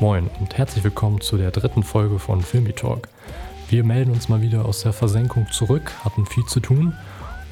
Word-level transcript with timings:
Moin 0.00 0.28
und 0.40 0.58
herzlich 0.58 0.82
willkommen 0.82 1.20
zu 1.20 1.36
der 1.36 1.52
dritten 1.52 1.84
Folge 1.84 2.18
von 2.18 2.42
Filmi 2.42 2.72
Talk. 2.72 3.08
Wir 3.68 3.84
melden 3.84 4.10
uns 4.10 4.28
mal 4.28 4.42
wieder 4.42 4.64
aus 4.66 4.82
der 4.82 4.92
Versenkung 4.92 5.46
zurück, 5.52 5.92
hatten 6.04 6.26
viel 6.26 6.44
zu 6.46 6.58
tun 6.58 6.94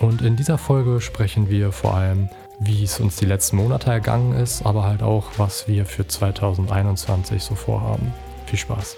und 0.00 0.22
in 0.22 0.34
dieser 0.34 0.58
Folge 0.58 1.00
sprechen 1.00 1.48
wir 1.48 1.70
vor 1.70 1.94
allem, 1.94 2.28
wie 2.58 2.82
es 2.82 2.98
uns 2.98 3.16
die 3.16 3.26
letzten 3.26 3.56
Monate 3.56 3.90
ergangen 3.90 4.32
ist, 4.32 4.66
aber 4.66 4.82
halt 4.82 5.02
auch, 5.02 5.30
was 5.36 5.68
wir 5.68 5.86
für 5.86 6.06
2021 6.06 7.42
so 7.42 7.54
vorhaben. 7.54 8.12
Viel 8.46 8.58
Spaß. 8.58 8.96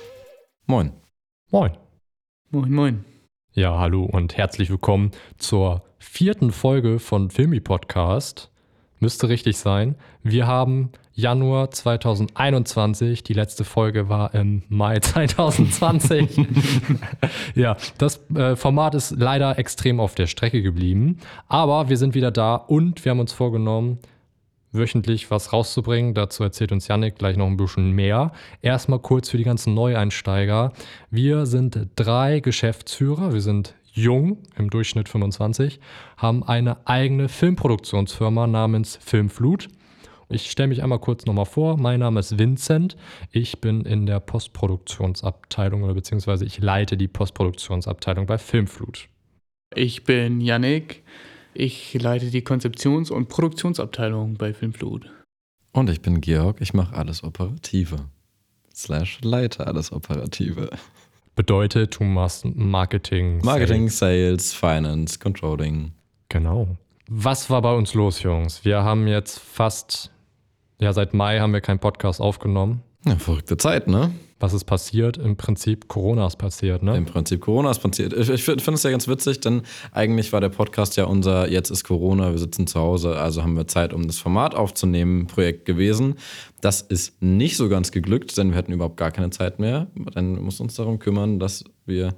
Moin. 0.66 0.92
Moin. 1.50 1.72
Moin, 2.50 2.72
moin. 2.72 3.04
Ja, 3.52 3.78
hallo 3.78 4.04
und 4.04 4.38
herzlich 4.38 4.70
willkommen 4.70 5.10
zur 5.36 5.82
vierten 5.98 6.50
Folge 6.50 6.98
von 6.98 7.30
Filmi 7.30 7.60
Podcast. 7.60 8.50
Müsste 9.00 9.28
richtig 9.28 9.58
sein. 9.58 9.96
Wir 10.22 10.46
haben 10.46 10.92
Januar 11.16 11.70
2021. 11.70 13.22
Die 13.22 13.34
letzte 13.34 13.64
Folge 13.64 14.08
war 14.08 14.34
im 14.34 14.62
Mai 14.68 14.98
2020. 15.00 16.46
ja, 17.54 17.76
das 17.98 18.20
äh, 18.34 18.56
Format 18.56 18.94
ist 18.94 19.12
leider 19.12 19.58
extrem 19.58 20.00
auf 20.00 20.14
der 20.14 20.26
Strecke 20.26 20.60
geblieben. 20.60 21.18
Aber 21.46 21.88
wir 21.88 21.96
sind 21.96 22.14
wieder 22.14 22.30
da 22.30 22.56
und 22.56 23.04
wir 23.04 23.10
haben 23.10 23.20
uns 23.20 23.32
vorgenommen, 23.32 23.98
wöchentlich 24.72 25.30
was 25.30 25.52
rauszubringen. 25.52 26.14
Dazu 26.14 26.42
erzählt 26.42 26.72
uns 26.72 26.88
Yannick 26.88 27.16
gleich 27.16 27.36
noch 27.36 27.46
ein 27.46 27.56
bisschen 27.56 27.92
mehr. 27.92 28.32
Erstmal 28.60 28.98
kurz 28.98 29.28
für 29.28 29.36
die 29.36 29.44
ganzen 29.44 29.72
Neueinsteiger. 29.74 30.72
Wir 31.10 31.46
sind 31.46 31.78
drei 31.94 32.40
Geschäftsführer. 32.40 33.32
Wir 33.32 33.40
sind 33.40 33.74
jung, 33.92 34.38
im 34.56 34.70
Durchschnitt 34.70 35.08
25, 35.08 35.78
haben 36.16 36.42
eine 36.42 36.84
eigene 36.84 37.28
Filmproduktionsfirma 37.28 38.48
namens 38.48 38.98
Filmflut. 39.00 39.68
Ich 40.28 40.50
stelle 40.50 40.68
mich 40.68 40.82
einmal 40.82 40.98
kurz 40.98 41.26
nochmal 41.26 41.44
vor. 41.44 41.76
Mein 41.76 42.00
Name 42.00 42.20
ist 42.20 42.38
Vincent. 42.38 42.96
Ich 43.30 43.60
bin 43.60 43.82
in 43.82 44.06
der 44.06 44.20
Postproduktionsabteilung 44.20 45.82
oder 45.82 45.94
beziehungsweise 45.94 46.44
ich 46.44 46.58
leite 46.58 46.96
die 46.96 47.08
Postproduktionsabteilung 47.08 48.26
bei 48.26 48.38
Filmflut. 48.38 49.08
Ich 49.74 50.04
bin 50.04 50.40
Yannick. 50.40 51.02
Ich 51.52 51.94
leite 51.94 52.30
die 52.30 52.42
Konzeptions- 52.42 53.10
und 53.10 53.28
Produktionsabteilung 53.28 54.34
bei 54.34 54.52
Filmflut. 54.52 55.10
Und 55.72 55.90
ich 55.90 56.02
bin 56.02 56.20
Georg. 56.20 56.60
Ich 56.60 56.74
mache 56.74 56.96
alles 56.96 57.22
Operative. 57.22 57.96
Slash 58.74 59.20
leite 59.22 59.66
alles 59.66 59.92
Operative. 59.92 60.70
Bedeutet, 61.36 61.98
du 61.98 62.04
machst 62.04 62.44
Marketing. 62.44 63.40
Marketing, 63.44 63.88
Sales, 63.88 64.52
Finance, 64.52 65.18
Controlling. 65.18 65.92
Genau. 66.28 66.76
Was 67.08 67.50
war 67.50 67.60
bei 67.60 67.74
uns 67.74 67.94
los, 67.94 68.22
Jungs? 68.22 68.64
Wir 68.64 68.82
haben 68.82 69.06
jetzt 69.08 69.38
fast, 69.38 70.10
ja, 70.80 70.92
seit 70.92 71.14
Mai 71.14 71.40
haben 71.40 71.52
wir 71.52 71.60
keinen 71.60 71.78
Podcast 71.78 72.20
aufgenommen. 72.20 72.82
Ja, 73.06 73.16
verrückte 73.16 73.56
Zeit, 73.58 73.86
ne? 73.86 74.12
Was 74.40 74.54
ist 74.54 74.64
passiert? 74.64 75.18
Im 75.18 75.36
Prinzip 75.36 75.88
Corona 75.88 76.26
ist 76.26 76.36
passiert, 76.36 76.82
ne? 76.82 76.96
Im 76.96 77.04
Prinzip 77.04 77.42
Corona 77.42 77.70
ist 77.70 77.80
passiert. 77.80 78.14
Ich, 78.14 78.30
ich 78.30 78.42
finde 78.42 78.72
es 78.72 78.82
ja 78.82 78.90
ganz 78.90 79.06
witzig, 79.08 79.40
denn 79.40 79.62
eigentlich 79.92 80.32
war 80.32 80.40
der 80.40 80.48
Podcast 80.48 80.96
ja 80.96 81.04
unser 81.04 81.50
Jetzt 81.50 81.70
ist 81.70 81.84
Corona, 81.84 82.30
wir 82.30 82.38
sitzen 82.38 82.66
zu 82.66 82.80
Hause, 82.80 83.18
also 83.18 83.42
haben 83.42 83.56
wir 83.56 83.66
Zeit, 83.66 83.92
um 83.92 84.06
das 84.06 84.18
Format 84.18 84.54
aufzunehmen, 84.54 85.26
Projekt 85.26 85.66
gewesen. 85.66 86.14
Das 86.62 86.80
ist 86.80 87.22
nicht 87.22 87.58
so 87.58 87.68
ganz 87.68 87.92
geglückt, 87.92 88.36
denn 88.38 88.50
wir 88.50 88.58
hatten 88.58 88.72
überhaupt 88.72 88.96
gar 88.96 89.10
keine 89.10 89.30
Zeit 89.30 89.58
mehr. 89.58 89.86
Dann 90.14 90.42
mussten 90.42 90.60
wir 90.60 90.64
uns 90.64 90.74
darum 90.74 90.98
kümmern, 90.98 91.38
dass 91.38 91.64
wir 91.84 92.14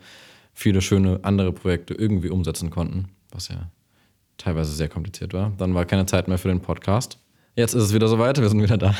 viele 0.55 0.81
schöne 0.81 1.21
andere 1.23 1.53
Projekte 1.53 1.95
irgendwie 1.95 2.31
umsetzen 2.31 2.71
konnten, 2.71 3.09
was 3.31 3.49
ja 3.49 3.71
teilweise 4.39 4.73
sehr 4.73 4.89
kompliziert 4.89 5.35
war. 5.35 5.53
Dann 5.59 5.75
war 5.75 5.85
keine 5.85 6.07
Zeit 6.07 6.29
mehr 6.29 6.39
für 6.39 6.49
den 6.49 6.61
Podcast. 6.61 7.19
Jetzt 7.59 7.73
ist 7.73 7.85
es 7.85 7.95
wieder 7.95 8.07
soweit, 8.07 8.39
wir 8.39 8.51
sind 8.51 8.63
wieder 8.63 8.77
da. 8.77 8.95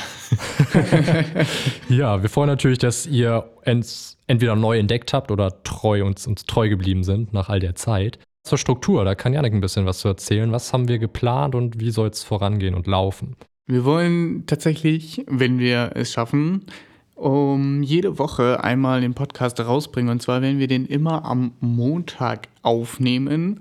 ja, 1.89 2.23
wir 2.23 2.27
freuen 2.27 2.47
natürlich, 2.47 2.79
dass 2.79 3.05
ihr 3.05 3.51
uns 3.63 4.17
entweder 4.25 4.55
neu 4.55 4.79
entdeckt 4.79 5.13
habt 5.13 5.29
oder 5.29 5.61
treu 5.61 6.03
uns, 6.03 6.25
uns 6.25 6.45
treu 6.45 6.67
geblieben 6.67 7.03
sind 7.03 7.33
nach 7.33 7.49
all 7.49 7.59
der 7.59 7.75
Zeit. 7.75 8.17
Zur 8.41 8.57
Struktur, 8.57 9.05
da 9.05 9.13
kann 9.13 9.33
Janik 9.33 9.53
ein 9.53 9.61
bisschen 9.61 9.85
was 9.85 9.99
zu 9.99 10.07
erzählen. 10.07 10.51
Was 10.51 10.73
haben 10.73 10.87
wir 10.87 10.97
geplant 10.97 11.53
und 11.53 11.79
wie 11.79 11.91
soll 11.91 12.07
es 12.07 12.23
vorangehen 12.23 12.73
und 12.73 12.87
laufen? 12.87 13.35
Wir 13.67 13.85
wollen 13.85 14.47
tatsächlich, 14.47 15.23
wenn 15.27 15.59
wir 15.59 15.91
es 15.93 16.11
schaffen, 16.11 16.65
um 17.13 17.83
jede 17.83 18.17
Woche 18.17 18.63
einmal 18.63 19.01
den 19.01 19.13
Podcast 19.13 19.59
rausbringen. 19.59 20.09
Und 20.09 20.23
zwar 20.23 20.41
werden 20.41 20.57
wir 20.57 20.67
den 20.67 20.87
immer 20.87 21.25
am 21.25 21.51
Montag 21.59 22.47
aufnehmen 22.63 23.59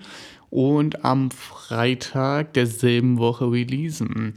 und 0.49 1.05
am 1.05 1.31
Freitag 1.31 2.55
derselben 2.55 3.19
Woche 3.19 3.53
releasen. 3.53 4.35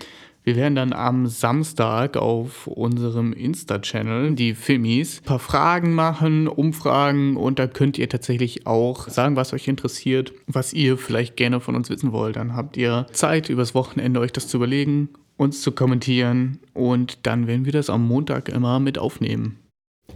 Wir 0.49 0.55
werden 0.55 0.73
dann 0.73 0.93
am 0.93 1.27
Samstag 1.27 2.17
auf 2.17 2.65
unserem 2.65 3.33
Insta-Channel, 3.33 4.33
die 4.33 4.55
Filmis, 4.55 5.19
ein 5.19 5.25
paar 5.25 5.37
Fragen 5.37 5.93
machen, 5.93 6.47
Umfragen 6.47 7.37
und 7.37 7.59
da 7.59 7.67
könnt 7.67 7.99
ihr 7.99 8.09
tatsächlich 8.09 8.65
auch 8.65 9.07
sagen, 9.09 9.35
was 9.35 9.53
euch 9.53 9.67
interessiert, 9.67 10.33
was 10.47 10.73
ihr 10.73 10.97
vielleicht 10.97 11.37
gerne 11.37 11.59
von 11.59 11.75
uns 11.75 11.91
wissen 11.91 12.11
wollt. 12.13 12.35
Dann 12.35 12.55
habt 12.55 12.77
ihr 12.77 13.05
Zeit, 13.11 13.49
übers 13.49 13.75
Wochenende 13.75 14.21
euch 14.21 14.31
das 14.31 14.47
zu 14.47 14.57
überlegen, 14.57 15.09
uns 15.37 15.61
zu 15.61 15.71
kommentieren 15.71 16.57
und 16.73 17.27
dann 17.27 17.45
werden 17.45 17.65
wir 17.65 17.73
das 17.73 17.91
am 17.91 18.07
Montag 18.07 18.49
immer 18.49 18.79
mit 18.79 18.97
aufnehmen. 18.97 19.59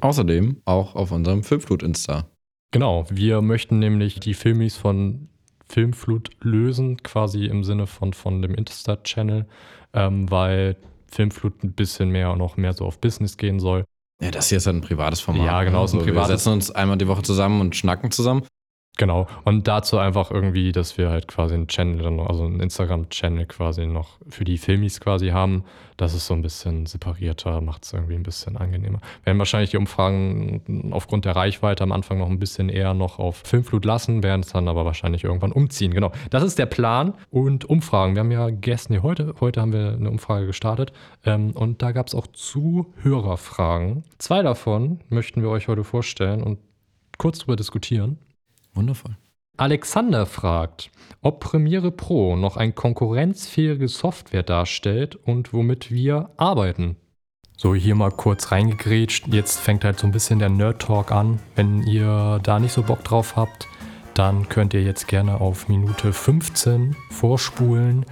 Außerdem 0.02 0.64
auch 0.66 0.96
auf 0.96 1.12
unserem 1.12 1.44
Filmflut-Insta. 1.44 2.26
Genau, 2.72 3.06
wir 3.12 3.44
möchten 3.44 3.78
nämlich 3.78 4.20
die 4.20 4.34
Filmis 4.34 4.78
von 4.78 5.30
Filmflut 5.70 6.32
lösen, 6.42 6.98
quasi 7.04 7.46
im 7.46 7.64
Sinne 7.64 7.86
von, 7.86 8.14
von 8.14 8.42
dem 8.42 8.56
Insta-Channel 8.56 9.46
ähm, 9.94 10.30
weil 10.30 10.78
Filmflut 11.12 11.64
ein 11.64 11.74
bisschen 11.74 12.09
mehr 12.09 12.31
und 12.31 12.40
noch 12.40 12.58
mehr 12.58 12.74
so 12.74 12.86
auf 12.86 13.00
Business 13.00 13.38
gehen 13.38 13.59
soll. 13.59 13.86
Ja, 14.22 14.31
das 14.31 14.50
hier 14.50 14.58
ist 14.58 14.66
halt 14.66 14.78
ein 14.78 14.81
privates 14.81 15.22
Format. 15.22 15.46
Ja, 15.46 15.64
genau, 15.64 15.86
ist 15.86 15.94
ein 15.94 15.98
also 16.00 16.09
privates. 16.09 16.30
Wir 16.30 16.38
setzen 16.38 16.54
uns 16.54 16.72
einmal 16.72 16.98
die 16.98 17.08
Woche 17.08 17.24
zusammen 17.24 17.62
und 17.62 17.76
schnacken 17.76 18.12
zusammen. 18.12 18.44
Genau. 18.96 19.26
Und 19.44 19.68
dazu 19.68 19.98
einfach 19.98 20.30
irgendwie, 20.30 20.72
dass 20.72 21.00
wir 21.00 21.09
halt 21.09 21.28
quasi 21.28 21.56
einen 21.56 21.68
Channel, 21.68 22.20
also 22.20 22.46
einen 22.46 22.59
Instagram-Channel 22.59 23.48
quasi 23.48 23.88
noch 23.88 24.20
für 24.30 24.44
die 24.44 24.59
Filmis 24.59 25.00
quasi 25.00 25.30
haben. 25.30 25.64
Das 25.98 26.14
ist 26.14 26.28
so 26.28 26.36
ein 26.36 26.44
bisschen 26.44 26.86
separierter, 26.86 27.59
macht 27.62 27.86
es 27.86 27.94
irgendwie 27.94 28.14
ein 28.14 28.22
bisschen 28.22 28.56
angenehmer. 28.56 29.00
Wir 29.24 29.28
werden 29.28 29.40
wahrscheinlich 29.40 29.72
die 29.72 29.78
Umfragen 29.78 30.92
aufgrund 30.94 31.26
der 31.26 31.36
Reichweite 31.36 31.84
am 31.84 31.92
Anfang 31.92 32.20
noch 32.20 32.30
ein 32.30 32.38
bisschen 32.38 32.70
eher 32.70 32.94
noch 32.94 33.18
auf 33.18 33.38
Filmflut 33.38 33.84
lassen, 33.84 34.22
werden 34.22 34.42
es 34.42 34.52
dann 34.52 34.68
aber 34.68 34.86
wahrscheinlich 34.86 35.24
irgendwann 35.24 35.53
umziehen. 35.53 35.92
Genau. 35.92 36.12
Das 36.30 36.44
ist 36.44 36.59
der 36.59 36.68
Plan. 36.68 37.16
Und 37.32 37.66
Umfragen. 37.66 38.14
Wir 38.14 38.20
haben 38.20 38.32
ja 38.32 38.52
gestern, 38.52 38.94
nee, 38.94 39.02
heute, 39.02 39.34
heute 39.40 39.59
haben 39.59 39.74
wir 39.74 39.94
eine 39.94 40.12
Umfrage 40.12 40.46
gestartet. 40.46 40.94
Ähm, 41.26 41.52
und 41.52 41.82
da 41.82 41.94
gab 41.94 42.08
es 42.08 42.14
auch 42.14 42.28
Zuhörerfragen. 42.28 44.03
Zwei 44.20 44.44
davon 44.44 45.00
möchten 45.09 45.42
wir 45.42 45.50
euch 45.50 45.68
heute 45.68 45.84
vorstellen 45.84 46.44
und 46.44 46.59
kurz 47.18 47.40
drüber 47.40 47.56
diskutieren. 47.56 48.20
Wundervoll. 48.73 49.17
Alexander 49.56 50.25
fragt, 50.25 50.89
ob 51.22 51.39
Premiere 51.39 51.91
Pro 51.91 52.35
noch 52.35 52.57
ein 52.57 52.73
konkurrenzfähige 52.73 53.88
Software 53.88 54.44
darstellt 54.44 55.16
und 55.16 55.53
womit 55.53 55.91
wir 55.91 56.31
arbeiten. 56.38 56.97
So, 57.56 57.75
hier 57.75 57.94
mal 57.94 58.11
kurz 58.11 58.51
reingegrätscht. 58.51 59.28
Jetzt 59.28 59.59
fängt 59.59 59.85
halt 59.85 60.00
so 60.00 60.07
ein 60.07 60.11
bisschen 60.11 60.39
der 60.39 60.50
Nerd-Talk 60.50 61.11
an. 61.11 61.39
Wenn 61.56 61.84
ihr 61.84 62.39
da 62.41 62.59
nicht 62.59 62.73
so 62.73 62.81
Bock 62.81 63.03
drauf 63.03 63.35
habt, 63.35 63.67
dann 64.16 64.50
könnt 64.50 64.73
ihr 64.73 64.81
jetzt 64.81 65.07
gerne 65.07 65.40
auf 65.40 65.67
Minute 65.69 66.13
15 66.13 66.95
vorspulen. 67.11 68.05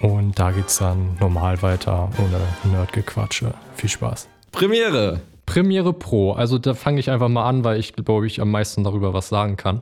Und 0.00 0.38
da 0.38 0.52
geht's 0.52 0.78
dann 0.78 1.16
normal 1.20 1.60
weiter 1.60 2.08
ohne 2.18 2.72
Nerdgequatsche. 2.72 3.52
Viel 3.74 3.90
Spaß. 3.90 4.28
Premiere! 4.52 5.20
Premiere 5.48 5.94
Pro, 5.94 6.32
also 6.32 6.58
da 6.58 6.74
fange 6.74 7.00
ich 7.00 7.08
einfach 7.08 7.30
mal 7.30 7.48
an, 7.48 7.64
weil 7.64 7.80
ich 7.80 7.94
glaube, 7.94 8.26
ich 8.26 8.42
am 8.42 8.50
meisten 8.50 8.84
darüber 8.84 9.14
was 9.14 9.30
sagen 9.30 9.56
kann. 9.56 9.80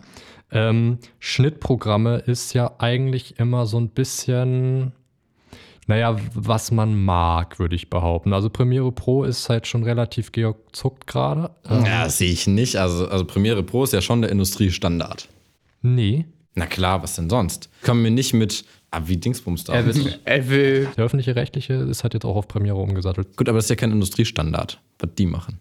Ähm, 0.53 0.99
Schnittprogramme 1.19 2.19
ist 2.19 2.55
ja 2.55 2.77
eigentlich 2.79 3.41
immer 3.41 3.67
so 3.67 3.77
ein 3.81 3.89
bisschen, 3.89 4.93
naja, 5.89 6.17
was 6.35 6.71
man 6.71 7.05
mag, 7.05 7.59
würde 7.59 7.75
ich 7.75 7.91
behaupten. 7.91 8.33
Also 8.33 8.49
Premiere 8.49 8.93
Pro 8.93 9.25
ist 9.25 9.49
halt 9.49 9.67
schon 9.67 9.83
relativ 9.83 10.31
gezuckt 10.31 11.09
gerade. 11.09 11.51
Ähm, 11.69 11.85
ja, 11.85 12.09
sehe 12.09 12.31
ich 12.31 12.47
nicht. 12.47 12.77
Also, 12.77 13.09
also 13.09 13.25
Premiere 13.25 13.65
Pro 13.65 13.83
ist 13.83 13.93
ja 13.93 14.01
schon 14.01 14.23
der 14.23 14.31
Industriestandard. 14.31 15.29
Nee. 15.83 16.27
Na 16.55 16.67
klar, 16.67 17.03
was 17.03 17.17
denn 17.17 17.29
sonst? 17.29 17.71
Kommen 17.83 18.05
wir 18.05 18.13
nicht 18.13 18.35
mit, 18.35 18.65
ah, 18.91 19.03
wie 19.05 19.17
Dingsbums 19.17 19.65
da. 19.65 19.75
Er 19.75 19.87
will. 20.49 20.89
Der 20.97 21.05
öffentliche 21.05 21.37
Rechtliche 21.37 21.75
ist 21.75 22.03
halt 22.03 22.15
jetzt 22.15 22.25
auch 22.25 22.37
auf 22.37 22.49
Premiere 22.49 22.77
umgesattelt. 22.77 23.37
Gut, 23.37 23.49
aber 23.49 23.59
das 23.59 23.67
ist 23.67 23.71
ja 23.71 23.77
kein 23.77 23.93
Industriestandard, 23.93 24.81
was 24.99 25.11
die 25.17 25.27
machen. 25.27 25.61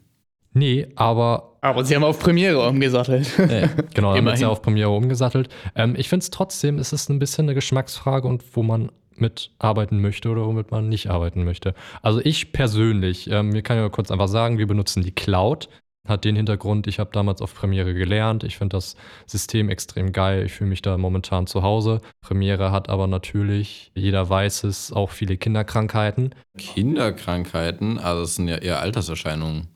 Nee, 0.53 0.87
aber. 0.95 1.57
Aber 1.61 1.83
sie 1.83 1.95
haben 1.95 2.03
auf 2.03 2.19
Premiere 2.19 2.67
umgesattelt. 2.67 3.27
Ja. 3.37 3.69
Genau, 3.93 4.15
haben 4.15 4.27
jetzt 4.27 4.41
ja 4.41 4.49
auf 4.49 4.61
Premiere 4.61 4.89
umgesattelt. 4.89 5.49
Ähm, 5.75 5.95
ich 5.97 6.09
finde 6.09 6.23
es 6.23 6.29
trotzdem, 6.29 6.79
es 6.79 6.93
ist 6.93 7.09
ein 7.09 7.19
bisschen 7.19 7.45
eine 7.45 7.55
Geschmacksfrage 7.55 8.27
und 8.27 8.43
wo 8.53 8.63
man 8.63 8.91
mitarbeiten 9.15 10.01
möchte 10.01 10.29
oder 10.29 10.45
womit 10.45 10.71
man 10.71 10.89
nicht 10.89 11.09
arbeiten 11.09 11.43
möchte. 11.43 11.73
Also 12.01 12.19
ich 12.23 12.51
persönlich, 12.51 13.29
ähm, 13.29 13.49
mir 13.49 13.61
kann 13.61 13.77
ja 13.77 13.87
kurz 13.89 14.11
einfach 14.11 14.27
sagen, 14.27 14.57
wir 14.57 14.67
benutzen 14.67 15.03
die 15.03 15.11
Cloud. 15.11 15.69
Hat 16.05 16.23
den 16.23 16.35
Hintergrund, 16.35 16.87
ich 16.87 16.99
habe 16.99 17.09
damals 17.13 17.41
auf 17.41 17.55
Premiere 17.55 17.93
gelernt. 17.93 18.43
Ich 18.43 18.57
finde 18.57 18.77
das 18.77 18.95
System 19.25 19.69
extrem 19.69 20.11
geil. 20.11 20.45
Ich 20.45 20.53
fühle 20.53 20.69
mich 20.69 20.81
da 20.81 20.97
momentan 20.97 21.47
zu 21.47 21.63
Hause. 21.63 22.01
Premiere 22.21 22.71
hat 22.71 22.89
aber 22.89 23.07
natürlich, 23.07 23.91
jeder 23.95 24.29
weiß 24.29 24.65
es, 24.65 24.93
auch 24.93 25.09
viele 25.09 25.37
Kinderkrankheiten. 25.37 26.35
Kinderkrankheiten, 26.57 27.97
also 27.97 28.23
es 28.23 28.35
sind 28.35 28.47
ja 28.47 28.57
eher 28.57 28.79
Alterserscheinungen. 28.79 29.67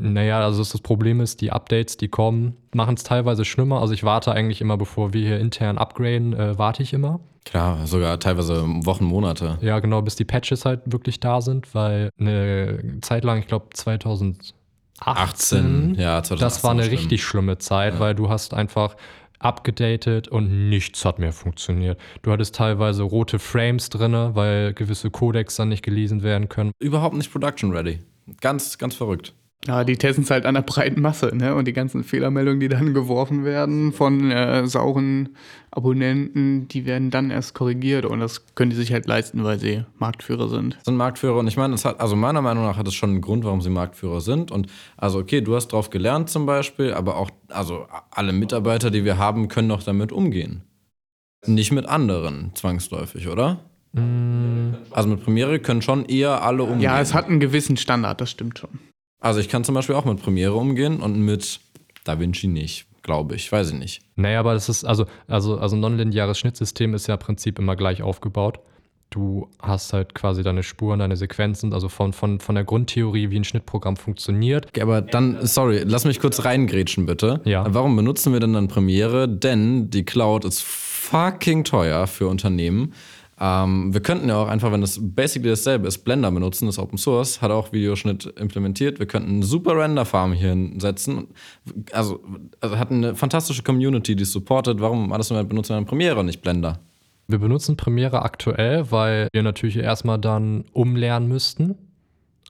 Naja, 0.00 0.40
also 0.40 0.62
das 0.62 0.80
Problem 0.80 1.20
ist, 1.20 1.40
die 1.40 1.50
Updates, 1.50 1.96
die 1.96 2.08
kommen, 2.08 2.56
machen 2.72 2.94
es 2.94 3.02
teilweise 3.02 3.44
schlimmer. 3.44 3.80
Also 3.80 3.94
ich 3.94 4.04
warte 4.04 4.30
eigentlich 4.32 4.60
immer, 4.60 4.76
bevor 4.76 5.12
wir 5.12 5.26
hier 5.26 5.40
intern 5.40 5.76
upgraden, 5.76 6.34
äh, 6.34 6.56
warte 6.56 6.84
ich 6.84 6.92
immer. 6.92 7.18
Klar, 7.44 7.86
sogar 7.86 8.20
teilweise 8.20 8.62
Wochen, 8.84 9.04
Monate. 9.04 9.58
Ja, 9.60 9.80
genau, 9.80 10.02
bis 10.02 10.14
die 10.16 10.24
Patches 10.24 10.64
halt 10.64 10.82
wirklich 10.84 11.18
da 11.18 11.40
sind, 11.40 11.74
weil 11.74 12.10
eine 12.20 12.98
Zeit 13.00 13.24
lang, 13.24 13.38
ich 13.38 13.46
glaube 13.46 13.68
2018, 13.72 14.57
18, 15.00 15.94
ja, 15.96 16.22
2018 16.22 16.38
das 16.38 16.64
war 16.64 16.70
eine 16.72 16.82
schlimm. 16.84 16.98
richtig 16.98 17.24
schlimme 17.24 17.58
Zeit, 17.58 18.00
weil 18.00 18.14
du 18.14 18.28
hast 18.28 18.54
einfach 18.54 18.96
abgedatet 19.38 20.28
und 20.28 20.68
nichts 20.68 21.04
hat 21.04 21.18
mehr 21.18 21.32
funktioniert. 21.32 22.00
Du 22.22 22.32
hattest 22.32 22.56
teilweise 22.56 23.02
rote 23.04 23.38
Frames 23.38 23.88
drin, 23.88 24.12
weil 24.34 24.74
gewisse 24.74 25.10
Codecs 25.10 25.56
dann 25.56 25.68
nicht 25.68 25.84
gelesen 25.84 26.22
werden 26.22 26.48
können. 26.48 26.72
Überhaupt 26.80 27.14
nicht 27.14 27.30
production 27.30 27.72
ready. 27.72 28.00
Ganz, 28.40 28.78
ganz 28.78 28.94
verrückt. 28.94 29.34
Ja, 29.66 29.82
die 29.84 29.96
testen 29.96 30.24
es 30.24 30.30
halt 30.30 30.46
an 30.46 30.54
der 30.54 30.62
breiten 30.62 31.00
Masse, 31.00 31.34
ne? 31.34 31.54
Und 31.54 31.66
die 31.66 31.72
ganzen 31.72 32.04
Fehlermeldungen, 32.04 32.60
die 32.60 32.68
dann 32.68 32.94
geworfen 32.94 33.44
werden 33.44 33.92
von 33.92 34.30
äh, 34.30 34.66
sauren 34.66 35.30
Abonnenten, 35.72 36.68
die 36.68 36.86
werden 36.86 37.10
dann 37.10 37.30
erst 37.30 37.54
korrigiert 37.54 38.04
und 38.06 38.20
das 38.20 38.46
können 38.54 38.70
die 38.70 38.76
sich 38.76 38.92
halt 38.92 39.06
leisten, 39.06 39.42
weil 39.44 39.58
sie 39.58 39.84
Marktführer 39.98 40.48
sind. 40.48 40.78
sind 40.84 40.96
Marktführer 40.96 41.38
und 41.38 41.48
ich 41.48 41.56
meine, 41.56 41.74
es 41.74 41.84
hat, 41.84 42.00
also 42.00 42.14
meiner 42.14 42.40
Meinung 42.40 42.64
nach 42.64 42.76
hat 42.76 42.86
es 42.86 42.94
schon 42.94 43.10
einen 43.10 43.20
Grund, 43.20 43.44
warum 43.44 43.60
sie 43.60 43.68
Marktführer 43.68 44.20
sind. 44.20 44.50
Und 44.52 44.68
also, 44.96 45.18
okay, 45.18 45.40
du 45.40 45.56
hast 45.56 45.68
drauf 45.68 45.90
gelernt 45.90 46.30
zum 46.30 46.46
Beispiel, 46.46 46.94
aber 46.94 47.16
auch, 47.16 47.30
also 47.48 47.86
alle 48.10 48.32
Mitarbeiter, 48.32 48.90
die 48.90 49.04
wir 49.04 49.18
haben, 49.18 49.48
können 49.48 49.68
doch 49.68 49.82
damit 49.82 50.12
umgehen. 50.12 50.62
Nicht 51.46 51.72
mit 51.72 51.86
anderen, 51.86 52.52
zwangsläufig, 52.54 53.28
oder? 53.28 53.58
Also 54.92 55.08
mit 55.08 55.22
Premiere 55.24 55.58
können 55.58 55.82
schon 55.82 56.04
eher 56.04 56.42
alle 56.42 56.62
umgehen. 56.62 56.82
Ja, 56.82 57.00
es 57.00 57.12
hat 57.12 57.26
einen 57.26 57.40
gewissen 57.40 57.76
Standard, 57.76 58.20
das 58.20 58.30
stimmt 58.30 58.58
schon. 58.58 58.70
Also 59.20 59.40
ich 59.40 59.48
kann 59.48 59.64
zum 59.64 59.74
Beispiel 59.74 59.94
auch 59.94 60.04
mit 60.04 60.22
Premiere 60.22 60.54
umgehen 60.54 61.00
und 61.00 61.18
mit 61.18 61.60
DaVinci 62.04 62.46
nicht, 62.46 62.86
glaube 63.02 63.34
ich. 63.34 63.50
Weiß 63.50 63.70
ich 63.70 63.78
nicht. 63.78 64.02
Naja, 64.16 64.40
aber 64.40 64.54
das 64.54 64.68
ist, 64.68 64.84
also, 64.84 65.06
also, 65.26 65.58
also 65.58 65.76
ein 65.76 65.80
nonlineares 65.80 66.38
Schnittsystem 66.38 66.94
ist 66.94 67.06
ja 67.08 67.14
im 67.14 67.20
Prinzip 67.20 67.58
immer 67.58 67.76
gleich 67.76 68.02
aufgebaut. 68.02 68.60
Du 69.10 69.48
hast 69.58 69.94
halt 69.94 70.14
quasi 70.14 70.42
deine 70.42 70.62
Spuren, 70.62 70.98
deine 70.98 71.16
Sequenzen, 71.16 71.72
also 71.72 71.88
von, 71.88 72.12
von, 72.12 72.40
von 72.40 72.54
der 72.54 72.64
Grundtheorie, 72.64 73.30
wie 73.30 73.36
ein 73.36 73.44
Schnittprogramm 73.44 73.96
funktioniert. 73.96 74.66
Okay, 74.66 74.82
aber 74.82 75.00
dann, 75.00 75.38
sorry, 75.46 75.82
lass 75.86 76.04
mich 76.04 76.20
kurz 76.20 76.44
reingrätschen, 76.44 77.06
bitte. 77.06 77.40
Ja. 77.44 77.64
Warum 77.68 77.96
benutzen 77.96 78.34
wir 78.34 78.40
denn 78.40 78.52
dann 78.52 78.68
Premiere? 78.68 79.26
Denn 79.26 79.88
die 79.88 80.04
Cloud 80.04 80.44
ist 80.44 80.62
fucking 80.62 81.64
teuer 81.64 82.06
für 82.06 82.28
Unternehmen. 82.28 82.92
Ähm, 83.40 83.92
wir 83.94 84.00
könnten 84.00 84.28
ja 84.28 84.36
auch 84.36 84.48
einfach, 84.48 84.72
wenn 84.72 84.80
das 84.80 84.98
basically 85.00 85.50
dasselbe 85.50 85.86
ist, 85.86 85.98
Blender 85.98 86.30
benutzen, 86.30 86.66
das 86.66 86.78
Open 86.78 86.98
Source, 86.98 87.40
hat 87.40 87.50
auch 87.50 87.72
Videoschnitt 87.72 88.26
implementiert. 88.38 88.98
Wir 88.98 89.06
könnten 89.06 89.36
eine 89.36 89.44
super 89.44 89.76
Render-Farm 89.76 90.32
hier 90.32 90.50
hinsetzen. 90.50 91.28
Also, 91.92 92.20
also 92.60 92.78
hat 92.78 92.90
eine 92.90 93.14
fantastische 93.14 93.62
Community, 93.62 94.16
die 94.16 94.24
es 94.24 94.32
supportet. 94.32 94.80
Warum 94.80 95.12
alles 95.12 95.30
nur 95.30 95.42
benutzen 95.44 95.70
wir 95.70 95.76
dann 95.76 95.86
Premiere 95.86 96.18
und 96.18 96.26
nicht 96.26 96.42
Blender? 96.42 96.80
Wir 97.28 97.38
benutzen 97.38 97.76
Premiere 97.76 98.22
aktuell, 98.22 98.90
weil 98.90 99.28
wir 99.32 99.42
natürlich 99.42 99.76
erstmal 99.76 100.18
dann 100.18 100.64
umlernen 100.72 101.28
müssten 101.28 101.76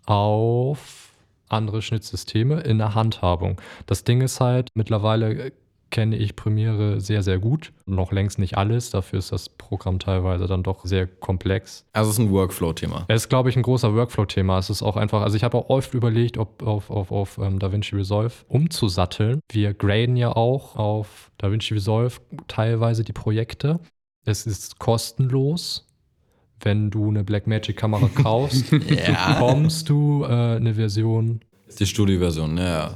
auf 0.06 1.12
andere 1.48 1.82
Schnittsysteme 1.82 2.60
in 2.60 2.78
der 2.78 2.94
Handhabung. 2.94 3.60
Das 3.86 4.04
Ding 4.04 4.20
ist 4.20 4.40
halt, 4.40 4.70
mittlerweile 4.74 5.52
kenne 5.90 6.16
ich 6.16 6.36
Premiere 6.36 7.00
sehr, 7.00 7.22
sehr 7.22 7.38
gut. 7.38 7.72
Noch 7.86 8.12
längst 8.12 8.38
nicht 8.38 8.58
alles, 8.58 8.90
dafür 8.90 9.18
ist 9.18 9.32
das 9.32 9.48
Programm 9.48 9.98
teilweise 9.98 10.46
dann 10.46 10.62
doch 10.62 10.84
sehr 10.84 11.06
komplex. 11.06 11.84
Also 11.92 12.10
es 12.10 12.18
ist 12.18 12.24
ein 12.24 12.30
Workflow-Thema. 12.30 13.06
Es 13.08 13.22
ist, 13.22 13.28
glaube 13.28 13.50
ich, 13.50 13.56
ein 13.56 13.62
großer 13.62 13.94
Workflow-Thema. 13.94 14.58
Es 14.58 14.70
ist 14.70 14.82
auch 14.82 14.96
einfach, 14.96 15.22
also 15.22 15.36
ich 15.36 15.44
habe 15.44 15.56
auch 15.56 15.68
oft 15.68 15.94
überlegt, 15.94 16.38
ob 16.38 16.62
auf, 16.62 16.90
auf, 16.90 17.10
auf 17.10 17.38
ähm, 17.38 17.58
DaVinci 17.58 17.96
Resolve 17.96 18.34
umzusatteln. 18.48 19.40
Wir 19.50 19.74
graden 19.74 20.16
ja 20.16 20.34
auch 20.34 20.76
auf 20.76 21.30
DaVinci 21.38 21.74
Resolve 21.74 22.16
teilweise 22.46 23.04
die 23.04 23.12
Projekte. 23.12 23.80
Es 24.24 24.46
ist 24.46 24.78
kostenlos. 24.78 25.86
Wenn 26.60 26.90
du 26.90 27.08
eine 27.08 27.22
Blackmagic-Kamera 27.22 28.08
kaufst, 28.22 28.70
bekommst 28.70 29.88
du 29.88 30.24
äh, 30.24 30.56
eine 30.56 30.74
Version. 30.74 31.40
Die 31.78 31.86
Studio-Version, 31.86 32.56
ja, 32.58 32.64
ja. 32.64 32.94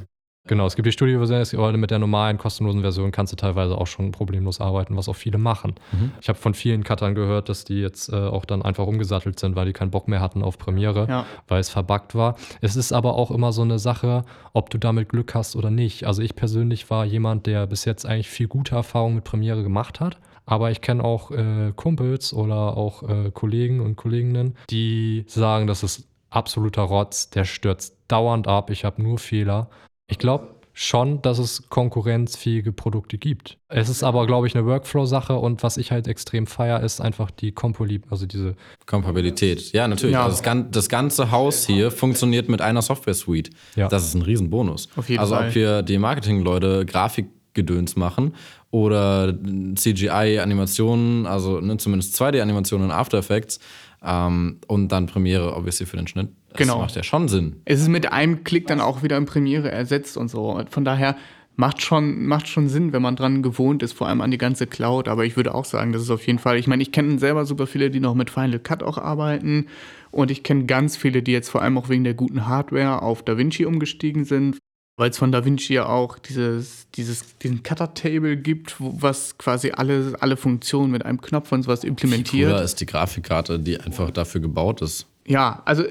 Genau, 0.48 0.66
es 0.66 0.74
gibt 0.74 0.86
die 0.86 0.92
Studio-Version, 0.92 1.78
mit 1.78 1.92
der 1.92 2.00
normalen 2.00 2.36
kostenlosen 2.36 2.80
Version 2.80 3.12
kannst 3.12 3.32
du 3.32 3.36
teilweise 3.36 3.78
auch 3.78 3.86
schon 3.86 4.10
problemlos 4.10 4.60
arbeiten, 4.60 4.96
was 4.96 5.08
auch 5.08 5.14
viele 5.14 5.38
machen. 5.38 5.74
Ich 6.20 6.28
habe 6.28 6.38
von 6.38 6.52
vielen 6.52 6.82
Cuttern 6.82 7.14
gehört, 7.14 7.48
dass 7.48 7.64
die 7.64 7.80
jetzt 7.80 8.08
äh, 8.12 8.16
auch 8.16 8.44
dann 8.44 8.60
einfach 8.62 8.86
umgesattelt 8.88 9.38
sind, 9.38 9.54
weil 9.54 9.66
die 9.66 9.72
keinen 9.72 9.92
Bock 9.92 10.08
mehr 10.08 10.20
hatten 10.20 10.42
auf 10.42 10.58
Premiere, 10.58 11.06
Ja. 11.08 11.26
weil 11.46 11.60
es 11.60 11.68
verbuggt 11.70 12.16
war. 12.16 12.34
Es 12.60 12.74
ist 12.74 12.92
aber 12.92 13.14
auch 13.14 13.30
immer 13.30 13.52
so 13.52 13.62
eine 13.62 13.78
Sache, 13.78 14.24
ob 14.52 14.68
du 14.70 14.78
damit 14.78 15.10
Glück 15.10 15.32
hast 15.34 15.54
oder 15.54 15.70
nicht. 15.70 16.06
Also 16.08 16.22
ich 16.22 16.34
persönlich 16.34 16.90
war 16.90 17.04
jemand, 17.04 17.46
der 17.46 17.68
bis 17.68 17.84
jetzt 17.84 18.04
eigentlich 18.04 18.28
viel 18.28 18.48
gute 18.48 18.74
Erfahrungen 18.74 19.14
mit 19.16 19.24
Premiere 19.24 19.62
gemacht 19.62 20.00
hat. 20.00 20.18
Aber 20.44 20.72
ich 20.72 20.80
kenne 20.80 21.04
auch 21.04 21.30
äh, 21.30 21.72
Kumpels 21.76 22.32
oder 22.34 22.76
auch 22.76 23.08
äh, 23.08 23.30
Kollegen 23.30 23.78
und 23.78 23.94
Kolleginnen, 23.94 24.56
die 24.70 25.24
sagen, 25.28 25.68
das 25.68 25.84
ist 25.84 26.08
absoluter 26.30 26.82
Rotz, 26.82 27.30
der 27.30 27.44
stürzt 27.44 27.96
dauernd 28.08 28.48
ab, 28.48 28.70
ich 28.70 28.84
habe 28.84 29.00
nur 29.00 29.18
Fehler. 29.18 29.68
Ich 30.08 30.18
glaube 30.18 30.56
schon, 30.74 31.20
dass 31.22 31.38
es 31.38 31.68
konkurrenzfähige 31.68 32.72
Produkte 32.72 33.18
gibt. 33.18 33.58
Es 33.68 33.88
ist 33.88 34.02
aber, 34.02 34.26
glaube 34.26 34.46
ich, 34.46 34.56
eine 34.56 34.66
Workflow-Sache 34.66 35.36
und 35.36 35.62
was 35.62 35.76
ich 35.76 35.92
halt 35.92 36.06
extrem 36.06 36.46
feier, 36.46 36.80
ist 36.80 37.00
einfach 37.00 37.30
die 37.30 37.52
Compoli, 37.52 38.00
also 38.10 38.26
diese 38.26 38.54
Kompatibilität. 38.86 39.72
Ja, 39.72 39.86
natürlich. 39.86 40.14
Ja. 40.14 40.24
Also 40.24 40.36
das, 40.36 40.42
gan 40.42 40.70
das 40.70 40.88
ganze 40.88 41.30
Haus 41.30 41.66
hier 41.66 41.90
funktioniert 41.90 42.48
mit 42.48 42.62
einer 42.62 42.80
Software-Suite. 42.80 43.50
Ja. 43.76 43.88
Das 43.88 44.04
ist 44.04 44.14
ein 44.14 44.22
Riesenbonus. 44.22 44.88
Auf 44.96 45.08
jeden 45.08 45.20
also 45.20 45.34
Fall. 45.34 45.48
ob 45.48 45.52
hier 45.52 45.82
die 45.82 45.98
Marketing-Leute 45.98 46.86
Grafikgedöns 46.86 47.96
machen 47.96 48.34
oder 48.70 49.34
CGI-Animationen, 49.74 51.26
also 51.26 51.60
ne, 51.60 51.76
zumindest 51.76 52.20
2D-Animationen 52.20 52.86
in 52.86 52.90
After 52.90 53.18
Effects 53.18 53.60
ähm, 54.02 54.58
und 54.68 54.88
dann 54.88 55.06
Premiere, 55.06 55.54
obviously 55.54 55.84
für 55.84 55.98
den 55.98 56.06
Schnitt. 56.06 56.30
Das 56.52 56.58
Genau. 56.66 56.78
macht 56.80 56.96
ja 56.96 57.02
schon 57.02 57.28
Sinn. 57.28 57.56
Es 57.64 57.80
ist 57.80 57.88
mit 57.88 58.12
einem 58.12 58.44
Klick 58.44 58.66
dann 58.66 58.80
auch 58.80 59.02
wieder 59.02 59.16
in 59.16 59.26
Premiere 59.26 59.70
ersetzt 59.70 60.16
und 60.16 60.28
so. 60.28 60.62
Von 60.70 60.84
daher 60.84 61.16
macht 61.56 61.82
schon, 61.82 62.26
macht 62.26 62.48
schon 62.48 62.68
Sinn, 62.68 62.92
wenn 62.92 63.02
man 63.02 63.16
dran 63.16 63.42
gewohnt 63.42 63.82
ist, 63.82 63.92
vor 63.92 64.08
allem 64.08 64.20
an 64.20 64.30
die 64.30 64.38
ganze 64.38 64.66
Cloud. 64.66 65.08
Aber 65.08 65.24
ich 65.24 65.36
würde 65.36 65.54
auch 65.54 65.64
sagen, 65.64 65.92
das 65.92 66.02
ist 66.02 66.10
auf 66.10 66.26
jeden 66.26 66.38
Fall, 66.38 66.56
ich 66.58 66.66
meine, 66.66 66.82
ich 66.82 66.92
kenne 66.92 67.18
selber 67.18 67.44
super 67.44 67.66
viele, 67.66 67.90
die 67.90 68.00
noch 68.00 68.14
mit 68.14 68.30
Final 68.30 68.58
Cut 68.58 68.82
auch 68.82 68.98
arbeiten. 68.98 69.66
Und 70.10 70.30
ich 70.30 70.42
kenne 70.42 70.64
ganz 70.64 70.96
viele, 70.96 71.22
die 71.22 71.32
jetzt 71.32 71.48
vor 71.50 71.62
allem 71.62 71.76
auch 71.78 71.88
wegen 71.88 72.04
der 72.04 72.14
guten 72.14 72.46
Hardware 72.46 73.02
auf 73.02 73.22
DaVinci 73.22 73.64
umgestiegen 73.64 74.24
sind. 74.24 74.58
Weil 74.98 75.08
es 75.08 75.16
von 75.16 75.32
DaVinci 75.32 75.72
ja 75.72 75.86
auch 75.86 76.18
dieses, 76.18 76.86
dieses, 76.94 77.38
diesen 77.38 77.62
Cutter-Table 77.62 78.36
gibt, 78.36 78.76
was 78.78 79.38
quasi 79.38 79.70
alle, 79.70 80.12
alle 80.20 80.36
Funktionen 80.36 80.90
mit 80.92 81.04
einem 81.06 81.20
Knopf 81.20 81.50
und 81.50 81.62
sowas 81.62 81.82
implementiert. 81.82 82.50
Cooler 82.50 82.62
ist 82.62 82.78
die 82.80 82.86
Grafikkarte, 82.86 83.58
die 83.58 83.80
einfach 83.80 84.10
dafür 84.10 84.42
gebaut 84.42 84.82
ist. 84.82 85.06
Ja, 85.26 85.62
also 85.64 85.84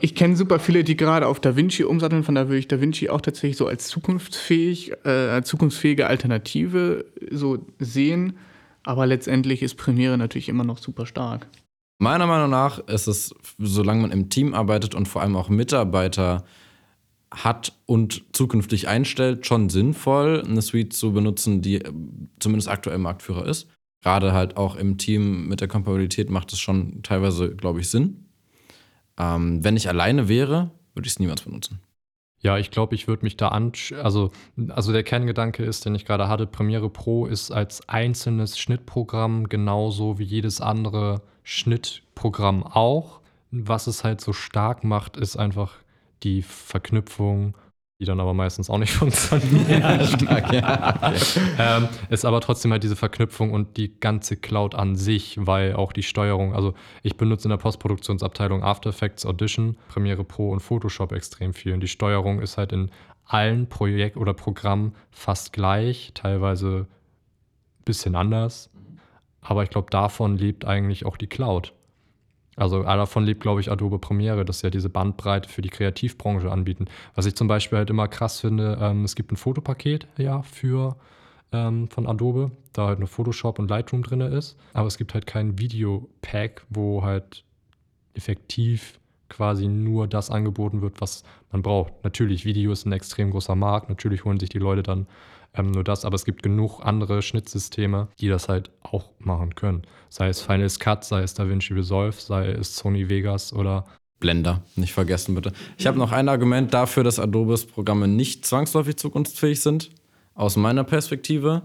ich 0.00 0.14
kenne 0.14 0.36
super 0.36 0.58
viele, 0.58 0.84
die 0.84 0.96
gerade 0.96 1.26
auf 1.26 1.40
DaVinci 1.40 1.84
umsatteln, 1.84 2.24
von 2.24 2.34
daher 2.34 2.48
würde 2.48 2.58
ich 2.58 2.68
DaVinci 2.68 3.08
auch 3.08 3.20
tatsächlich 3.20 3.56
so 3.56 3.66
als 3.66 3.88
zukunftsfähig, 3.88 4.92
äh, 5.04 5.42
zukunftsfähige 5.42 6.06
Alternative 6.06 7.04
so 7.30 7.58
sehen. 7.78 8.36
Aber 8.82 9.06
letztendlich 9.06 9.62
ist 9.62 9.76
Premiere 9.76 10.18
natürlich 10.18 10.48
immer 10.48 10.64
noch 10.64 10.78
super 10.78 11.06
stark. 11.06 11.46
Meiner 11.98 12.26
Meinung 12.26 12.50
nach 12.50 12.80
ist 12.80 13.06
es, 13.06 13.34
solange 13.58 14.02
man 14.02 14.10
im 14.10 14.28
Team 14.28 14.52
arbeitet 14.52 14.94
und 14.94 15.06
vor 15.06 15.22
allem 15.22 15.36
auch 15.36 15.48
Mitarbeiter 15.48 16.44
hat 17.30 17.72
und 17.86 18.24
zukünftig 18.32 18.88
einstellt, 18.88 19.46
schon 19.46 19.68
sinnvoll, 19.68 20.42
eine 20.44 20.62
Suite 20.62 20.92
zu 20.92 21.12
benutzen, 21.12 21.62
die 21.62 21.76
äh, 21.76 21.92
zumindest 22.40 22.68
aktuell 22.68 22.98
Marktführer 22.98 23.46
ist. 23.46 23.68
Gerade 24.02 24.32
halt 24.32 24.56
auch 24.56 24.76
im 24.76 24.98
Team 24.98 25.48
mit 25.48 25.60
der 25.60 25.68
Kompatibilität 25.68 26.30
macht 26.30 26.52
es 26.52 26.60
schon 26.60 27.02
teilweise, 27.02 27.54
glaube 27.56 27.80
ich, 27.80 27.88
Sinn. 27.88 28.23
Ähm, 29.18 29.62
wenn 29.62 29.76
ich 29.76 29.88
alleine 29.88 30.28
wäre, 30.28 30.70
würde 30.94 31.06
ich 31.06 31.12
es 31.12 31.18
niemals 31.18 31.42
benutzen. 31.42 31.80
Ja, 32.40 32.58
ich 32.58 32.70
glaube, 32.70 32.94
ich 32.94 33.08
würde 33.08 33.24
mich 33.24 33.38
da 33.38 33.48
an. 33.48 33.72
Also, 34.02 34.30
also 34.68 34.92
der 34.92 35.02
Kerngedanke 35.02 35.64
ist, 35.64 35.86
den 35.86 35.94
ich 35.94 36.04
gerade 36.04 36.28
hatte, 36.28 36.46
Premiere 36.46 36.90
Pro 36.90 37.26
ist 37.26 37.50
als 37.50 37.88
einzelnes 37.88 38.58
Schnittprogramm 38.58 39.48
genauso 39.48 40.18
wie 40.18 40.24
jedes 40.24 40.60
andere 40.60 41.22
Schnittprogramm 41.42 42.62
auch. 42.62 43.20
Was 43.50 43.86
es 43.86 44.04
halt 44.04 44.20
so 44.20 44.34
stark 44.34 44.84
macht, 44.84 45.16
ist 45.16 45.36
einfach 45.36 45.76
die 46.22 46.42
Verknüpfung, 46.42 47.54
die 48.00 48.04
dann 48.04 48.18
aber 48.20 48.34
meistens 48.34 48.70
auch 48.70 48.78
nicht 48.78 48.92
funktioniert. 48.94 50.06
Stark, 50.06 50.52
ja. 50.52 50.96
Okay. 50.96 51.40
ähm, 51.58 51.88
ist 52.10 52.24
aber 52.24 52.40
trotzdem 52.40 52.72
halt 52.72 52.82
diese 52.82 52.96
Verknüpfung 52.96 53.52
und 53.52 53.76
die 53.76 53.98
ganze 54.00 54.36
Cloud 54.36 54.74
an 54.74 54.96
sich, 54.96 55.36
weil 55.40 55.74
auch 55.74 55.92
die 55.92 56.02
Steuerung, 56.02 56.54
also 56.54 56.74
ich 57.02 57.16
benutze 57.16 57.46
in 57.46 57.50
der 57.50 57.58
Postproduktionsabteilung 57.58 58.62
After 58.62 58.90
Effects, 58.90 59.24
Audition, 59.24 59.76
Premiere 59.88 60.24
Pro 60.24 60.50
und 60.50 60.60
Photoshop 60.60 61.12
extrem 61.12 61.54
viel. 61.54 61.72
Und 61.72 61.80
die 61.80 61.88
Steuerung 61.88 62.40
ist 62.40 62.58
halt 62.58 62.72
in 62.72 62.90
allen 63.26 63.68
Projekt 63.68 64.16
oder 64.16 64.34
Programmen 64.34 64.94
fast 65.10 65.52
gleich, 65.52 66.12
teilweise 66.14 66.86
ein 66.88 67.84
bisschen 67.84 68.16
anders. 68.16 68.70
Aber 69.40 69.62
ich 69.62 69.70
glaube, 69.70 69.90
davon 69.90 70.36
lebt 70.36 70.64
eigentlich 70.64 71.06
auch 71.06 71.16
die 71.16 71.26
Cloud. 71.26 71.74
Also 72.56 72.82
davon 72.82 73.24
lebt, 73.24 73.40
glaube 73.40 73.60
ich, 73.60 73.70
Adobe 73.70 73.98
Premiere, 73.98 74.44
dass 74.44 74.60
sie 74.60 74.66
ja 74.66 74.70
diese 74.70 74.88
Bandbreite 74.88 75.48
für 75.48 75.62
die 75.62 75.70
Kreativbranche 75.70 76.50
anbieten. 76.50 76.86
Was 77.14 77.26
ich 77.26 77.34
zum 77.34 77.48
Beispiel 77.48 77.78
halt 77.78 77.90
immer 77.90 78.08
krass 78.08 78.40
finde, 78.40 78.78
ähm, 78.80 79.04
es 79.04 79.16
gibt 79.16 79.32
ein 79.32 79.36
Fotopaket 79.36 80.06
ja 80.16 80.42
für 80.42 80.96
ähm, 81.52 81.88
von 81.88 82.06
Adobe, 82.06 82.50
da 82.72 82.86
halt 82.86 82.98
nur 82.98 83.08
Photoshop 83.08 83.58
und 83.58 83.70
Lightroom 83.70 84.02
drin 84.02 84.20
ist, 84.20 84.56
aber 84.72 84.86
es 84.86 84.98
gibt 84.98 85.14
halt 85.14 85.26
kein 85.26 85.58
Video-Pack, 85.58 86.66
wo 86.70 87.02
halt 87.02 87.44
effektiv 88.14 88.98
quasi 89.28 89.66
nur 89.66 90.06
das 90.06 90.30
angeboten 90.30 90.82
wird, 90.82 91.00
was 91.00 91.24
man 91.50 91.62
braucht. 91.62 91.92
Natürlich, 92.04 92.44
Video 92.44 92.72
ist 92.72 92.86
ein 92.86 92.92
extrem 92.92 93.30
großer 93.30 93.54
Markt, 93.54 93.88
natürlich 93.88 94.24
holen 94.24 94.38
sich 94.38 94.48
die 94.48 94.58
Leute 94.58 94.82
dann 94.82 95.06
ähm, 95.54 95.70
nur 95.70 95.84
das, 95.84 96.04
aber 96.04 96.14
es 96.14 96.24
gibt 96.24 96.42
genug 96.42 96.80
andere 96.82 97.22
Schnittsysteme, 97.22 98.08
die 98.20 98.28
das 98.28 98.48
halt 98.48 98.70
auch 98.82 99.10
machen 99.18 99.54
können. 99.54 99.82
Sei 100.08 100.28
es 100.28 100.40
Final 100.40 100.68
Cut, 100.78 101.04
sei 101.04 101.22
es 101.22 101.34
DaVinci 101.34 101.74
Resolve, 101.74 102.16
sei 102.18 102.48
es 102.50 102.76
Sony 102.76 103.08
Vegas 103.08 103.52
oder 103.52 103.86
Blender, 104.20 104.62
nicht 104.76 104.92
vergessen 104.92 105.34
bitte. 105.34 105.52
Ich 105.76 105.86
habe 105.86 105.98
noch 105.98 106.12
ein 106.12 106.28
Argument 106.28 106.72
dafür, 106.72 107.04
dass 107.04 107.18
Adobes 107.18 107.66
Programme 107.66 108.08
nicht 108.08 108.46
zwangsläufig 108.46 108.96
zukunftsfähig 108.96 109.60
sind, 109.60 109.90
aus 110.34 110.56
meiner 110.56 110.84
Perspektive. 110.84 111.62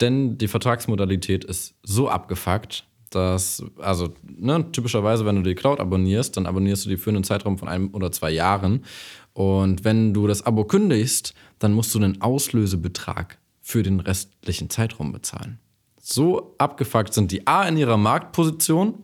Denn 0.00 0.36
die 0.36 0.48
Vertragsmodalität 0.48 1.44
ist 1.44 1.74
so 1.82 2.08
abgefuckt, 2.08 2.84
dass, 3.16 3.64
also 3.78 4.14
ne, 4.22 4.70
typischerweise, 4.70 5.24
wenn 5.26 5.36
du 5.36 5.42
die 5.42 5.54
Cloud 5.54 5.80
abonnierst, 5.80 6.36
dann 6.36 6.46
abonnierst 6.46 6.84
du 6.84 6.90
die 6.90 6.96
für 6.96 7.10
einen 7.10 7.24
Zeitraum 7.24 7.58
von 7.58 7.68
einem 7.68 7.92
oder 7.94 8.12
zwei 8.12 8.30
Jahren. 8.30 8.84
Und 9.32 9.84
wenn 9.84 10.14
du 10.14 10.26
das 10.26 10.44
Abo 10.46 10.64
kündigst, 10.64 11.34
dann 11.58 11.72
musst 11.72 11.94
du 11.94 11.98
einen 11.98 12.20
Auslösebetrag 12.20 13.38
für 13.60 13.82
den 13.82 14.00
restlichen 14.00 14.70
Zeitraum 14.70 15.12
bezahlen. 15.12 15.58
So 16.00 16.54
abgefuckt 16.58 17.12
sind 17.12 17.32
die 17.32 17.46
A 17.46 17.66
in 17.66 17.76
ihrer 17.76 17.96
Marktposition 17.96 19.02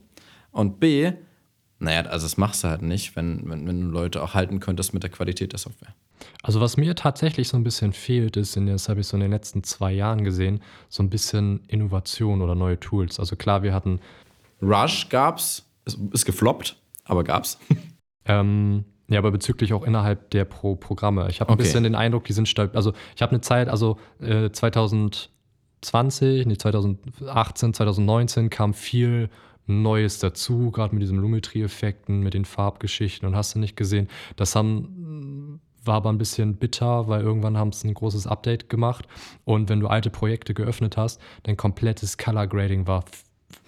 und 0.52 0.78
B, 0.78 1.12
naja, 1.80 2.02
also 2.02 2.26
das 2.26 2.36
machst 2.36 2.62
du 2.62 2.68
halt 2.68 2.82
nicht, 2.82 3.16
wenn, 3.16 3.42
wenn, 3.50 3.66
wenn 3.66 3.80
du 3.80 3.86
Leute 3.88 4.22
auch 4.22 4.34
halten 4.34 4.60
könntest 4.60 4.94
mit 4.94 5.02
der 5.02 5.10
Qualität 5.10 5.50
der 5.50 5.58
Software. 5.58 5.94
Also 6.42 6.60
was 6.60 6.76
mir 6.76 6.94
tatsächlich 6.94 7.48
so 7.48 7.56
ein 7.56 7.64
bisschen 7.64 7.92
fehlt, 7.92 8.36
ist, 8.36 8.56
in, 8.56 8.66
das 8.66 8.88
habe 8.88 9.00
ich 9.00 9.06
so 9.06 9.16
in 9.16 9.20
den 9.20 9.30
letzten 9.30 9.62
zwei 9.62 9.92
Jahren 9.92 10.24
gesehen, 10.24 10.60
so 10.88 11.02
ein 11.02 11.10
bisschen 11.10 11.60
Innovation 11.68 12.42
oder 12.42 12.54
neue 12.54 12.78
Tools. 12.80 13.18
Also 13.20 13.36
klar, 13.36 13.62
wir 13.62 13.72
hatten 13.74 14.00
Rush 14.60 15.08
gab's, 15.08 15.68
ist, 15.84 15.98
ist 16.12 16.24
gefloppt, 16.24 16.76
aber 17.04 17.24
gab's. 17.24 17.58
ähm, 18.26 18.84
ja, 19.08 19.18
aber 19.18 19.30
bezüglich 19.30 19.72
auch 19.74 19.84
innerhalb 19.84 20.30
der 20.30 20.44
Pro 20.44 20.74
Programme. 20.76 21.28
Ich 21.28 21.40
habe 21.40 21.50
ein 21.50 21.54
Okay. 21.54 21.62
bisschen 21.64 21.82
den 21.84 21.94
Eindruck, 21.94 22.24
die 22.24 22.32
sind 22.32 22.48
stabil. 22.48 22.74
Also 22.76 22.92
ich 23.14 23.22
habe 23.22 23.30
eine 23.32 23.40
Zeit, 23.40 23.68
also 23.68 23.98
äh, 24.20 24.50
2020, 24.50 26.46
nee, 26.46 26.56
2018, 26.56 27.74
2019 27.74 28.50
kam 28.50 28.74
viel 28.74 29.28
Neues 29.66 30.18
dazu, 30.18 30.70
gerade 30.70 30.94
mit 30.94 31.02
diesen 31.02 31.18
Lumetri-Effekten, 31.18 32.20
mit 32.20 32.34
den 32.34 32.44
Farbgeschichten 32.44 33.28
und 33.28 33.36
hast 33.36 33.54
du 33.54 33.58
nicht 33.60 33.76
gesehen. 33.76 34.08
Das 34.36 34.56
haben, 34.56 35.11
war 35.84 35.96
aber 35.96 36.10
ein 36.10 36.18
bisschen 36.18 36.56
bitter, 36.56 37.08
weil 37.08 37.22
irgendwann 37.22 37.56
haben 37.56 37.72
sie 37.72 37.88
ein 37.88 37.94
großes 37.94 38.26
Update 38.26 38.68
gemacht 38.68 39.06
und 39.44 39.68
wenn 39.68 39.80
du 39.80 39.88
alte 39.88 40.10
Projekte 40.10 40.54
geöffnet 40.54 40.96
hast, 40.96 41.20
dein 41.42 41.56
komplettes 41.56 42.18
Color 42.18 42.46
Grading 42.46 42.86
war 42.86 43.04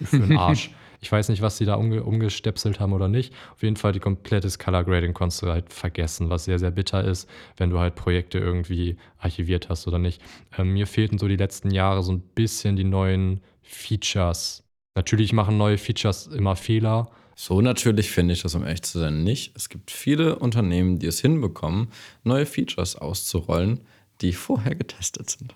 für 0.01 0.19
den 0.19 0.37
Arsch. 0.37 0.71
Ich 1.01 1.11
weiß 1.11 1.29
nicht, 1.29 1.41
was 1.41 1.57
sie 1.57 1.65
da 1.65 1.75
umge 1.75 2.03
umgestepselt 2.03 2.79
haben 2.79 2.93
oder 2.93 3.07
nicht. 3.07 3.31
Auf 3.53 3.61
jeden 3.61 3.75
Fall, 3.75 3.91
die 3.91 3.99
komplettes 3.99 4.57
Color 4.57 4.85
Grading 4.85 5.13
konntest 5.13 5.41
du 5.43 5.47
halt 5.47 5.71
vergessen, 5.71 6.29
was 6.29 6.45
sehr, 6.45 6.57
sehr 6.57 6.71
bitter 6.71 7.03
ist, 7.03 7.29
wenn 7.57 7.69
du 7.69 7.77
halt 7.79 7.95
Projekte 7.95 8.39
irgendwie 8.39 8.97
archiviert 9.19 9.69
hast 9.69 9.87
oder 9.87 9.99
nicht. 9.99 10.21
Ähm, 10.57 10.73
mir 10.73 10.87
fehlten 10.87 11.19
so 11.19 11.27
die 11.27 11.35
letzten 11.35 11.69
Jahre 11.69 12.01
so 12.01 12.11
ein 12.11 12.21
bisschen 12.21 12.75
die 12.75 12.85
neuen 12.85 13.41
Features. 13.61 14.63
Natürlich 14.95 15.33
machen 15.33 15.57
neue 15.57 15.77
Features 15.77 16.27
immer 16.27 16.55
Fehler. 16.55 17.11
So 17.35 17.59
natürlich 17.59 18.11
finde 18.11 18.33
ich 18.33 18.41
das, 18.41 18.55
um 18.55 18.63
ehrlich 18.63 18.83
zu 18.83 18.97
sein, 18.97 19.23
nicht. 19.23 19.55
Es 19.55 19.67
gibt 19.67 19.91
viele 19.91 20.39
Unternehmen, 20.39 20.99
die 20.99 21.07
es 21.07 21.19
hinbekommen, 21.19 21.89
neue 22.23 22.45
Features 22.45 22.95
auszurollen, 22.95 23.81
die 24.21 24.31
vorher 24.31 24.73
getestet 24.75 25.29
sind. 25.29 25.53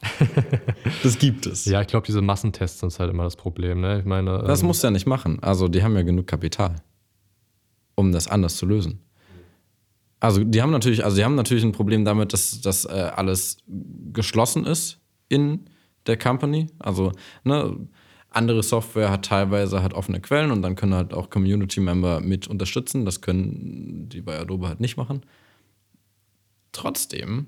das 1.03 1.17
gibt 1.17 1.45
es. 1.45 1.63
Ja, 1.63 1.81
ich 1.81 1.87
glaube, 1.87 2.05
diese 2.05 2.21
Massentests 2.21 2.81
sind 2.81 2.99
halt 2.99 3.09
immer 3.09 3.23
das 3.23 3.37
Problem. 3.37 3.79
Ne? 3.79 3.99
Ich 3.99 4.05
meine, 4.05 4.43
Das 4.45 4.59
ähm, 4.59 4.67
musst 4.67 4.83
du 4.83 4.87
ja 4.87 4.91
nicht 4.91 5.07
machen. 5.07 5.41
Also, 5.41 5.69
die 5.69 5.81
haben 5.81 5.95
ja 5.95 6.01
genug 6.01 6.27
Kapital, 6.27 6.75
um 7.95 8.11
das 8.11 8.27
anders 8.27 8.57
zu 8.57 8.65
lösen. 8.65 8.99
Also, 10.19 10.43
die 10.43 10.61
haben 10.61 10.71
natürlich, 10.71 11.05
also 11.05 11.15
die 11.15 11.23
haben 11.23 11.35
natürlich 11.35 11.63
ein 11.63 11.71
Problem 11.71 12.03
damit, 12.03 12.33
dass 12.33 12.59
das 12.59 12.83
äh, 12.83 12.89
alles 13.15 13.57
geschlossen 14.11 14.65
ist 14.65 14.99
in 15.29 15.69
der 16.07 16.17
Company. 16.17 16.67
Also, 16.79 17.13
ne, 17.45 17.77
andere 18.31 18.63
Software 18.63 19.09
hat 19.09 19.25
teilweise 19.25 19.81
halt 19.81 19.93
offene 19.93 20.21
Quellen 20.21 20.51
und 20.51 20.61
dann 20.61 20.75
können 20.75 20.93
halt 20.93 21.13
auch 21.13 21.29
Community-Member 21.29 22.21
mit 22.21 22.47
unterstützen. 22.47 23.05
Das 23.05 23.21
können 23.21 24.07
die 24.09 24.21
bei 24.21 24.39
Adobe 24.39 24.67
halt 24.67 24.79
nicht 24.79 24.97
machen. 24.97 25.23
Trotzdem, 26.71 27.47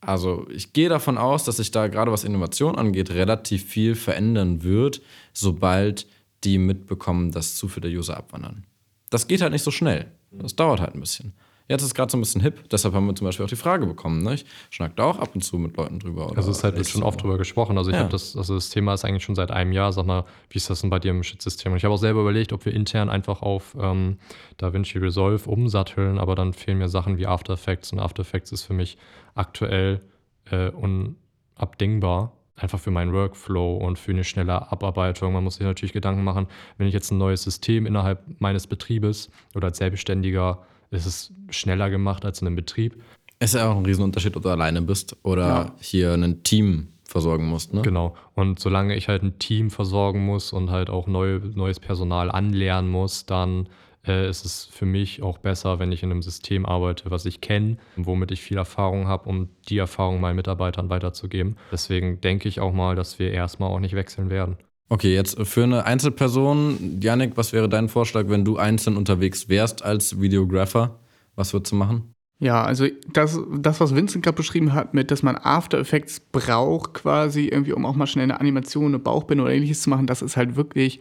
also 0.00 0.46
ich 0.50 0.72
gehe 0.72 0.88
davon 0.88 1.18
aus, 1.18 1.44
dass 1.44 1.58
sich 1.58 1.70
da 1.70 1.88
gerade 1.88 2.12
was 2.12 2.24
Innovation 2.24 2.76
angeht, 2.76 3.10
relativ 3.10 3.64
viel 3.64 3.94
verändern 3.94 4.62
wird, 4.62 5.02
sobald 5.32 6.06
die 6.44 6.58
mitbekommen, 6.58 7.32
dass 7.32 7.56
zu 7.56 7.68
viele 7.68 7.88
User 7.88 8.16
abwandern. 8.16 8.64
Das 9.10 9.28
geht 9.28 9.42
halt 9.42 9.52
nicht 9.52 9.64
so 9.64 9.70
schnell. 9.70 10.06
Das 10.30 10.56
dauert 10.56 10.80
halt 10.80 10.94
ein 10.94 11.00
bisschen. 11.00 11.34
Jetzt 11.68 11.82
ist 11.82 11.94
gerade 11.94 12.10
so 12.12 12.16
ein 12.16 12.20
bisschen 12.20 12.40
hip, 12.42 12.68
deshalb 12.70 12.94
haben 12.94 13.06
wir 13.06 13.14
zum 13.16 13.24
Beispiel 13.26 13.44
auch 13.44 13.48
die 13.50 13.56
Frage 13.56 13.86
bekommen. 13.86 14.22
Ne? 14.22 14.34
Ich 14.34 14.46
schnack 14.70 14.94
da 14.94 15.02
auch 15.04 15.18
ab 15.18 15.30
und 15.34 15.40
zu 15.42 15.58
mit 15.58 15.76
Leuten 15.76 15.98
drüber. 15.98 16.26
Oder 16.28 16.36
Also 16.38 16.52
es 16.52 16.58
ist 16.58 16.64
halt 16.64 16.76
wird 16.76 16.88
schon 16.88 17.00
so. 17.00 17.06
oft 17.06 17.20
drüber 17.20 17.38
gesprochen. 17.38 17.76
Also 17.76 17.90
ich 17.90 17.96
Ja. 17.96 18.02
habe 18.02 18.10
das, 18.12 18.36
also 18.36 18.54
das 18.54 18.70
Thema 18.70 18.94
ist 18.94 19.04
eigentlich 19.04 19.24
schon 19.24 19.34
seit 19.34 19.50
einem 19.50 19.72
Jahr. 19.72 19.92
Sag 19.92 20.06
mal, 20.06 20.24
wie 20.50 20.58
ist 20.58 20.70
das 20.70 20.82
denn 20.82 20.90
bei 20.90 21.00
dir 21.00 21.10
im 21.10 21.24
Shitsystem? 21.24 21.72
Und 21.72 21.78
ich 21.78 21.84
habe 21.84 21.92
auch 21.92 21.98
selber 21.98 22.20
überlegt, 22.20 22.52
ob 22.52 22.64
wir 22.64 22.72
intern 22.72 23.08
einfach 23.10 23.42
auf 23.42 23.76
ähm, 23.80 24.18
DaVinci 24.58 24.98
Resolve 24.98 25.50
umsatteln, 25.50 26.18
aber 26.18 26.36
dann 26.36 26.52
fehlen 26.52 26.78
mir 26.78 26.88
Sachen 26.88 27.18
wie 27.18 27.26
After 27.26 27.54
Effects 27.54 27.92
und 27.92 27.98
After 27.98 28.20
Effects 28.22 28.52
ist 28.52 28.62
für 28.62 28.72
mich 28.74 28.96
aktuell 29.34 30.02
äh, 30.50 30.70
unabdingbar. 30.70 32.32
Einfach 32.58 32.80
für 32.80 32.90
meinen 32.90 33.12
Workflow 33.12 33.76
und 33.76 33.98
für 33.98 34.12
eine 34.12 34.24
schnelle 34.24 34.72
Abarbeitung. 34.72 35.34
Man 35.34 35.44
muss 35.44 35.56
sich 35.56 35.66
natürlich 35.66 35.92
Gedanken 35.92 36.24
machen, 36.24 36.46
wenn 36.78 36.86
ich 36.86 36.94
jetzt 36.94 37.10
ein 37.10 37.18
neues 37.18 37.42
System 37.42 37.84
innerhalb 37.84 38.22
meines 38.40 38.66
Betriebes 38.66 39.30
oder 39.54 39.66
als 39.66 39.76
Selbstständiger 39.76 40.62
ist 40.90 41.06
es 41.06 41.32
schneller 41.50 41.90
gemacht 41.90 42.24
als 42.24 42.40
in 42.40 42.46
einem 42.46 42.56
Betrieb. 42.56 42.96
Ist 43.38 43.54
ja 43.54 43.70
auch 43.70 43.76
ein 43.76 43.84
Riesenunterschied, 43.84 44.36
ob 44.36 44.42
du 44.42 44.48
alleine 44.48 44.80
bist 44.82 45.16
oder 45.22 45.46
Ja. 45.46 45.72
hier 45.80 46.12
ein 46.14 46.42
Team 46.42 46.88
versorgen 47.04 47.46
musst. 47.46 47.74
Ne? 47.74 47.82
Genau. 47.82 48.16
Und 48.34 48.58
solange 48.58 48.96
ich 48.96 49.08
halt 49.08 49.22
ein 49.22 49.38
Team 49.38 49.70
versorgen 49.70 50.24
muss 50.24 50.52
und 50.52 50.70
halt 50.70 50.90
auch 50.90 51.06
neu, 51.06 51.40
neues 51.54 51.78
Personal 51.78 52.30
anlernen 52.30 52.90
muss, 52.90 53.26
dann 53.26 53.68
äh, 54.06 54.28
ist 54.28 54.44
es 54.44 54.66
für 54.66 54.86
mich 54.86 55.22
auch 55.22 55.38
besser, 55.38 55.78
wenn 55.78 55.92
ich 55.92 56.02
in 56.02 56.10
einem 56.10 56.22
System 56.22 56.64
arbeite, 56.64 57.10
was 57.10 57.26
ich 57.26 57.40
kenne, 57.40 57.76
womit 57.96 58.30
ich 58.30 58.40
viel 58.40 58.56
Erfahrung 58.56 59.06
habe, 59.08 59.28
um 59.28 59.48
die 59.68 59.78
Erfahrung 59.78 60.20
meinen 60.20 60.36
Mitarbeitern 60.36 60.88
weiterzugeben. 60.90 61.56
Deswegen 61.72 62.20
denke 62.20 62.48
ich 62.48 62.60
auch 62.60 62.72
mal, 62.72 62.94
dass 62.96 63.18
wir 63.18 63.32
erstmal 63.32 63.68
auch 63.70 63.80
nicht 63.80 63.94
wechseln 63.94 64.30
werden. 64.30 64.56
Okay, 64.88 65.14
jetzt 65.14 65.40
für 65.46 65.64
eine 65.64 65.84
Einzelperson, 65.84 67.00
Janik, 67.00 67.36
was 67.36 67.52
wäre 67.52 67.68
dein 67.68 67.88
Vorschlag, 67.88 68.28
wenn 68.28 68.44
du 68.44 68.56
einzeln 68.56 68.96
unterwegs 68.96 69.48
wärst 69.48 69.84
als 69.84 70.20
Videographer? 70.20 71.00
Was 71.34 71.52
würdest 71.52 71.72
du 71.72 71.76
machen? 71.76 72.14
Ja, 72.38 72.62
also 72.62 72.86
das, 73.12 73.40
das 73.58 73.80
was 73.80 73.94
Vincent 73.94 74.24
gerade 74.24 74.36
beschrieben 74.36 74.74
hat, 74.74 74.94
mit 74.94 75.10
dass 75.10 75.22
man 75.22 75.36
After 75.36 75.78
Effects 75.78 76.20
braucht, 76.20 76.94
quasi 76.94 77.46
irgendwie, 77.46 77.72
um 77.72 77.86
auch 77.86 77.96
mal 77.96 78.06
schnell 78.06 78.24
eine 78.24 78.38
Animation, 78.38 78.86
eine 78.86 78.98
Bauchbinde 78.98 79.42
oder 79.42 79.52
ähnliches 79.52 79.82
zu 79.82 79.90
machen, 79.90 80.06
das 80.06 80.22
ist 80.22 80.36
halt 80.36 80.54
wirklich 80.54 81.00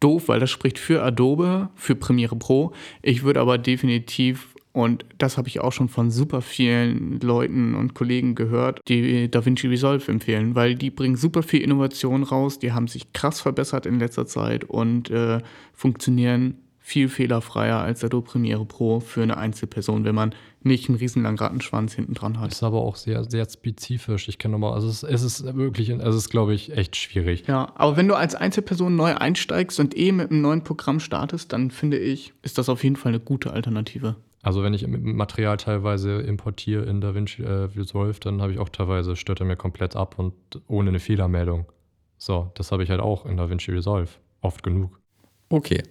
doof, 0.00 0.28
weil 0.28 0.40
das 0.40 0.50
spricht 0.50 0.78
für 0.78 1.02
Adobe, 1.02 1.68
für 1.74 1.94
Premiere 1.94 2.36
Pro. 2.36 2.72
Ich 3.02 3.22
würde 3.22 3.40
aber 3.40 3.58
definitiv, 3.58 4.51
und 4.72 5.04
das 5.18 5.36
habe 5.36 5.48
ich 5.48 5.60
auch 5.60 5.72
schon 5.72 5.88
von 5.88 6.10
super 6.10 6.40
vielen 6.40 7.20
Leuten 7.20 7.74
und 7.74 7.94
Kollegen 7.94 8.34
gehört, 8.34 8.80
die 8.88 9.30
DaVinci 9.30 9.68
Resolve 9.68 10.10
empfehlen, 10.10 10.54
weil 10.54 10.74
die 10.74 10.90
bringen 10.90 11.16
super 11.16 11.42
viel 11.42 11.60
Innovation 11.60 12.22
raus, 12.22 12.58
die 12.58 12.72
haben 12.72 12.88
sich 12.88 13.12
krass 13.12 13.40
verbessert 13.40 13.84
in 13.84 13.98
letzter 13.98 14.26
Zeit 14.26 14.64
und 14.64 15.10
äh, 15.10 15.40
funktionieren 15.74 16.56
viel 16.84 17.08
fehlerfreier 17.08 17.78
als 17.78 18.02
Adobe 18.02 18.28
Premiere 18.28 18.64
Pro 18.64 18.98
für 18.98 19.22
eine 19.22 19.36
Einzelperson, 19.36 20.04
wenn 20.04 20.16
man 20.16 20.34
nicht 20.62 20.88
einen 20.88 20.98
riesenlangen 20.98 21.38
Rattenschwanz 21.38 21.94
hinten 21.94 22.14
dran 22.14 22.40
hat. 22.40 22.50
Ist 22.50 22.62
aber 22.62 22.80
auch 22.80 22.96
sehr, 22.96 23.24
sehr 23.24 23.48
spezifisch. 23.48 24.28
Ich 24.28 24.38
kenne 24.38 24.52
nochmal, 24.52 24.72
also 24.72 24.88
es, 24.88 25.02
es 25.04 25.22
ist 25.22 25.54
wirklich, 25.54 25.90
es 25.90 26.14
ist, 26.14 26.30
glaube 26.30 26.54
ich, 26.54 26.76
echt 26.76 26.96
schwierig. 26.96 27.44
Ja, 27.46 27.72
aber 27.76 27.96
wenn 27.96 28.08
du 28.08 28.14
als 28.14 28.34
Einzelperson 28.34 28.96
neu 28.96 29.14
einsteigst 29.14 29.78
und 29.78 29.96
eh 29.96 30.10
mit 30.10 30.30
einem 30.30 30.40
neuen 30.40 30.64
Programm 30.64 30.98
startest, 30.98 31.52
dann 31.52 31.70
finde 31.70 31.98
ich, 31.98 32.32
ist 32.42 32.58
das 32.58 32.68
auf 32.68 32.82
jeden 32.82 32.96
Fall 32.96 33.10
eine 33.10 33.20
gute 33.20 33.52
Alternative. 33.52 34.16
Also 34.42 34.64
wenn 34.64 34.74
ich 34.74 34.86
Material 34.86 35.56
teilweise 35.56 36.20
importiere 36.20 36.84
in 36.84 37.00
DaVinci 37.00 37.42
äh, 37.42 37.68
Resolve, 37.76 38.18
dann 38.20 38.42
habe 38.42 38.52
ich 38.52 38.58
auch 38.58 38.68
teilweise, 38.68 39.14
stört 39.14 39.40
er 39.40 39.46
mir 39.46 39.56
komplett 39.56 39.94
ab 39.94 40.18
und 40.18 40.34
ohne 40.66 40.90
eine 40.90 40.98
Fehlermeldung. 40.98 41.66
So, 42.18 42.50
das 42.54 42.72
habe 42.72 42.82
ich 42.82 42.90
halt 42.90 43.00
auch 43.00 43.24
in 43.24 43.36
DaVinci 43.36 43.70
Resolve. 43.70 44.10
Oft 44.40 44.64
genug. 44.64 45.00
Okay. 45.48 45.82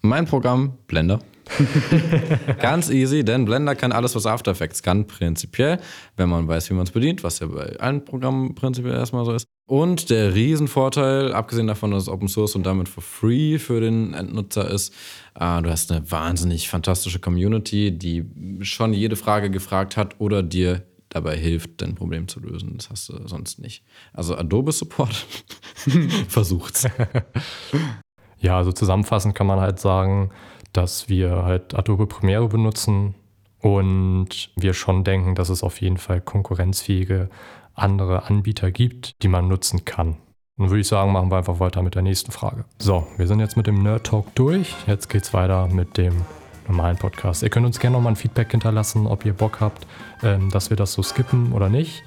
Mein 0.00 0.24
Programm, 0.24 0.78
Blender. 0.86 1.18
Ganz 2.60 2.90
easy, 2.90 3.24
denn 3.24 3.44
Blender 3.44 3.74
kann 3.74 3.92
alles, 3.92 4.14
was 4.14 4.26
After 4.26 4.50
Effects 4.50 4.82
kann, 4.82 5.06
prinzipiell, 5.06 5.80
wenn 6.16 6.28
man 6.28 6.48
weiß, 6.48 6.70
wie 6.70 6.74
man 6.74 6.84
es 6.84 6.90
bedient, 6.90 7.22
was 7.22 7.40
ja 7.40 7.46
bei 7.46 7.78
allen 7.78 8.04
Programmen 8.04 8.54
prinzipiell 8.54 8.94
erstmal 8.94 9.24
so 9.24 9.32
ist. 9.32 9.46
Und 9.66 10.10
der 10.10 10.34
Riesenvorteil, 10.34 11.32
abgesehen 11.32 11.66
davon, 11.66 11.90
dass 11.90 12.04
es 12.04 12.08
Open 12.08 12.28
Source 12.28 12.54
und 12.54 12.64
damit 12.66 12.88
for 12.88 13.02
free 13.02 13.58
für 13.58 13.80
den 13.80 14.12
Endnutzer 14.12 14.70
ist, 14.70 14.92
äh, 15.38 15.62
du 15.62 15.70
hast 15.70 15.90
eine 15.90 16.10
wahnsinnig 16.10 16.68
fantastische 16.68 17.18
Community, 17.18 17.96
die 17.96 18.24
schon 18.60 18.92
jede 18.92 19.16
Frage 19.16 19.50
gefragt 19.50 19.96
hat 19.96 20.20
oder 20.20 20.42
dir 20.42 20.82
dabei 21.08 21.36
hilft, 21.36 21.80
dein 21.80 21.94
Problem 21.94 22.28
zu 22.28 22.40
lösen. 22.40 22.76
Das 22.76 22.90
hast 22.90 23.08
du 23.08 23.26
sonst 23.26 23.58
nicht. 23.58 23.84
Also 24.12 24.36
Adobe 24.36 24.72
Support 24.72 25.26
versucht's. 26.28 26.86
Ja, 28.44 28.58
also 28.58 28.72
zusammenfassend 28.72 29.34
kann 29.34 29.46
man 29.46 29.58
halt 29.58 29.80
sagen, 29.80 30.30
dass 30.74 31.08
wir 31.08 31.44
halt 31.44 31.74
Adobe 31.74 32.06
Premiere 32.06 32.48
benutzen 32.48 33.14
und 33.60 34.50
wir 34.56 34.74
schon 34.74 35.04
denken, 35.04 35.34
dass 35.34 35.48
es 35.48 35.62
auf 35.62 35.80
jeden 35.80 35.96
Fall 35.96 36.20
konkurrenzfähige 36.20 37.30
andere 37.74 38.26
Anbieter 38.26 38.70
gibt, 38.70 39.22
die 39.22 39.28
man 39.28 39.48
nutzen 39.48 39.84
kann. 39.84 40.18
Dann 40.56 40.70
würde 40.70 40.80
ich 40.80 40.88
sagen, 40.88 41.12
machen 41.12 41.32
wir 41.32 41.38
einfach 41.38 41.58
weiter 41.58 41.82
mit 41.82 41.94
der 41.94 42.02
nächsten 42.02 42.30
Frage. 42.30 42.64
So, 42.78 43.06
wir 43.16 43.26
sind 43.26 43.40
jetzt 43.40 43.56
mit 43.56 43.66
dem 43.66 43.82
Nerd 43.82 44.06
Talk 44.06 44.34
durch. 44.34 44.74
Jetzt 44.86 45.08
geht's 45.08 45.32
weiter 45.32 45.66
mit 45.68 45.96
dem 45.96 46.14
normalen 46.68 46.96
Podcast. 46.96 47.42
Ihr 47.42 47.50
könnt 47.50 47.66
uns 47.66 47.80
gerne 47.80 47.96
nochmal 47.96 48.12
ein 48.12 48.16
Feedback 48.16 48.50
hinterlassen, 48.50 49.06
ob 49.06 49.24
ihr 49.24 49.32
Bock 49.32 49.60
habt, 49.60 49.86
ähm, 50.22 50.50
dass 50.50 50.70
wir 50.70 50.76
das 50.76 50.92
so 50.92 51.02
skippen 51.02 51.52
oder 51.52 51.68
nicht. 51.68 52.04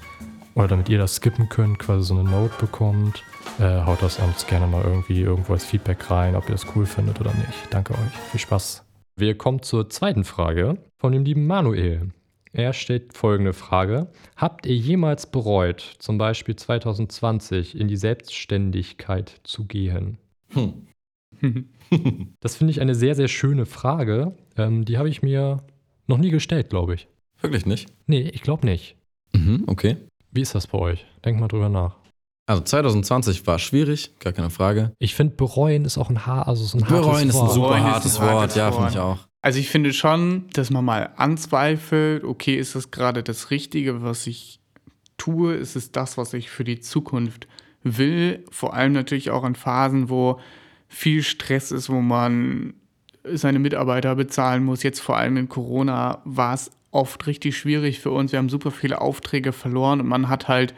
Oder 0.58 0.66
damit 0.66 0.88
ihr 0.88 0.98
das 0.98 1.14
skippen 1.14 1.48
könnt, 1.48 1.78
quasi 1.78 2.04
so 2.04 2.18
eine 2.18 2.28
Note 2.28 2.52
bekommt. 2.58 3.22
Äh, 3.60 3.84
haut 3.84 4.02
das 4.02 4.18
uns 4.18 4.44
gerne 4.44 4.66
mal 4.66 4.82
irgendwie 4.82 5.20
irgendwo 5.20 5.52
als 5.52 5.64
Feedback 5.64 6.10
rein, 6.10 6.34
ob 6.34 6.48
ihr 6.48 6.52
das 6.52 6.66
cool 6.74 6.84
findet 6.84 7.20
oder 7.20 7.32
nicht. 7.32 7.68
Danke 7.70 7.92
euch. 7.92 8.12
Viel 8.32 8.40
Spaß. 8.40 8.84
Wir 9.14 9.38
kommen 9.38 9.62
zur 9.62 9.88
zweiten 9.88 10.24
Frage 10.24 10.78
von 10.96 11.12
dem 11.12 11.24
lieben 11.24 11.46
Manuel. 11.46 12.10
Er 12.52 12.72
stellt 12.72 13.16
folgende 13.16 13.52
Frage. 13.52 14.08
Habt 14.36 14.66
ihr 14.66 14.74
jemals 14.74 15.30
bereut, 15.30 15.94
zum 16.00 16.18
Beispiel 16.18 16.56
2020 16.56 17.78
in 17.78 17.86
die 17.86 17.96
Selbstständigkeit 17.96 19.40
zu 19.44 19.64
gehen? 19.64 20.18
Hm. 20.48 20.88
das 22.40 22.56
finde 22.56 22.72
ich 22.72 22.80
eine 22.80 22.96
sehr, 22.96 23.14
sehr 23.14 23.28
schöne 23.28 23.64
Frage. 23.64 24.36
Ähm, 24.56 24.84
die 24.84 24.98
habe 24.98 25.08
ich 25.08 25.22
mir 25.22 25.62
noch 26.08 26.18
nie 26.18 26.30
gestellt, 26.30 26.68
glaube 26.68 26.94
ich. 26.94 27.06
Wirklich 27.40 27.64
nicht? 27.64 27.92
Nee, 28.08 28.28
ich 28.34 28.42
glaube 28.42 28.66
nicht. 28.66 28.96
Mhm, 29.32 29.62
okay. 29.68 29.98
Wie 30.38 30.42
ist 30.42 30.54
das 30.54 30.68
bei 30.68 30.78
euch? 30.78 31.04
Denkt 31.24 31.40
mal 31.40 31.48
drüber 31.48 31.68
nach. 31.68 31.96
Also 32.46 32.62
2020 32.62 33.44
war 33.48 33.58
schwierig, 33.58 34.16
gar 34.20 34.32
keine 34.32 34.50
Frage. 34.50 34.92
Ich 35.00 35.16
finde, 35.16 35.34
bereuen 35.34 35.84
ist 35.84 35.98
auch 35.98 36.10
ein, 36.10 36.26
ha 36.26 36.42
also 36.42 36.64
so 36.64 36.78
ein 36.78 36.84
bereuen 36.84 37.06
hartes 37.06 37.08
Wort. 37.08 37.10
Bereuen 37.10 37.28
ist 37.28 37.34
ein 37.34 37.48
super 37.48 37.68
Bereuen 37.70 37.82
hartes, 37.82 38.12
ist 38.12 38.20
ein 38.20 38.26
hartes 38.28 38.40
Wort, 38.40 38.56
ja, 38.56 38.64
Wort. 38.66 38.74
finde 38.76 38.90
ich 38.90 38.98
auch. 39.00 39.18
Also 39.42 39.58
ich 39.58 39.68
finde 39.68 39.92
schon, 39.92 40.44
dass 40.52 40.70
man 40.70 40.84
mal 40.84 41.10
anzweifelt, 41.16 42.22
okay, 42.22 42.54
ist 42.54 42.76
das 42.76 42.92
gerade 42.92 43.24
das 43.24 43.50
Richtige, 43.50 44.04
was 44.04 44.28
ich 44.28 44.60
tue? 45.16 45.54
Ist 45.54 45.74
es 45.74 45.90
das, 45.90 46.16
was 46.16 46.32
ich 46.34 46.50
für 46.50 46.62
die 46.62 46.78
Zukunft 46.78 47.48
will? 47.82 48.44
Vor 48.52 48.74
allem 48.74 48.92
natürlich 48.92 49.32
auch 49.32 49.42
in 49.42 49.56
Phasen, 49.56 50.08
wo 50.08 50.38
viel 50.86 51.24
Stress 51.24 51.72
ist, 51.72 51.90
wo 51.90 52.00
man 52.00 52.74
seine 53.24 53.58
Mitarbeiter 53.58 54.14
bezahlen 54.14 54.64
muss. 54.64 54.84
Jetzt 54.84 55.00
vor 55.00 55.16
allem 55.16 55.36
in 55.36 55.48
Corona 55.48 56.22
war 56.24 56.54
es 56.54 56.70
oft 56.90 57.26
richtig 57.26 57.56
schwierig 57.56 58.00
für 58.00 58.10
uns. 58.10 58.32
Wir 58.32 58.38
haben 58.38 58.48
super 58.48 58.70
viele 58.70 59.00
Aufträge 59.00 59.52
verloren 59.52 60.00
und 60.00 60.08
man 60.08 60.28
hat 60.28 60.48
halt, 60.48 60.74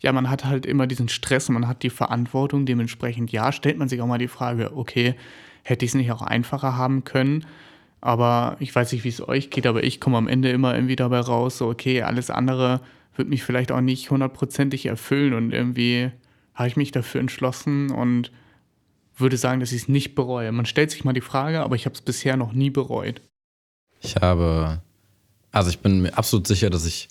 ja, 0.00 0.12
man 0.12 0.28
hat 0.28 0.44
halt 0.44 0.66
immer 0.66 0.86
diesen 0.86 1.08
Stress 1.08 1.48
man 1.48 1.68
hat 1.68 1.82
die 1.82 1.90
Verantwortung. 1.90 2.66
Dementsprechend, 2.66 3.32
ja, 3.32 3.52
stellt 3.52 3.78
man 3.78 3.88
sich 3.88 4.00
auch 4.00 4.06
mal 4.06 4.18
die 4.18 4.28
Frage, 4.28 4.76
okay, 4.76 5.14
hätte 5.62 5.84
ich 5.84 5.90
es 5.92 5.94
nicht 5.94 6.12
auch 6.12 6.22
einfacher 6.22 6.76
haben 6.76 7.04
können? 7.04 7.46
Aber 8.00 8.56
ich 8.60 8.74
weiß 8.74 8.92
nicht, 8.92 9.04
wie 9.04 9.08
es 9.08 9.26
euch 9.26 9.50
geht, 9.50 9.66
aber 9.66 9.82
ich 9.82 10.00
komme 10.00 10.18
am 10.18 10.28
Ende 10.28 10.50
immer 10.50 10.74
irgendwie 10.74 10.96
dabei 10.96 11.20
raus, 11.20 11.58
so, 11.58 11.68
okay, 11.68 12.02
alles 12.02 12.30
andere 12.30 12.80
wird 13.16 13.28
mich 13.28 13.42
vielleicht 13.42 13.72
auch 13.72 13.80
nicht 13.80 14.10
hundertprozentig 14.10 14.86
erfüllen 14.86 15.32
und 15.32 15.52
irgendwie 15.52 16.10
habe 16.54 16.68
ich 16.68 16.76
mich 16.76 16.92
dafür 16.92 17.20
entschlossen 17.20 17.90
und 17.90 18.30
würde 19.16 19.36
sagen, 19.36 19.60
dass 19.60 19.72
ich 19.72 19.82
es 19.82 19.88
nicht 19.88 20.14
bereue. 20.14 20.52
Man 20.52 20.66
stellt 20.66 20.90
sich 20.90 21.04
mal 21.04 21.14
die 21.14 21.20
Frage, 21.20 21.60
aber 21.60 21.74
ich 21.74 21.86
habe 21.86 21.94
es 21.94 22.02
bisher 22.02 22.36
noch 22.36 22.52
nie 22.52 22.70
bereut. 22.70 23.22
Ich 24.00 24.16
habe, 24.16 24.82
also 25.56 25.70
ich 25.70 25.78
bin 25.78 26.02
mir 26.02 26.18
absolut 26.18 26.46
sicher, 26.46 26.68
dass 26.68 26.84
ich 26.84 27.08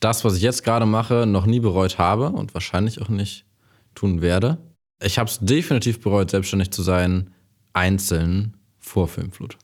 das, 0.00 0.24
was 0.24 0.34
ich 0.34 0.42
jetzt 0.42 0.64
gerade 0.64 0.84
mache, 0.84 1.26
noch 1.26 1.46
nie 1.46 1.60
bereut 1.60 1.96
habe 1.96 2.30
und 2.30 2.52
wahrscheinlich 2.52 3.00
auch 3.00 3.08
nicht 3.08 3.46
tun 3.94 4.20
werde. 4.20 4.58
Ich 5.00 5.16
habe 5.16 5.30
es 5.30 5.38
definitiv 5.38 6.00
bereut, 6.00 6.28
selbstständig 6.28 6.72
zu 6.72 6.82
sein, 6.82 7.30
einzeln 7.72 8.56
vor 8.80 9.06
Filmflut. 9.06 9.56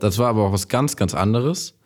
Das 0.00 0.18
war 0.18 0.26
aber 0.26 0.42
auch 0.42 0.52
was 0.52 0.66
ganz, 0.66 0.96
ganz 0.96 1.14
anderes. 1.14 1.78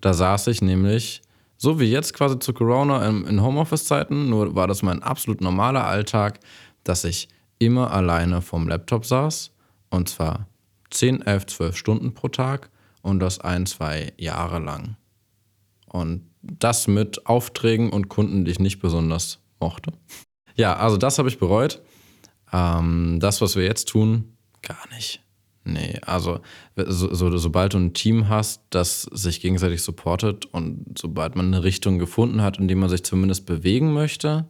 Da 0.00 0.14
saß 0.14 0.46
ich 0.46 0.62
nämlich, 0.62 1.22
so 1.56 1.80
wie 1.80 1.90
jetzt 1.90 2.14
quasi 2.14 2.38
zu 2.38 2.52
Corona 2.52 3.04
in, 3.04 3.42
Homeoffice-Zeiten, 3.42 4.30
nur 4.30 4.54
war 4.54 4.68
das 4.68 4.82
mein 4.82 5.02
absolut 5.02 5.40
normaler 5.40 5.84
Alltag, 5.84 6.38
dass 6.84 7.02
ich 7.02 7.28
immer 7.58 7.90
alleine 7.90 8.40
vorm 8.40 8.68
Laptop 8.68 9.04
saß 9.04 9.50
und 9.90 10.08
zwar 10.08 10.46
10, 10.90 11.22
11, 11.22 11.46
12 11.46 11.76
Stunden 11.76 12.14
pro 12.14 12.28
Tag 12.28 12.70
und 13.02 13.20
das 13.20 13.40
ein, 13.40 13.66
zwei 13.66 14.12
Jahre 14.16 14.58
lang. 14.58 14.96
Und 15.92 16.30
das 16.42 16.88
mit 16.88 17.26
Aufträgen 17.26 17.90
und 17.90 18.08
Kunden, 18.08 18.44
die 18.44 18.50
ich 18.50 18.58
nicht 18.58 18.80
besonders 18.80 19.38
mochte. 19.60 19.92
Ja, 20.56 20.76
also 20.76 20.96
das 20.96 21.18
habe 21.18 21.28
ich 21.28 21.38
bereut. 21.38 21.82
Ähm, 22.52 23.18
das, 23.20 23.40
was 23.40 23.56
wir 23.56 23.64
jetzt 23.64 23.88
tun, 23.88 24.36
gar 24.62 24.88
nicht. 24.94 25.22
Nee, 25.64 25.98
also 26.02 26.40
so, 26.76 27.14
so, 27.14 27.36
sobald 27.36 27.74
du 27.74 27.78
ein 27.78 27.94
Team 27.94 28.28
hast, 28.28 28.62
das 28.70 29.02
sich 29.02 29.40
gegenseitig 29.40 29.82
supportet 29.82 30.46
und 30.46 30.98
sobald 30.98 31.36
man 31.36 31.46
eine 31.46 31.62
Richtung 31.62 31.98
gefunden 31.98 32.42
hat, 32.42 32.58
in 32.58 32.66
die 32.66 32.74
man 32.74 32.88
sich 32.88 33.04
zumindest 33.04 33.46
bewegen 33.46 33.92
möchte, 33.92 34.48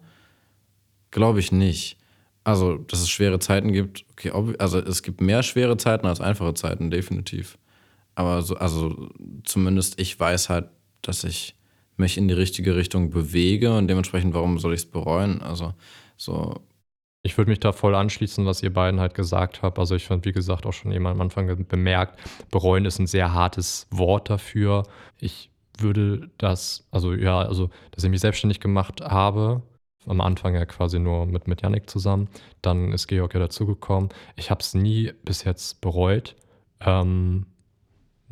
glaube 1.11 1.41
ich 1.41 1.53
nicht. 1.53 1.99
Also, 2.45 2.79
dass 2.79 3.01
es 3.01 3.11
schwere 3.11 3.39
Zeiten 3.41 3.73
gibt, 3.73 4.05
okay, 4.13 4.33
also 4.59 4.79
es 4.79 5.03
gibt 5.03 5.21
mehr 5.21 5.43
schwere 5.43 5.77
Zeiten 5.77 6.07
als 6.07 6.21
einfache 6.21 6.55
Zeiten, 6.55 6.91
definitiv. 6.91 7.59
Aber 8.15 8.43
so, 8.43 8.57
also 8.57 9.11
zumindest 9.45 10.01
ich 10.01 10.19
weiß 10.19 10.49
halt, 10.49 10.71
dass 11.03 11.25
ich 11.25 11.57
mich 11.97 12.17
in 12.19 12.29
die 12.29 12.35
richtige 12.35 12.77
Richtung 12.77 13.11
bewege 13.11 13.77
und 13.77 13.89
dementsprechend, 13.89 14.35
warum 14.35 14.59
soll 14.59 14.75
ich 14.75 14.81
es 14.83 14.91
bereuen? 14.91 15.43
Also 15.43 15.75
so 16.17 16.61
Ich 17.25 17.39
würde 17.39 17.51
mich 17.51 17.61
da 17.61 17.73
voll 17.73 17.95
anschließen, 17.95 18.47
was 18.47 18.63
ihr 18.65 18.73
beiden 18.73 18.99
halt 19.01 19.15
gesagt 19.15 19.63
habt. 19.63 19.79
Also 19.79 19.95
ich 19.95 20.07
fand, 20.07 20.25
wie 20.25 20.33
gesagt, 20.33 20.67
auch 20.67 20.73
schon 20.73 20.91
eben 20.93 21.07
am 21.07 21.21
Anfang 21.21 21.67
bemerkt, 21.69 22.19
bereuen 22.51 22.85
ist 22.85 22.99
ein 22.99 23.07
sehr 23.07 23.33
hartes 23.33 23.87
Wort 23.91 24.29
dafür. 24.31 24.85
Ich 25.21 25.51
würde 25.79 26.31
das, 26.39 26.87
also 26.91 27.15
ja, 27.15 27.39
also 27.41 27.71
dass 27.93 28.05
ich 28.05 28.11
mich 28.11 28.21
selbstständig 28.21 28.61
gemacht 28.61 29.01
habe, 29.03 29.63
am 30.07 30.21
Anfang 30.21 30.55
ja 30.55 30.67
quasi 30.67 30.99
nur 30.99 31.27
mit, 31.27 31.47
mit 31.47 31.63
Yannick 31.63 31.89
zusammen, 31.89 32.29
dann 32.61 32.93
ist 32.93 33.07
Georg 33.07 33.35
ja 33.35 33.41
dazugekommen. 33.41 34.11
Ich 34.37 34.51
habe 34.51 34.61
es 34.61 34.75
nie 34.75 35.13
bis 35.25 35.45
jetzt 35.45 35.81
bereut. 35.81 36.35
Ähm, 36.81 37.47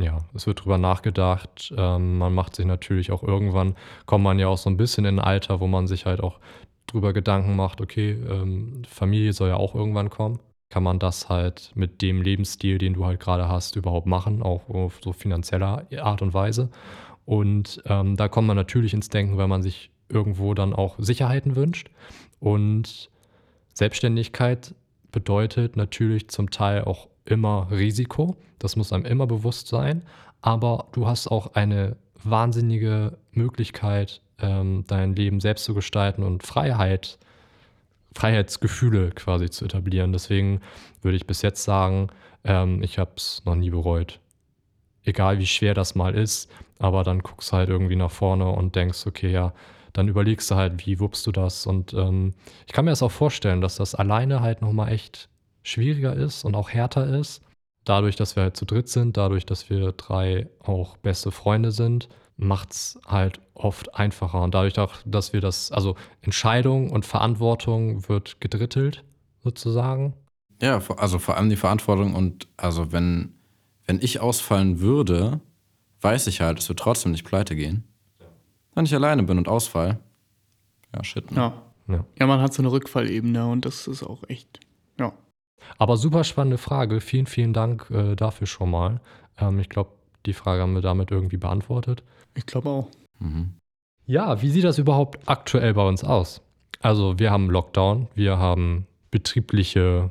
ja, 0.00 0.18
es 0.34 0.46
wird 0.46 0.64
drüber 0.64 0.78
nachgedacht. 0.78 1.72
Ähm, 1.76 2.18
man 2.18 2.34
macht 2.34 2.56
sich 2.56 2.66
natürlich 2.66 3.12
auch 3.12 3.22
irgendwann, 3.22 3.74
kommt 4.06 4.24
man 4.24 4.38
ja 4.38 4.48
auch 4.48 4.58
so 4.58 4.70
ein 4.70 4.76
bisschen 4.76 5.04
in 5.04 5.18
ein 5.18 5.24
Alter, 5.24 5.60
wo 5.60 5.66
man 5.66 5.86
sich 5.86 6.06
halt 6.06 6.20
auch 6.22 6.40
drüber 6.86 7.12
Gedanken 7.12 7.56
macht, 7.56 7.80
okay, 7.80 8.12
ähm, 8.12 8.82
Familie 8.88 9.32
soll 9.32 9.48
ja 9.48 9.56
auch 9.56 9.74
irgendwann 9.74 10.10
kommen. 10.10 10.40
Kann 10.70 10.82
man 10.82 10.98
das 10.98 11.28
halt 11.28 11.72
mit 11.74 12.00
dem 12.00 12.22
Lebensstil, 12.22 12.78
den 12.78 12.94
du 12.94 13.04
halt 13.04 13.20
gerade 13.20 13.48
hast, 13.48 13.76
überhaupt 13.76 14.06
machen, 14.06 14.42
auch 14.42 14.68
auf 14.68 15.00
so 15.02 15.12
finanzieller 15.12 15.86
Art 16.00 16.22
und 16.22 16.32
Weise? 16.32 16.70
Und 17.24 17.82
ähm, 17.86 18.16
da 18.16 18.28
kommt 18.28 18.48
man 18.48 18.56
natürlich 18.56 18.94
ins 18.94 19.08
Denken, 19.08 19.36
weil 19.36 19.48
man 19.48 19.62
sich 19.62 19.90
irgendwo 20.08 20.54
dann 20.54 20.72
auch 20.74 20.96
Sicherheiten 20.98 21.56
wünscht. 21.56 21.90
Und 22.40 23.10
Selbstständigkeit 23.74 24.74
bedeutet 25.12 25.76
natürlich 25.76 26.28
zum 26.28 26.50
Teil 26.50 26.84
auch 26.84 27.08
immer 27.24 27.68
Risiko. 27.70 28.36
Das 28.58 28.76
muss 28.76 28.92
einem 28.92 29.04
immer 29.04 29.26
bewusst 29.26 29.68
sein. 29.68 30.02
Aber 30.42 30.86
du 30.92 31.06
hast 31.06 31.28
auch 31.28 31.54
eine 31.54 31.96
wahnsinnige 32.22 33.16
Möglichkeit, 33.32 34.20
ähm, 34.38 34.84
dein 34.86 35.14
Leben 35.14 35.40
selbst 35.40 35.64
zu 35.64 35.74
gestalten 35.74 36.22
und 36.22 36.42
Freiheit, 36.42 37.18
Freiheitsgefühle 38.14 39.10
quasi 39.10 39.50
zu 39.50 39.64
etablieren. 39.64 40.12
Deswegen 40.12 40.60
würde 41.02 41.16
ich 41.16 41.26
bis 41.26 41.42
jetzt 41.42 41.64
sagen, 41.64 42.08
ähm, 42.44 42.82
ich 42.82 42.98
habe 42.98 43.12
es 43.16 43.42
noch 43.44 43.54
nie 43.54 43.70
bereut. 43.70 44.20
Egal 45.04 45.38
wie 45.38 45.46
schwer 45.46 45.74
das 45.74 45.94
mal 45.94 46.14
ist, 46.14 46.50
aber 46.78 47.04
dann 47.04 47.20
guckst 47.20 47.52
du 47.52 47.56
halt 47.56 47.68
irgendwie 47.68 47.96
nach 47.96 48.10
vorne 48.10 48.48
und 48.48 48.76
denkst, 48.76 49.06
okay, 49.06 49.30
ja, 49.30 49.52
dann 49.92 50.08
überlegst 50.08 50.50
du 50.50 50.54
halt, 50.54 50.86
wie 50.86 51.00
wuppst 51.00 51.26
du 51.26 51.32
das. 51.32 51.66
Und 51.66 51.94
ähm, 51.94 52.34
ich 52.66 52.72
kann 52.72 52.84
mir 52.84 52.92
das 52.92 53.02
auch 53.02 53.10
vorstellen, 53.10 53.60
dass 53.60 53.76
das 53.76 53.94
alleine 53.94 54.40
halt 54.40 54.62
nochmal 54.62 54.92
echt 54.92 55.28
schwieriger 55.62 56.14
ist 56.14 56.44
und 56.44 56.54
auch 56.54 56.70
härter 56.70 57.18
ist. 57.18 57.42
Dadurch, 57.84 58.16
dass 58.16 58.36
wir 58.36 58.44
halt 58.44 58.56
zu 58.56 58.64
dritt 58.64 58.88
sind, 58.88 59.16
dadurch, 59.16 59.46
dass 59.46 59.70
wir 59.70 59.92
drei 59.92 60.48
auch 60.60 60.96
beste 60.98 61.30
Freunde 61.30 61.72
sind, 61.72 62.08
macht 62.36 62.72
es 62.72 62.98
halt 63.06 63.40
oft 63.54 63.94
einfacher. 63.94 64.42
Und 64.42 64.54
dadurch 64.54 64.78
auch, 64.78 64.94
dass 65.04 65.32
wir 65.32 65.40
das, 65.40 65.72
also 65.72 65.96
Entscheidung 66.22 66.90
und 66.90 67.06
Verantwortung 67.06 68.08
wird 68.08 68.40
gedrittelt, 68.40 69.04
sozusagen. 69.42 70.14
Ja, 70.62 70.80
also 70.96 71.18
vor 71.18 71.36
allem 71.36 71.48
die 71.48 71.56
Verantwortung 71.56 72.14
und 72.14 72.48
also 72.56 72.92
wenn, 72.92 73.34
wenn 73.86 73.98
ich 74.00 74.20
ausfallen 74.20 74.80
würde, 74.80 75.40
weiß 76.02 76.26
ich 76.26 76.40
halt, 76.40 76.58
es 76.58 76.68
wird 76.68 76.78
trotzdem 76.78 77.12
nicht 77.12 77.24
pleite 77.24 77.56
gehen. 77.56 77.84
Wenn 78.74 78.84
ich 78.84 78.94
alleine 78.94 79.22
bin 79.22 79.38
und 79.38 79.48
ausfall, 79.48 79.98
ja, 80.94 81.04
shit. 81.04 81.30
Ne? 81.30 81.36
Ja. 81.38 81.62
Ja. 81.88 82.04
ja, 82.18 82.26
man 82.26 82.40
hat 82.40 82.54
so 82.54 82.62
eine 82.62 82.70
Rückfallebene 82.70 83.46
und 83.46 83.64
das 83.64 83.86
ist 83.86 84.02
auch 84.02 84.22
echt, 84.28 84.60
ja. 84.98 85.12
Aber 85.78 85.96
super 85.96 86.24
spannende 86.24 86.58
Frage. 86.58 87.00
Vielen, 87.00 87.26
vielen 87.26 87.52
Dank 87.52 87.90
äh, 87.90 88.14
dafür 88.16 88.46
schon 88.46 88.70
mal. 88.70 89.00
Ähm, 89.38 89.58
ich 89.58 89.68
glaube, 89.68 89.90
die 90.26 90.32
Frage 90.32 90.62
haben 90.62 90.74
wir 90.74 90.82
damit 90.82 91.10
irgendwie 91.10 91.36
beantwortet. 91.36 92.02
Ich 92.34 92.46
glaube 92.46 92.68
auch. 92.68 92.88
Mhm. 93.18 93.54
Ja, 94.06 94.42
wie 94.42 94.50
sieht 94.50 94.64
das 94.64 94.78
überhaupt 94.78 95.28
aktuell 95.28 95.74
bei 95.74 95.86
uns 95.86 96.04
aus? 96.04 96.42
Also 96.80 97.18
wir 97.18 97.30
haben 97.30 97.50
Lockdown, 97.50 98.08
wir 98.14 98.38
haben 98.38 98.86
betriebliche 99.10 100.10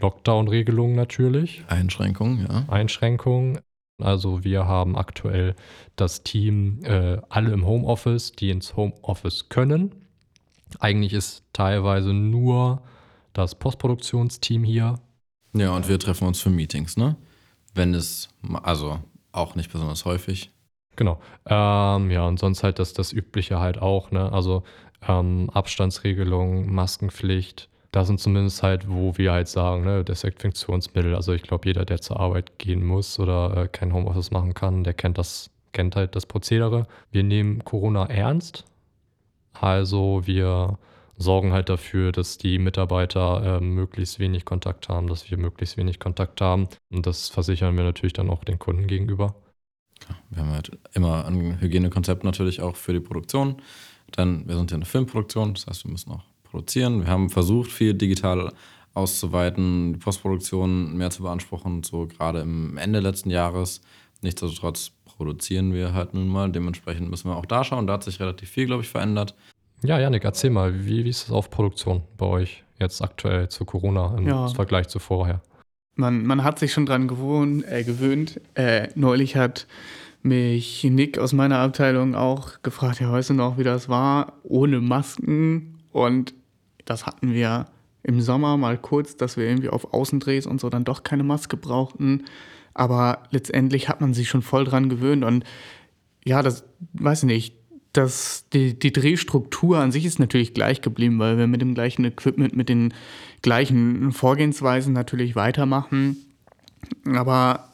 Lockdown-Regelungen 0.00 0.96
natürlich, 0.96 1.64
Einschränkungen, 1.68 2.46
ja. 2.48 2.64
Einschränkungen. 2.68 3.60
Also 4.00 4.44
wir 4.44 4.66
haben 4.66 4.96
aktuell 4.96 5.56
das 5.96 6.22
Team 6.22 6.80
äh, 6.84 7.18
alle 7.28 7.52
im 7.52 7.66
Homeoffice, 7.66 8.32
die 8.32 8.50
ins 8.50 8.76
Homeoffice 8.76 9.48
können. 9.48 9.92
Eigentlich 10.78 11.14
ist 11.14 11.44
teilweise 11.52 12.12
nur 12.12 12.82
das 13.38 13.54
Postproduktionsteam 13.54 14.64
hier. 14.64 14.98
Ja, 15.54 15.74
und 15.74 15.88
wir 15.88 15.98
treffen 15.98 16.26
uns 16.26 16.40
für 16.40 16.50
Meetings, 16.50 16.96
ne? 16.96 17.16
Wenn 17.74 17.94
es, 17.94 18.28
also 18.62 18.98
auch 19.32 19.54
nicht 19.54 19.72
besonders 19.72 20.04
häufig. 20.04 20.50
Genau. 20.96 21.20
Ähm, 21.46 22.10
ja, 22.10 22.26
und 22.26 22.38
sonst 22.38 22.64
halt 22.64 22.78
das, 22.78 22.92
das 22.92 23.12
Übliche 23.12 23.60
halt 23.60 23.80
auch, 23.80 24.10
ne? 24.10 24.32
Also 24.32 24.64
ähm, 25.06 25.48
Abstandsregelung, 25.54 26.72
Maskenpflicht. 26.72 27.68
Das 27.92 28.08
sind 28.08 28.20
zumindest 28.20 28.62
halt, 28.62 28.88
wo 28.88 29.16
wir 29.16 29.32
halt 29.32 29.48
sagen, 29.48 29.84
ne, 29.84 30.04
Desinfektionsmittel. 30.04 31.14
Also 31.14 31.32
ich 31.32 31.42
glaube, 31.42 31.68
jeder, 31.68 31.84
der 31.84 32.00
zur 32.00 32.20
Arbeit 32.20 32.58
gehen 32.58 32.84
muss 32.84 33.18
oder 33.18 33.56
äh, 33.56 33.68
kein 33.68 33.94
Homeoffice 33.94 34.30
machen 34.30 34.54
kann, 34.54 34.84
der 34.84 34.92
kennt 34.92 35.16
das, 35.16 35.50
kennt 35.72 35.96
halt 35.96 36.14
das 36.14 36.26
Prozedere. 36.26 36.86
Wir 37.10 37.22
nehmen 37.22 37.64
Corona 37.64 38.06
ernst. 38.06 38.64
Also 39.52 40.22
wir 40.26 40.78
sorgen 41.18 41.52
halt 41.52 41.68
dafür, 41.68 42.12
dass 42.12 42.38
die 42.38 42.58
Mitarbeiter 42.58 43.58
äh, 43.58 43.60
möglichst 43.60 44.18
wenig 44.18 44.44
Kontakt 44.44 44.88
haben, 44.88 45.08
dass 45.08 45.30
wir 45.30 45.36
möglichst 45.36 45.76
wenig 45.76 45.98
Kontakt 45.98 46.40
haben. 46.40 46.68
Und 46.90 47.06
das 47.06 47.28
versichern 47.28 47.76
wir 47.76 47.84
natürlich 47.84 48.12
dann 48.12 48.30
auch 48.30 48.44
den 48.44 48.58
Kunden 48.58 48.86
gegenüber. 48.86 49.34
Wir 50.30 50.42
haben 50.42 50.52
halt 50.52 50.78
immer 50.94 51.26
ein 51.26 51.60
Hygienekonzept 51.60 52.24
natürlich 52.24 52.62
auch 52.62 52.76
für 52.76 52.92
die 52.92 53.00
Produktion. 53.00 53.56
Dann, 54.12 54.48
wir 54.48 54.56
sind 54.56 54.70
ja 54.70 54.76
eine 54.76 54.86
Filmproduktion, 54.86 55.54
das 55.54 55.66
heißt, 55.66 55.84
wir 55.84 55.90
müssen 55.90 56.12
auch 56.12 56.24
produzieren. 56.44 57.00
Wir 57.00 57.08
haben 57.08 57.28
versucht, 57.30 57.70
viel 57.70 57.94
digital 57.94 58.52
auszuweiten, 58.94 59.92
die 59.92 59.98
Postproduktion 59.98 60.96
mehr 60.96 61.10
zu 61.10 61.22
beanspruchen, 61.22 61.82
so 61.82 62.06
gerade 62.06 62.40
im 62.40 62.78
Ende 62.78 63.00
letzten 63.00 63.30
Jahres. 63.30 63.80
Nichtsdestotrotz 64.22 64.92
produzieren 65.04 65.72
wir 65.72 65.94
halt 65.94 66.14
nun 66.14 66.28
mal. 66.28 66.50
Dementsprechend 66.50 67.10
müssen 67.10 67.28
wir 67.28 67.36
auch 67.36 67.46
da 67.46 67.64
schauen. 67.64 67.86
Da 67.86 67.94
hat 67.94 68.04
sich 68.04 68.20
relativ 68.20 68.48
viel, 68.48 68.66
glaube 68.66 68.82
ich, 68.82 68.88
verändert. 68.88 69.34
Ja, 69.82 69.98
Janik, 69.98 70.24
erzähl 70.24 70.50
mal, 70.50 70.86
wie, 70.86 71.04
wie 71.04 71.08
ist 71.10 71.24
es 71.24 71.30
auf 71.30 71.50
Produktion 71.50 72.02
bei 72.16 72.26
euch 72.26 72.64
jetzt 72.80 73.00
aktuell 73.02 73.48
zu 73.48 73.64
Corona 73.64 74.16
im 74.16 74.26
Ja. 74.26 74.48
Vergleich 74.48 74.88
zu 74.88 74.98
vorher? 74.98 75.40
Man, 75.94 76.24
man 76.26 76.44
hat 76.44 76.58
sich 76.58 76.72
schon 76.72 76.86
dran 76.86 77.08
gewohnt, 77.08 77.64
äh, 77.66 77.84
gewöhnt. 77.84 78.40
Äh, 78.54 78.88
neulich 78.94 79.36
hat 79.36 79.66
mich 80.22 80.84
Nick 80.84 81.18
aus 81.18 81.32
meiner 81.32 81.58
Abteilung 81.58 82.14
auch 82.14 82.62
gefragt, 82.62 83.00
ja, 83.00 83.10
weißt 83.10 83.30
du 83.30 83.34
noch, 83.34 83.58
wie 83.58 83.64
das 83.64 83.88
war, 83.88 84.34
ohne 84.42 84.80
Masken. 84.80 85.78
Und 85.90 86.34
das 86.84 87.06
hatten 87.06 87.32
wir 87.32 87.66
im 88.02 88.20
Sommer 88.20 88.56
mal 88.56 88.78
kurz, 88.78 89.16
dass 89.16 89.36
wir 89.36 89.44
irgendwie 89.44 89.68
auf 89.68 89.92
Außendrehs 89.92 90.46
und 90.46 90.60
so 90.60 90.70
dann 90.70 90.84
doch 90.84 91.02
keine 91.02 91.24
Maske 91.24 91.56
brauchten. 91.56 92.24
Aber 92.74 93.24
letztendlich 93.30 93.88
hat 93.88 94.00
man 94.00 94.14
sich 94.14 94.28
schon 94.28 94.42
voll 94.42 94.64
dran 94.64 94.88
gewöhnt. 94.88 95.24
Und 95.24 95.44
ja, 96.24 96.42
das 96.42 96.64
weiß 96.94 97.24
ich 97.24 97.26
nicht. 97.26 97.57
Das, 97.92 98.44
die, 98.52 98.78
die 98.78 98.92
Drehstruktur 98.92 99.78
an 99.78 99.92
sich 99.92 100.04
ist 100.04 100.18
natürlich 100.18 100.54
gleich 100.54 100.82
geblieben, 100.82 101.18
weil 101.18 101.38
wir 101.38 101.46
mit 101.46 101.60
dem 101.60 101.74
gleichen 101.74 102.04
Equipment, 102.04 102.54
mit 102.54 102.68
den 102.68 102.92
gleichen 103.42 104.12
Vorgehensweisen 104.12 104.92
natürlich 104.92 105.36
weitermachen. 105.36 106.16
Aber 107.06 107.68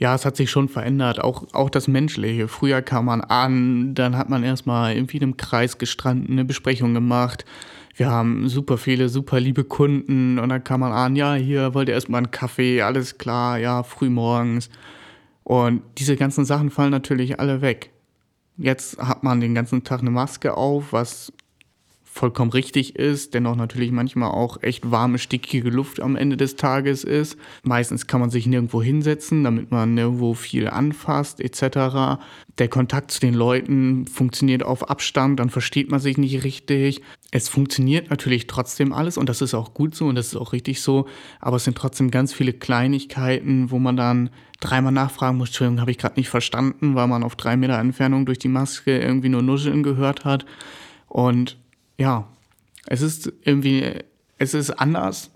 ja, 0.00 0.14
es 0.14 0.24
hat 0.24 0.34
sich 0.34 0.50
schon 0.50 0.70
verändert, 0.70 1.20
auch, 1.20 1.44
auch 1.52 1.68
das 1.68 1.86
Menschliche. 1.86 2.48
Früher 2.48 2.80
kam 2.80 3.04
man 3.04 3.20
an, 3.20 3.94
dann 3.94 4.16
hat 4.16 4.30
man 4.30 4.42
erstmal 4.42 4.94
irgendwie 4.94 5.18
in 5.18 5.24
einem 5.24 5.36
Kreis 5.36 5.76
gestanden, 5.76 6.32
eine 6.32 6.46
Besprechung 6.46 6.94
gemacht. 6.94 7.44
Wir 7.96 8.08
haben 8.08 8.48
super 8.48 8.78
viele, 8.78 9.10
super 9.10 9.40
liebe 9.40 9.62
Kunden 9.62 10.38
und 10.38 10.48
dann 10.48 10.64
kam 10.64 10.80
man 10.80 10.92
an, 10.92 11.16
ja, 11.16 11.34
hier 11.34 11.74
wollt 11.74 11.88
ihr 11.88 11.94
erstmal 11.94 12.20
einen 12.20 12.30
Kaffee, 12.30 12.80
alles 12.80 13.18
klar, 13.18 13.58
ja, 13.58 13.82
frühmorgens. 13.82 14.70
Und 15.44 15.82
diese 15.98 16.16
ganzen 16.16 16.46
Sachen 16.46 16.70
fallen 16.70 16.92
natürlich 16.92 17.38
alle 17.38 17.60
weg. 17.60 17.90
Jetzt 18.56 18.98
hat 18.98 19.22
man 19.22 19.40
den 19.40 19.54
ganzen 19.54 19.84
Tag 19.84 20.00
eine 20.00 20.10
Maske 20.10 20.54
auf, 20.56 20.92
was 20.92 21.32
vollkommen 22.12 22.50
richtig 22.50 22.96
ist, 22.96 23.34
dennoch 23.34 23.54
natürlich 23.54 23.92
manchmal 23.92 24.32
auch 24.32 24.62
echt 24.62 24.90
warme, 24.90 25.18
stickige 25.18 25.70
Luft 25.70 26.00
am 26.00 26.16
Ende 26.16 26.36
des 26.36 26.56
Tages 26.56 27.04
ist. 27.04 27.38
Meistens 27.62 28.08
kann 28.08 28.20
man 28.20 28.30
sich 28.30 28.46
nirgendwo 28.46 28.82
hinsetzen, 28.82 29.44
damit 29.44 29.70
man 29.70 29.94
nirgendwo 29.94 30.34
viel 30.34 30.68
anfasst 30.68 31.40
etc. 31.40 32.20
Der 32.58 32.68
Kontakt 32.68 33.12
zu 33.12 33.20
den 33.20 33.32
Leuten 33.32 34.06
funktioniert 34.06 34.64
auf 34.64 34.90
Abstand, 34.90 35.38
dann 35.38 35.50
versteht 35.50 35.90
man 35.90 36.00
sich 36.00 36.18
nicht 36.18 36.42
richtig. 36.42 37.00
Es 37.30 37.48
funktioniert 37.48 38.10
natürlich 38.10 38.48
trotzdem 38.48 38.92
alles 38.92 39.16
und 39.16 39.28
das 39.28 39.40
ist 39.40 39.54
auch 39.54 39.72
gut 39.72 39.94
so 39.94 40.06
und 40.06 40.16
das 40.16 40.26
ist 40.26 40.36
auch 40.36 40.52
richtig 40.52 40.82
so, 40.82 41.06
aber 41.38 41.56
es 41.56 41.64
sind 41.64 41.78
trotzdem 41.78 42.10
ganz 42.10 42.32
viele 42.32 42.52
Kleinigkeiten, 42.52 43.70
wo 43.70 43.78
man 43.78 43.96
dann 43.96 44.30
dreimal 44.58 44.92
nachfragen 44.92 45.38
muss, 45.38 45.50
Entschuldigung, 45.50 45.80
habe 45.80 45.92
ich 45.92 45.98
gerade 45.98 46.18
nicht 46.18 46.28
verstanden, 46.28 46.96
weil 46.96 47.06
man 47.06 47.22
auf 47.22 47.36
drei 47.36 47.56
Meter 47.56 47.78
Entfernung 47.78 48.26
durch 48.26 48.38
die 48.40 48.48
Maske 48.48 48.98
irgendwie 48.98 49.28
nur 49.28 49.42
Nuscheln 49.42 49.84
gehört 49.84 50.24
hat. 50.24 50.44
Und 51.08 51.56
ja, 52.00 52.26
es 52.86 53.02
ist 53.02 53.30
irgendwie, 53.42 53.94
es 54.38 54.54
ist 54.54 54.70
anders, 54.70 55.30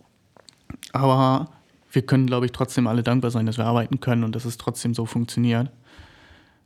aber 0.93 1.53
wir 1.93 2.03
können, 2.03 2.27
glaube 2.27 2.47
ich, 2.47 2.53
trotzdem 2.53 2.87
alle 2.87 3.03
dankbar 3.03 3.31
sein, 3.31 3.45
dass 3.45 3.59
wir 3.59 3.67
arbeiten 3.67 4.01
können 4.01 4.25
und 4.25 4.35
dass 4.35 4.47
es 4.47 4.57
trotzdem 4.57 4.95
so 4.95 5.05
funktioniert. 5.05 5.71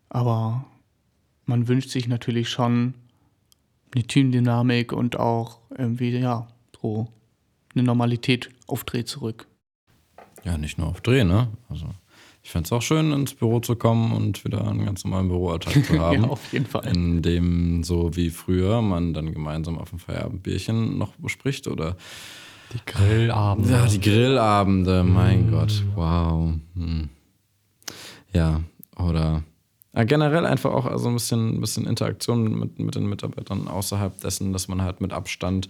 Aber 0.09 0.65
man 1.47 1.67
wünscht 1.67 1.91
sich 1.91 2.07
natürlich 2.07 2.49
schon 2.49 2.95
eine 3.93 4.05
Teamdynamik 4.05 4.93
und 4.93 5.19
auch 5.19 5.59
irgendwie, 5.77 6.17
ja, 6.17 6.47
so 6.81 7.09
eine 7.75 7.83
Normalität 7.83 8.51
auf 8.69 8.85
Dreh 8.85 9.05
zurück. 9.05 9.49
Ja, 10.45 10.57
nicht 10.57 10.79
nur 10.79 10.87
auf 10.87 11.01
Dreh, 11.01 11.25
ne? 11.25 11.49
Also 11.69 11.89
ich 12.49 12.53
fände 12.53 12.67
es 12.67 12.73
auch 12.73 12.81
schön, 12.81 13.13
ins 13.13 13.35
Büro 13.35 13.61
zu 13.61 13.77
kommen 13.77 14.11
und 14.11 14.43
wieder 14.43 14.67
einen 14.67 14.87
ganz 14.87 15.05
normalen 15.05 15.29
Büroalltag 15.29 15.85
zu 15.85 15.99
haben. 15.99 16.23
ja, 16.23 16.29
auf 16.31 16.51
jeden 16.51 16.65
Fall. 16.65 16.87
in 16.87 17.21
dem 17.21 17.85
so 17.85 18.17
wie 18.17 18.31
früher 18.31 18.81
man 18.81 19.13
dann 19.13 19.35
gemeinsam 19.35 19.77
auf 19.77 19.91
dem 19.91 19.99
Feierabendbierchen 19.99 20.97
noch 20.97 21.13
bespricht 21.17 21.69
oder 21.69 21.99
Die 22.73 22.79
Grillabende. 22.91 23.71
ja 23.71 23.85
die 23.85 24.01
Grillabende, 24.01 25.05
mein 25.05 25.51
Gott, 25.51 25.85
wow. 25.95 26.55
Hm. 26.75 27.11
Ja, 28.33 28.63
oder 28.97 29.43
ja, 29.95 30.05
generell 30.05 30.47
einfach 30.47 30.73
auch 30.73 30.87
also 30.87 31.09
ein 31.09 31.15
bisschen, 31.17 31.61
bisschen 31.61 31.87
Interaktion 31.87 32.59
mit, 32.59 32.79
mit 32.79 32.95
den 32.95 33.11
Mitarbeitern 33.11 33.69
außerhalb 33.69 34.19
dessen, 34.23 34.55
dass 34.55 34.69
man 34.69 34.81
halt 34.81 35.03
mit 35.03 35.13
Abstand 35.13 35.69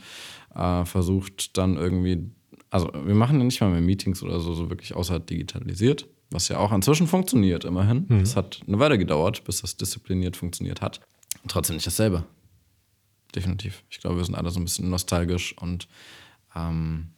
äh, 0.55 0.85
versucht 0.85 1.59
dann 1.59 1.77
irgendwie, 1.77 2.31
also 2.71 2.89
wir 3.05 3.17
machen 3.17 3.39
ja 3.39 3.45
nicht 3.45 3.61
mal 3.61 3.71
mehr 3.71 3.81
Meetings 3.81 4.23
oder 4.23 4.39
so, 4.39 4.55
so 4.55 4.71
wirklich 4.71 4.95
außerhalb 4.95 5.27
digitalisiert, 5.27 6.07
was 6.31 6.49
ja 6.49 6.59
auch 6.59 6.73
inzwischen 6.73 7.07
funktioniert 7.07 7.65
immerhin. 7.65 8.07
Es 8.21 8.37
hat 8.37 8.61
eine 8.67 8.79
Weile 8.79 8.99
gedauert, 8.99 9.45
bis 9.45 9.63
das 9.63 9.77
diszipliniert 9.77 10.37
funktioniert 10.37 10.81
hat. 10.81 11.01
Trotzdem 11.47 11.77
nicht 11.77 11.87
dasselbe. 11.87 12.25
Definitiv. 13.35 13.83
Ich 13.91 14.01
glaube, 14.01 14.17
wir 14.17 14.25
sind 14.25 14.35
alle 14.35 14.51
so 14.51 14.61
ein 14.61 14.65
bisschen 14.65 14.91
nostalgisch 14.91 15.57
und 15.59 15.89
ähm, 16.55 17.09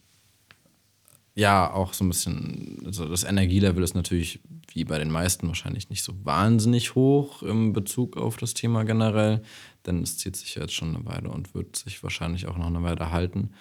ja, 1.33 1.71
auch 1.71 1.93
so 1.93 2.03
ein 2.03 2.09
bisschen, 2.09 2.81
also 2.85 3.07
das 3.07 3.23
Energielevel 3.23 3.83
ist 3.83 3.95
natürlich 3.95 4.41
wie 4.73 4.83
bei 4.83 4.97
den 4.97 5.09
meisten 5.09 5.47
wahrscheinlich 5.47 5.89
nicht 5.89 6.03
so 6.03 6.13
wahnsinnig 6.25 6.95
hoch 6.95 7.41
im 7.43 7.73
Bezug 7.73 8.17
auf 8.17 8.37
das 8.37 8.53
Thema 8.53 8.83
generell, 8.83 9.41
denn 9.85 10.03
es 10.03 10.17
zieht 10.17 10.35
sich 10.35 10.55
ja 10.55 10.63
jetzt 10.63 10.73
schon 10.73 10.95
eine 10.95 11.05
Weile 11.05 11.29
und 11.29 11.53
wird 11.53 11.75
sich 11.75 12.03
wahrscheinlich 12.03 12.47
auch 12.47 12.57
noch 12.57 12.67
eine 12.67 12.83
Weile 12.83 13.11
halten. 13.11 13.51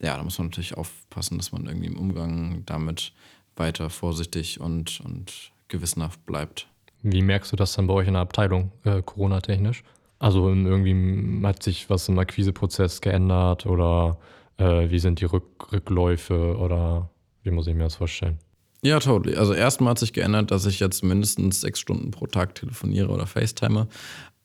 Ja, 0.00 0.16
da 0.16 0.22
muss 0.22 0.38
man 0.38 0.48
natürlich 0.48 0.76
aufpassen, 0.76 1.38
dass 1.38 1.52
man 1.52 1.66
irgendwie 1.66 1.86
im 1.86 1.98
Umgang 1.98 2.64
damit 2.66 3.12
weiter 3.56 3.90
vorsichtig 3.90 4.60
und, 4.60 5.00
und 5.04 5.52
gewissenhaft 5.68 6.24
bleibt. 6.26 6.68
Wie 7.02 7.22
merkst 7.22 7.52
du 7.52 7.56
das 7.56 7.74
dann 7.74 7.86
bei 7.86 7.94
euch 7.94 8.08
in 8.08 8.14
der 8.14 8.22
Abteilung, 8.22 8.72
äh, 8.84 9.02
Corona-technisch? 9.02 9.82
Also 10.18 10.48
irgendwie 10.48 11.46
hat 11.46 11.62
sich 11.62 11.90
was 11.90 12.08
im 12.08 12.18
Akquiseprozess 12.18 13.00
geändert 13.00 13.66
oder 13.66 14.18
äh, 14.56 14.90
wie 14.90 14.98
sind 14.98 15.20
die 15.20 15.26
Rück 15.26 15.72
Rückläufe 15.72 16.56
oder 16.56 17.10
wie 17.42 17.50
muss 17.50 17.66
ich 17.66 17.74
mir 17.74 17.84
das 17.84 17.96
vorstellen? 17.96 18.38
Ja, 18.82 18.98
totally. 19.00 19.36
Also 19.36 19.52
erstmal 19.52 19.90
hat 19.90 19.98
sich 19.98 20.12
geändert, 20.12 20.50
dass 20.50 20.66
ich 20.66 20.80
jetzt 20.80 21.02
mindestens 21.02 21.60
sechs 21.60 21.80
Stunden 21.80 22.10
pro 22.10 22.26
Tag 22.26 22.54
telefoniere 22.54 23.08
oder 23.08 23.26
FaceTime. 23.26 23.88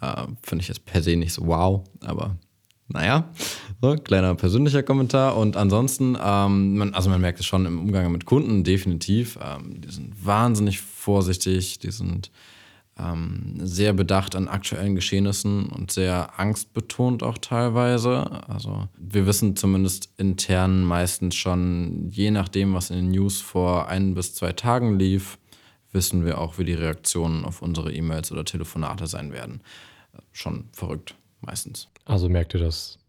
Äh, 0.01 0.27
Finde 0.43 0.63
ich 0.63 0.67
jetzt 0.67 0.85
per 0.85 1.01
se 1.01 1.15
nicht 1.15 1.33
so 1.33 1.47
wow, 1.47 1.83
aber 2.01 2.37
naja, 2.93 3.29
so, 3.81 3.95
kleiner 3.95 4.35
persönlicher 4.35 4.83
Kommentar. 4.83 5.37
Und 5.37 5.57
ansonsten, 5.57 6.17
ähm, 6.21 6.77
man, 6.77 6.93
also 6.93 7.09
man 7.09 7.21
merkt 7.21 7.39
es 7.39 7.45
schon 7.45 7.65
im 7.65 7.79
Umgang 7.79 8.11
mit 8.11 8.25
Kunden 8.25 8.63
definitiv. 8.63 9.37
Ähm, 9.41 9.81
die 9.81 9.91
sind 9.91 10.25
wahnsinnig 10.25 10.79
vorsichtig, 10.81 11.79
die 11.79 11.91
sind 11.91 12.31
ähm, 12.99 13.55
sehr 13.61 13.93
bedacht 13.93 14.35
an 14.35 14.47
aktuellen 14.47 14.95
Geschehnissen 14.95 15.67
und 15.67 15.91
sehr 15.91 16.39
angstbetont 16.39 17.23
auch 17.23 17.37
teilweise. 17.37 18.43
Also 18.47 18.87
wir 18.97 19.25
wissen 19.25 19.55
zumindest 19.55 20.09
intern 20.17 20.83
meistens 20.83 21.35
schon, 21.35 22.09
je 22.09 22.31
nachdem, 22.31 22.73
was 22.73 22.89
in 22.89 22.97
den 22.97 23.11
News 23.11 23.41
vor 23.41 23.87
ein 23.87 24.13
bis 24.13 24.35
zwei 24.35 24.51
Tagen 24.51 24.99
lief, 24.99 25.37
wissen 25.91 26.25
wir 26.25 26.39
auch, 26.39 26.57
wie 26.57 26.65
die 26.65 26.73
Reaktionen 26.73 27.45
auf 27.45 27.61
unsere 27.61 27.93
E-Mails 27.93 28.31
oder 28.31 28.45
Telefonate 28.45 29.07
sein 29.07 29.31
werden. 29.31 29.61
Schon 30.31 30.69
verrückt, 30.71 31.15
meistens. 31.41 31.90
Also 32.05 32.29
merkt 32.29 32.53
ihr 32.53 32.59
das, 32.59 32.99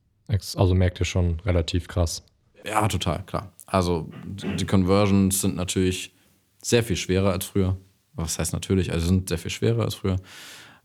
also 0.57 0.75
merkt 0.75 1.01
ihr 1.01 1.07
schon 1.07 1.41
relativ 1.41 1.89
krass. 1.89 2.25
Ja, 2.65 2.87
total, 2.89 3.25
klar. 3.25 3.53
Also 3.67 4.11
die 4.25 4.67
Conversions 4.67 5.41
sind 5.41 5.57
natürlich 5.57 6.15
sehr 6.63 6.83
viel 6.83 6.97
schwerer 6.97 7.33
als 7.33 7.47
früher. 7.47 7.77
Was 8.15 8.39
heißt 8.39 8.53
natürlich? 8.53 8.93
Also 8.93 9.07
sind 9.07 9.29
sehr 9.29 9.39
viel 9.39 9.51
schwerer 9.51 9.83
als 9.83 9.95
früher. 9.95 10.17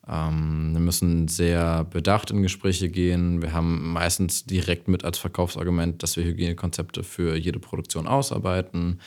Ähm, 0.08 0.72
wir 0.74 0.80
müssen 0.80 1.28
sehr 1.28 1.84
bedacht 1.84 2.32
in 2.32 2.42
Gespräche 2.42 2.90
gehen. 2.90 3.42
Wir 3.42 3.54
haben 3.54 3.92
meistens 3.92 4.46
direkt 4.46 4.88
mit 4.88 5.04
als 5.04 5.18
Verkaufsargument, 5.18 6.02
dass 6.02 6.16
wir 6.16 6.24
Hygienekonzepte 6.24 7.04
für 7.04 7.36
jede 7.36 7.60
Produktion 7.60 8.08
ausarbeiten, 8.08 9.02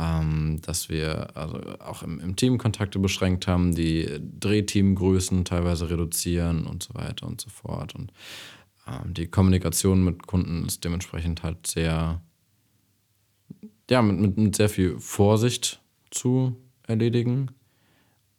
ähm, 0.00 0.60
dass 0.62 0.88
wir 0.88 1.36
also 1.36 1.60
auch 1.78 2.02
im, 2.02 2.20
im, 2.20 2.36
Team 2.36 2.56
Kontakte 2.56 2.98
beschränkt 2.98 3.46
haben, 3.46 3.74
die 3.74 4.08
Drehteamgrößen 4.40 5.44
teilweise 5.44 5.90
reduzieren 5.90 6.66
und 6.66 6.82
so 6.82 6.94
weiter 6.94 7.26
und 7.26 7.40
so 7.40 7.50
fort. 7.50 7.94
Und 7.94 8.12
ähm, 8.86 9.12
die 9.12 9.26
Kommunikation 9.26 10.02
mit 10.02 10.26
Kunden 10.26 10.64
ist 10.64 10.84
dementsprechend 10.84 11.42
halt 11.42 11.66
sehr, 11.66 12.22
ja, 13.90 14.02
mit, 14.02 14.20
mit, 14.20 14.36
mit 14.38 14.56
sehr 14.56 14.70
viel 14.70 14.98
Vorsicht 14.98 15.82
zu 16.10 16.56
erledigen. 16.86 17.50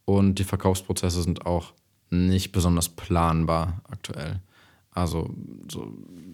Und 0.06 0.39
die 0.39 0.45
Verkaufsprozesse 0.45 1.21
sind 1.21 1.45
auch 1.45 1.74
nicht 2.10 2.52
besonders 2.54 2.89
planbar 2.89 3.82
aktuell. 3.88 4.41
Also, 4.89 5.30
so, 5.69 5.93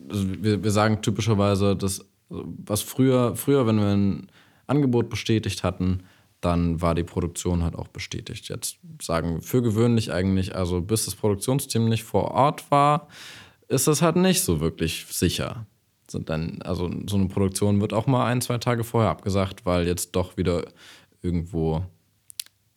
also 0.10 0.26
wir, 0.42 0.63
wir 0.63 0.72
sagen 0.72 1.02
typischerweise, 1.02 1.76
dass 1.76 2.06
was 2.30 2.82
früher, 2.82 3.36
früher, 3.36 3.68
wenn 3.68 3.78
wir 3.78 3.88
ein 3.88 4.28
Angebot 4.67 5.10
bestätigt 5.10 5.63
hatten, 5.63 6.03
dann 6.41 6.82
war 6.82 6.93
die 6.93 7.03
Produktion 7.03 7.63
halt 7.63 7.75
auch 7.75 7.88
bestätigt. 7.88 8.49
Jetzt 8.49 8.77
sagen 9.01 9.41
für 9.41 9.62
gewöhnlich 9.62 10.12
eigentlich, 10.12 10.56
also 10.56 10.82
bis 10.82 11.06
das 11.06 11.15
Produktionsteam 11.15 11.89
nicht 11.89 12.03
vor 12.03 12.32
Ort 12.32 12.69
war, 12.69 13.08
ist 13.67 13.88
das 13.88 14.01
halt 14.01 14.15
nicht 14.15 14.41
so 14.41 14.60
wirklich 14.60 15.06
sicher. 15.10 15.65
Dann, 16.12 16.62
also 16.62 16.89
so 17.08 17.17
eine 17.17 17.27
Produktion 17.27 17.82
wird 17.82 17.91
auch 17.91 18.08
mal 18.08 18.25
ein, 18.27 18.41
zwei 18.41 18.60
Tage 18.60 18.84
vorher 18.84 19.10
abgesagt, 19.10 19.65
weil 19.65 19.88
jetzt 19.88 20.15
doch 20.15 20.38
wieder 20.38 20.65
irgendwo, 21.21 21.84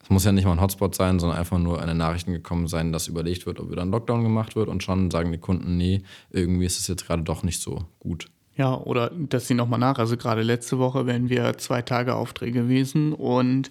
es 0.02 0.10
muss 0.10 0.24
ja 0.24 0.32
nicht 0.32 0.46
mal 0.46 0.52
ein 0.52 0.60
Hotspot 0.60 0.96
sein, 0.96 1.20
sondern 1.20 1.38
einfach 1.38 1.58
nur 1.58 1.80
eine 1.80 1.94
Nachrichten 1.94 2.32
gekommen 2.32 2.66
sein, 2.66 2.92
dass 2.92 3.06
überlegt 3.06 3.46
wird, 3.46 3.60
ob 3.60 3.70
wieder 3.70 3.82
ein 3.82 3.92
Lockdown 3.92 4.24
gemacht 4.24 4.56
wird 4.56 4.68
und 4.68 4.82
schon 4.82 5.12
sagen 5.12 5.30
die 5.30 5.38
Kunden, 5.38 5.76
nee, 5.76 6.02
irgendwie 6.30 6.66
ist 6.66 6.78
es 6.78 6.88
jetzt 6.88 7.06
gerade 7.06 7.22
doch 7.22 7.44
nicht 7.44 7.60
so 7.60 7.84
gut. 8.00 8.30
Ja, 8.60 8.74
oder 8.74 9.10
dass 9.14 9.48
sie 9.48 9.54
nochmal 9.54 9.78
nach. 9.78 9.98
Also 9.98 10.18
gerade 10.18 10.42
letzte 10.42 10.78
Woche 10.78 11.06
wären 11.06 11.30
wir 11.30 11.56
zwei 11.56 11.80
Tage 11.80 12.14
Aufträge 12.14 12.60
gewesen 12.60 13.14
und 13.14 13.70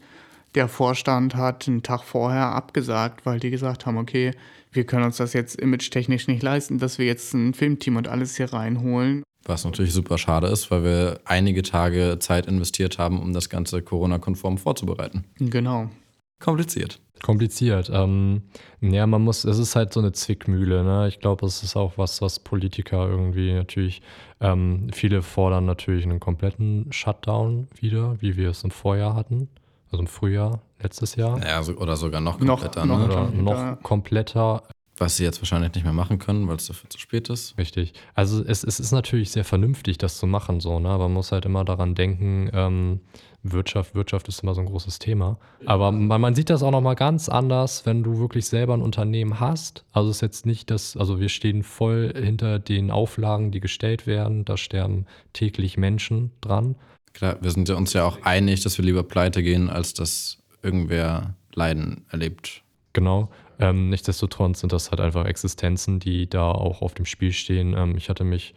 der 0.56 0.68
Vorstand 0.68 1.36
hat 1.36 1.68
einen 1.68 1.84
Tag 1.84 2.02
vorher 2.02 2.48
abgesagt, 2.56 3.24
weil 3.24 3.40
die 3.40 3.52
gesagt 3.52 3.86
haben, 3.86 4.00
okay, 4.00 4.32
wir 4.72 4.86
können 4.86 5.06
uns 5.06 5.18
das 5.18 5.34
jetzt 5.34 5.62
image-technisch 5.62 6.28
nicht 6.28 6.42
leisten, 6.42 6.80
dass 6.80 6.98
wir 6.98 7.06
jetzt 7.06 7.36
ein 7.36 7.54
Filmteam 7.54 7.98
und 7.98 8.08
alles 8.08 8.36
hier 8.36 8.52
reinholen. 8.52 9.22
Was 9.46 9.64
natürlich 9.64 9.94
super 9.94 10.18
schade 10.18 10.48
ist, 10.48 10.72
weil 10.72 10.84
wir 10.84 11.20
einige 11.24 11.62
Tage 11.62 12.18
Zeit 12.20 12.48
investiert 12.48 12.98
haben, 12.98 13.22
um 13.22 13.32
das 13.32 13.48
Ganze 13.48 13.84
Corona-konform 13.84 14.58
vorzubereiten. 14.58 15.24
Genau. 15.38 15.92
Kompliziert. 16.40 17.00
Kompliziert. 17.24 17.90
Ähm, 17.94 18.44
ja, 18.82 19.06
man 19.08 19.24
muss, 19.24 19.44
es 19.44 19.58
ist 19.60 19.76
halt 19.76 19.94
so 19.94 20.00
eine 20.00 20.12
Zwickmühle. 20.12 20.84
Ne? 20.84 21.08
Ich 21.08 21.20
glaube, 21.20 21.46
es 21.46 21.64
ist 21.64 21.76
auch 21.76 21.98
was, 21.98 22.22
was 22.22 22.40
Politiker 22.40 23.08
irgendwie 23.08 23.54
natürlich, 23.54 24.02
ähm, 24.42 24.88
viele 24.94 25.22
fordern 25.22 25.66
natürlich 25.66 26.06
einen 26.06 26.20
kompletten 26.20 26.92
Shutdown 26.92 27.68
wieder, 27.76 28.22
wie 28.22 28.38
wir 28.38 28.50
es 28.50 28.64
im 28.64 28.72
Vorjahr 28.72 29.16
hatten. 29.16 29.50
Also 29.92 30.04
im 30.04 30.08
Frühjahr, 30.08 30.62
letztes 30.82 31.16
Jahr. 31.16 31.44
Ja, 31.44 31.62
oder 31.76 31.96
sogar 31.96 32.22
noch 32.22 32.38
kompletter. 32.38 32.86
Noch, 32.86 33.00
ne? 33.00 33.06
oder 33.06 33.30
noch 33.32 33.82
kompletter. 33.82 34.64
Was 35.00 35.16
sie 35.16 35.24
jetzt 35.24 35.42
wahrscheinlich 35.42 35.74
nicht 35.74 35.86
mehr 35.86 35.94
machen 35.94 36.20
können, 36.20 36.48
weil 36.50 36.58
es 36.58 36.68
dafür 36.68 36.90
zu 36.90 37.00
spät 37.00 37.30
ist. 37.30 37.58
Richtig. 37.58 37.94
Also 38.16 38.44
es, 38.44 38.66
es 38.66 38.80
ist 38.80 38.92
natürlich 38.92 39.32
sehr 39.32 39.46
vernünftig, 39.46 39.98
das 39.98 40.18
zu 40.18 40.28
machen, 40.28 40.60
so, 40.60 40.80
ne? 40.80 40.90
Aber 40.90 41.06
man 41.06 41.14
muss 41.14 41.32
halt 41.32 41.46
immer 41.46 41.64
daran 41.64 41.96
denken, 41.96 42.50
ähm, 42.54 43.00
Wirtschaft, 43.42 43.96
Wirtschaft 43.96 44.28
ist 44.28 44.44
immer 44.44 44.54
so 44.54 44.60
ein 44.62 44.68
großes 44.68 45.00
Thema. 45.00 45.40
Aber 45.66 45.92
man, 45.92 46.20
man 46.20 46.36
sieht 46.36 46.50
das 46.50 46.64
auch 46.64 46.72
nochmal 46.72 46.96
ganz 46.96 47.30
anders, 47.30 47.86
wenn 47.86 48.04
du 48.04 48.20
wirklich 48.20 48.46
selber 48.46 48.74
ein 48.74 48.82
Unternehmen 48.82 49.40
hast. 49.40 49.86
Also 49.94 50.10
es 50.10 50.18
ist 50.18 50.22
jetzt 50.22 50.46
nicht 50.46 50.70
das, 50.70 50.98
also 50.98 51.20
wir 51.20 51.30
stehen 51.30 51.64
voll 51.64 52.14
hinter 52.14 52.60
den 52.60 52.92
Auflagen, 52.92 53.52
die 53.52 53.62
gestellt 53.62 54.08
werden. 54.08 54.44
Da 54.44 54.58
sterben 54.58 55.06
täglich 55.32 55.78
Menschen 55.78 56.32
dran. 56.42 56.76
Klar, 57.14 57.38
wir 57.42 57.52
sind 57.52 57.70
uns 57.70 57.94
ja 57.94 58.04
auch 58.04 58.22
einig, 58.24 58.62
dass 58.62 58.78
wir 58.78 58.86
lieber 58.86 59.04
pleite 59.04 59.42
gehen, 59.42 59.70
als 59.70 59.94
dass 59.94 60.40
irgendwer 60.62 61.36
Leiden 61.54 62.06
erlebt. 62.10 62.64
Genau. 62.94 63.30
Ähm, 63.60 63.90
nichtsdestotrotz 63.90 64.62
sind 64.62 64.72
das 64.72 64.92
halt 64.92 65.02
einfach 65.02 65.26
Existenzen, 65.26 66.00
die 66.00 66.30
da 66.30 66.52
auch 66.52 66.82
auf 66.82 66.94
dem 66.94 67.06
Spiel 67.06 67.34
stehen. 67.34 67.76
Ähm, 67.78 67.98
ich 67.98 68.10
hatte 68.10 68.24
mich 68.24 68.54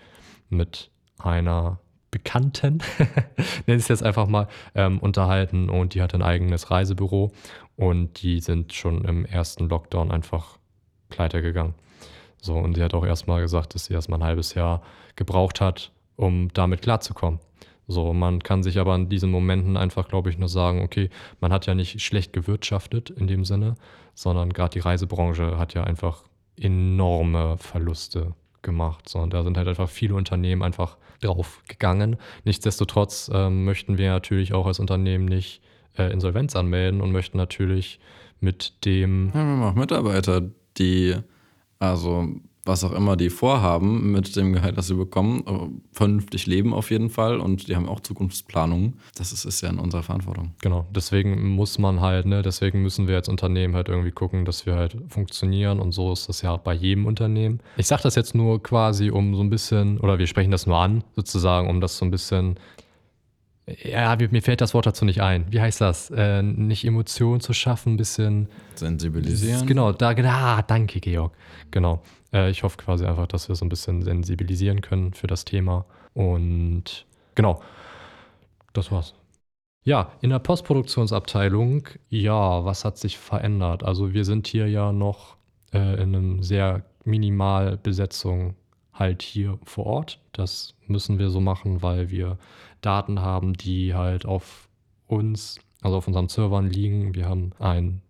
mit 0.49 0.91
einer 1.19 1.81
Bekannten, 2.11 2.83
nenne 3.67 3.79
ich 3.79 3.85
es 3.85 3.89
jetzt 3.89 4.03
einfach 4.03 4.27
mal, 4.27 4.47
ähm, 4.75 4.99
unterhalten 4.99 5.71
und 5.71 5.95
die 5.95 6.03
hat 6.03 6.15
ein 6.15 6.23
eigenes 6.23 6.71
Reisebüro 6.71 7.33
und 7.77 8.23
die 8.23 8.41
sind 8.41 8.75
schon 8.75 9.05
im 9.05 9.25
ersten 9.25 9.69
Lockdown 9.69 10.11
einfach 10.11 10.59
pleite 11.09 11.41
gegangen. 11.41 11.75
So, 12.41 12.55
und 12.55 12.75
sie 12.75 12.83
hat 12.83 12.93
auch 12.93 13.07
erstmal 13.07 13.41
gesagt, 13.41 13.75
dass 13.75 13.87
sie 13.87 13.95
erstmal 13.95 14.21
ein 14.21 14.27
halbes 14.27 14.55
Jahr 14.55 14.83
gebraucht 15.17 15.61
hat, 15.61 15.91
um 16.17 16.53
damit 16.53 16.83
klarzukommen. 16.83 17.41
So, 17.89 18.13
man 18.13 18.43
kann 18.43 18.63
sich 18.63 18.79
aber 18.79 18.95
in 18.95 19.09
diesen 19.09 19.31
Momenten 19.31 19.77
einfach, 19.77 20.09
glaube 20.09 20.31
ich, 20.31 20.39
nur 20.39 20.49
sagen, 20.49 20.83
okay, 20.83 21.09
man 21.41 21.53
hat 21.53 21.67
ja 21.67 21.75
nicht 21.75 22.01
schlecht 22.03 22.33
gewirtschaftet 22.33 23.11
in 23.11 23.27
dem 23.27 23.45
Sinne, 23.45 23.77
sondern 24.15 24.53
gerade 24.53 24.75
die 24.75 24.81
Reisebranche 24.81 25.59
hat 25.59 25.75
ja 25.75 25.85
einfach 25.85 26.25
enorme 26.57 27.57
Verluste 27.59 28.35
gemacht. 28.63 29.09
So, 29.09 29.19
und 29.19 29.33
da 29.33 29.43
sind 29.43 29.57
halt 29.57 29.69
einfach 29.69 29.89
viele 29.89 30.15
Unternehmen 30.15 30.63
einfach 30.63 30.97
drauf 31.21 31.63
gegangen. 31.69 32.17
Nichtsdestotrotz 32.45 33.31
äh, 33.33 33.51
möchten 33.51 33.99
wir 33.99 34.11
natürlich 34.11 34.55
auch 34.55 34.67
als 34.67 34.79
Unternehmen 34.79 35.25
nicht 35.25 35.63
äh, 35.97 36.13
Insolvenz 36.13 36.57
anmelden 36.57 37.01
und 37.01 37.13
möchten 37.13 37.37
natürlich 37.37 38.01
mit 38.41 38.85
dem. 38.85 39.29
Ja, 39.29 39.35
wir 39.35 39.41
haben 39.41 39.63
auch 39.63 39.75
Mitarbeiter, 39.75 40.43
die 40.79 41.17
also 41.79 42.29
was 42.65 42.85
auch 42.85 42.93
immer 42.93 43.17
die 43.17 43.31
vorhaben 43.31 44.13
mit 44.13 44.37
dem 44.37 44.53
Gehalt, 44.53 44.79
das 44.79 44.87
sie 44.87 44.95
bekommen, 44.95 45.83
vernünftig 45.91 46.47
leben 46.47 46.73
auf 46.73 46.91
jeden 46.91 47.11
Fall 47.11 47.41
und 47.41 47.67
die 47.67 47.75
haben 47.75 47.89
auch 47.89 48.01
Zukunftsplanungen. 48.01 49.01
Das 49.17 49.33
ist, 49.33 49.45
ist 49.45 49.63
ja 49.63 49.69
in 49.69 49.81
unserer 49.81 50.05
Verantwortung. 50.05 50.53
Genau, 50.61 50.87
deswegen 50.95 51.49
muss 51.51 51.79
man 51.79 52.01
halt, 52.01 52.27
ne, 52.27 52.43
deswegen 52.43 52.83
müssen 52.83 53.09
wir 53.09 53.17
als 53.17 53.29
Unternehmen 53.29 53.75
halt 53.75 53.89
irgendwie 53.89 54.13
gucken, 54.13 54.45
dass 54.45 54.65
wir 54.65 54.77
halt 54.77 54.97
funktionieren 55.09 55.81
und 55.81 55.93
so 55.93 56.13
ist 56.13 56.29
das 56.29 56.43
ja 56.43 56.57
bei 56.57 56.73
jedem 56.73 57.07
Unternehmen. 57.07 57.61
Ich 57.77 57.89
sage 57.89 58.03
das 58.05 58.15
jetzt 58.15 58.35
nur 58.35 58.63
quasi, 58.63 59.11
um 59.11 59.35
so 59.35 59.43
ein 59.43 59.51
bisschen, 59.51 59.99
oder 59.99 60.21
wir 60.21 60.29
sprechen 60.29 60.53
das 60.53 60.67
nur 60.67 60.79
an, 60.79 61.03
sozusagen, 61.17 61.69
um 61.69 61.81
das 61.81 61.99
so 61.99 62.05
ein 62.05 62.13
bisschen 62.13 62.59
ja, 63.85 64.17
mir, 64.17 64.43
fällt 64.43 64.61
das 64.61 64.75
Wort 64.75 64.87
dazu 64.87 65.05
nicht 65.05 65.23
ein. 65.23 65.47
Wie 65.51 65.61
heißt 65.61 65.81
das? 65.81 66.11
Äh, 66.11 66.43
nicht 66.43 66.85
Emotionen 66.85 67.41
zu 67.41 67.53
schaffen, 67.53 67.95
ein 67.95 67.97
bisschen. 67.97 68.49
Sensibilisieren. 68.75 69.67
Genau, 69.67 69.93
da, 69.93 70.11
ah, 70.11 70.63
danke, 70.63 70.99
Georg. 71.01 71.33
Genau. 71.71 72.03
Äh, 72.33 72.51
ich 72.51 72.63
hoffe 72.63 72.77
quasi 72.79 73.05
einfach, 73.05 73.27
dass 73.27 73.49
wir 73.49 73.55
so 73.55 73.65
ein 73.65 73.69
bisschen 73.69 74.03
sensibilisieren 74.03 74.81
können 74.81 75.15
für 75.15 75.27
das 75.27 75.45
Thema. 75.45 75.85
Und 76.15 77.07
genau, 77.35 77.61
das 78.73 78.91
war's. 78.91 79.15
Ja, 79.85 80.13
in 80.21 80.31
der 80.31 80.39
Postproduktionsabteilung, 80.39 81.89
ja, 82.09 82.65
was 82.65 82.85
hat 82.85 82.99
sich 82.99 83.19
verändert? 83.19 83.83
Also 83.83 84.13
wir 84.13 84.25
sind 84.25 84.47
hier 84.47 84.69
ja 84.69 84.93
noch 84.93 85.37
äh, 85.73 85.95
in 85.95 86.15
einem 86.15 86.43
sehr 86.43 86.85
minimal 87.05 87.79
Besetzung 87.79 88.55
halt 88.93 89.23
hier 89.23 89.59
vor 89.65 89.87
Ort. 89.87 90.21
Das 90.33 90.75
müssen 90.87 91.19
wir 91.19 91.31
so 91.31 91.41
machen, 91.41 91.83
weil 91.83 92.11
wir 92.11 92.39
Daten 92.81 93.21
haben, 93.21 93.55
die 93.55 93.95
halt 93.95 94.25
auf 94.25 94.69
uns, 95.09 95.59
also 95.81 95.97
auf 95.97 96.07
unseren 96.07 96.29
Servern 96.29 96.69
liegen. 96.69 97.15
Wir 97.15 97.29
haben 97.29 97.51
einen 97.59 98.03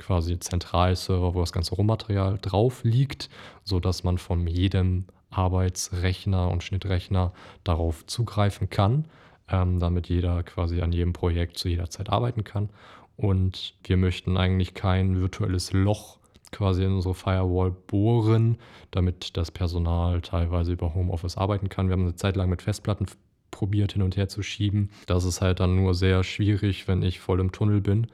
quasi 0.00 0.38
Zentralserver, 0.38 1.34
wo 1.34 1.40
das 1.40 1.52
ganze 1.52 1.74
Rohmaterial 1.76 2.38
drauf 2.40 2.82
liegt, 2.82 3.30
sodass 3.62 4.02
man 4.02 4.18
von 4.18 4.46
jedem 4.46 5.04
Arbeitsrechner 5.30 6.50
und 6.50 6.64
Schnittrechner 6.64 7.32
darauf 7.62 8.04
zugreifen 8.06 8.68
kann, 8.68 9.04
ähm, 9.48 9.78
damit 9.78 10.08
jeder 10.08 10.42
quasi 10.42 10.80
an 10.80 10.92
jedem 10.92 11.12
Projekt 11.12 11.58
zu 11.58 11.68
jeder 11.68 11.88
Zeit 11.88 12.10
arbeiten 12.10 12.42
kann. 12.42 12.70
Und 13.16 13.74
wir 13.84 13.96
möchten 13.96 14.36
eigentlich 14.36 14.74
kein 14.74 15.20
virtuelles 15.20 15.72
Loch 15.72 16.18
quasi 16.52 16.82
in 16.84 16.94
unsere 16.94 17.14
Firewall 17.14 17.70
bohren, 17.70 18.58
damit 18.90 19.36
das 19.36 19.50
Personal 19.50 20.20
teilweise 20.20 20.72
über 20.72 20.94
Homeoffice 20.94 21.36
arbeiten 21.36 21.68
kann. 21.68 21.88
Wir 21.88 21.92
haben 21.92 22.02
eine 22.02 22.16
Zeit 22.16 22.34
lang 22.34 22.50
mit 22.50 22.62
Festplatten 22.62 23.06
probiert 23.50 23.92
hin 23.92 24.02
und 24.02 24.16
her 24.16 24.28
zu 24.28 24.42
schieben. 24.42 24.90
Das 25.06 25.24
ist 25.24 25.40
halt 25.40 25.60
dann 25.60 25.76
nur 25.76 25.94
sehr 25.94 26.24
schwierig, 26.24 26.88
wenn 26.88 27.02
ich 27.02 27.20
voll 27.20 27.40
im 27.40 27.52
Tunnel 27.52 27.80
bin 27.80 28.06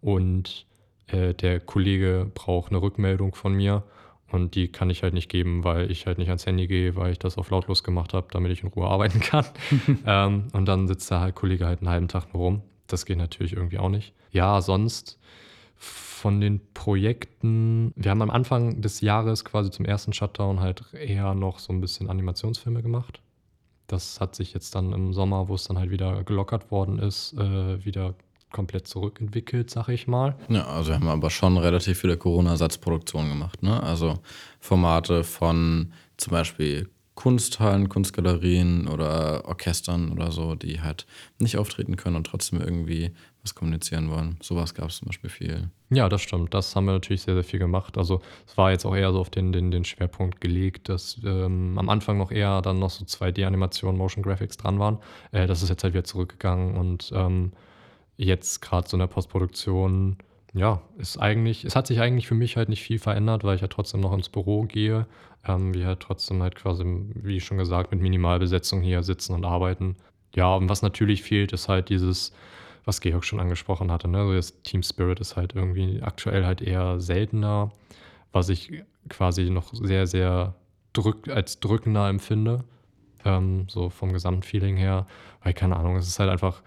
und 0.00 0.66
äh, 1.12 1.34
der 1.34 1.60
Kollege 1.60 2.30
braucht 2.34 2.70
eine 2.70 2.82
Rückmeldung 2.82 3.34
von 3.34 3.54
mir 3.54 3.84
und 4.30 4.54
die 4.54 4.68
kann 4.68 4.90
ich 4.90 5.02
halt 5.02 5.14
nicht 5.14 5.28
geben, 5.28 5.64
weil 5.64 5.90
ich 5.90 6.06
halt 6.06 6.18
nicht 6.18 6.28
ans 6.28 6.46
Handy 6.46 6.66
gehe, 6.66 6.94
weil 6.96 7.12
ich 7.12 7.18
das 7.18 7.36
auf 7.36 7.50
lautlos 7.50 7.82
gemacht 7.82 8.14
habe, 8.14 8.28
damit 8.30 8.52
ich 8.52 8.62
in 8.62 8.68
Ruhe 8.68 8.86
arbeiten 8.88 9.20
kann. 9.20 9.44
ähm, 10.06 10.48
und 10.52 10.66
dann 10.66 10.86
sitzt 10.86 11.10
der 11.10 11.20
halt 11.20 11.34
Kollege 11.34 11.66
halt 11.66 11.80
einen 11.80 11.88
halben 11.88 12.08
Tag 12.08 12.32
nur 12.32 12.42
rum. 12.42 12.62
Das 12.86 13.06
geht 13.06 13.18
natürlich 13.18 13.52
irgendwie 13.52 13.78
auch 13.78 13.88
nicht. 13.88 14.12
Ja, 14.32 14.60
sonst 14.60 15.18
von 15.76 16.40
den 16.40 16.60
Projekten, 16.74 17.92
wir 17.96 18.10
haben 18.10 18.20
am 18.20 18.30
Anfang 18.30 18.82
des 18.82 19.00
Jahres 19.00 19.44
quasi 19.44 19.70
zum 19.70 19.86
ersten 19.86 20.12
Shutdown 20.12 20.60
halt 20.60 20.84
eher 20.92 21.34
noch 21.34 21.58
so 21.58 21.72
ein 21.72 21.80
bisschen 21.80 22.10
Animationsfilme 22.10 22.82
gemacht. 22.82 23.22
Das 23.86 24.20
hat 24.20 24.34
sich 24.36 24.52
jetzt 24.52 24.74
dann 24.74 24.92
im 24.92 25.12
Sommer, 25.14 25.48
wo 25.48 25.54
es 25.54 25.64
dann 25.64 25.78
halt 25.78 25.90
wieder 25.90 26.22
gelockert 26.22 26.70
worden 26.70 26.98
ist, 26.98 27.32
äh, 27.38 27.84
wieder 27.84 28.14
komplett 28.50 28.86
zurückentwickelt, 28.86 29.70
sag 29.70 29.88
ich 29.88 30.06
mal. 30.06 30.36
Ja, 30.48 30.66
also 30.66 30.90
wir 30.90 30.96
haben 30.96 31.08
aber 31.08 31.30
schon 31.30 31.56
relativ 31.56 31.98
viele 32.00 32.16
Corona-Ersatzproduktionen 32.16 33.30
gemacht. 33.30 33.62
Ne? 33.62 33.82
Also 33.82 34.18
Formate 34.60 35.24
von 35.24 35.92
zum 36.16 36.32
Beispiel 36.32 36.88
Kunsthallen, 37.20 37.90
Kunstgalerien 37.90 38.88
oder 38.88 39.44
Orchestern 39.46 40.10
oder 40.10 40.32
so, 40.32 40.54
die 40.54 40.80
halt 40.80 41.06
nicht 41.38 41.58
auftreten 41.58 41.96
können 41.96 42.16
und 42.16 42.26
trotzdem 42.26 42.62
irgendwie 42.62 43.10
was 43.42 43.54
kommunizieren 43.54 44.10
wollen. 44.10 44.38
Sowas 44.40 44.74
gab 44.74 44.88
es 44.88 44.96
zum 44.96 45.08
Beispiel 45.08 45.28
viel. 45.28 45.70
Ja, 45.90 46.08
das 46.08 46.22
stimmt. 46.22 46.54
Das 46.54 46.74
haben 46.74 46.86
wir 46.86 46.92
natürlich 46.92 47.20
sehr, 47.20 47.34
sehr 47.34 47.44
viel 47.44 47.58
gemacht. 47.58 47.98
Also 47.98 48.22
es 48.46 48.56
war 48.56 48.70
jetzt 48.70 48.86
auch 48.86 48.96
eher 48.96 49.12
so 49.12 49.20
auf 49.20 49.28
den, 49.28 49.52
den, 49.52 49.70
den 49.70 49.84
Schwerpunkt 49.84 50.40
gelegt, 50.40 50.88
dass 50.88 51.18
ähm, 51.22 51.76
am 51.78 51.90
Anfang 51.90 52.16
noch 52.16 52.30
eher 52.30 52.62
dann 52.62 52.78
noch 52.78 52.90
so 52.90 53.04
2D-Animationen, 53.04 53.98
Motion 53.98 54.22
Graphics 54.22 54.56
dran 54.56 54.78
waren. 54.78 54.98
Äh, 55.32 55.46
das 55.46 55.62
ist 55.62 55.68
jetzt 55.68 55.84
halt 55.84 55.92
wieder 55.92 56.04
zurückgegangen 56.04 56.74
und 56.76 57.12
ähm, 57.14 57.52
jetzt 58.20 58.60
gerade 58.60 58.88
so 58.88 58.96
in 58.96 59.00
der 59.00 59.06
Postproduktion, 59.06 60.18
ja, 60.52 60.82
ist 60.98 61.18
eigentlich, 61.18 61.64
es 61.64 61.76
hat 61.76 61.86
sich 61.86 62.00
eigentlich 62.00 62.26
für 62.26 62.34
mich 62.34 62.56
halt 62.56 62.68
nicht 62.68 62.82
viel 62.82 62.98
verändert, 62.98 63.44
weil 63.44 63.54
ich 63.56 63.62
ja 63.62 63.68
trotzdem 63.68 64.00
noch 64.00 64.12
ins 64.12 64.28
Büro 64.28 64.62
gehe. 64.62 65.06
Ähm, 65.46 65.72
wir 65.74 65.86
halt 65.86 66.00
trotzdem 66.00 66.42
halt 66.42 66.54
quasi, 66.54 66.84
wie 67.14 67.40
schon 67.40 67.58
gesagt, 67.58 67.92
mit 67.92 68.00
Minimalbesetzung 68.00 68.82
hier 68.82 69.02
sitzen 69.02 69.34
und 69.34 69.44
arbeiten. 69.44 69.96
Ja, 70.34 70.54
und 70.54 70.68
was 70.68 70.82
natürlich 70.82 71.22
fehlt, 71.22 71.52
ist 71.52 71.68
halt 71.68 71.88
dieses, 71.88 72.32
was 72.84 73.00
Georg 73.00 73.24
schon 73.24 73.40
angesprochen 73.40 73.90
hatte, 73.90 74.08
ne? 74.08 74.18
Also 74.18 74.34
das 74.34 74.62
Team 74.62 74.82
Spirit 74.82 75.20
ist 75.20 75.36
halt 75.36 75.54
irgendwie 75.54 76.02
aktuell 76.02 76.44
halt 76.44 76.60
eher 76.60 77.00
seltener, 77.00 77.72
was 78.32 78.48
ich 78.48 78.82
quasi 79.08 79.50
noch 79.50 79.72
sehr, 79.72 80.06
sehr 80.06 80.54
drück, 80.92 81.28
als 81.28 81.60
drückender 81.60 82.08
empfinde. 82.08 82.64
Ähm, 83.24 83.66
so 83.68 83.90
vom 83.90 84.12
Gesamtfeeling 84.12 84.76
her. 84.76 85.06
Weil, 85.42 85.54
keine 85.54 85.76
Ahnung, 85.76 85.96
es 85.96 86.08
ist 86.08 86.18
halt 86.18 86.30
einfach, 86.30 86.62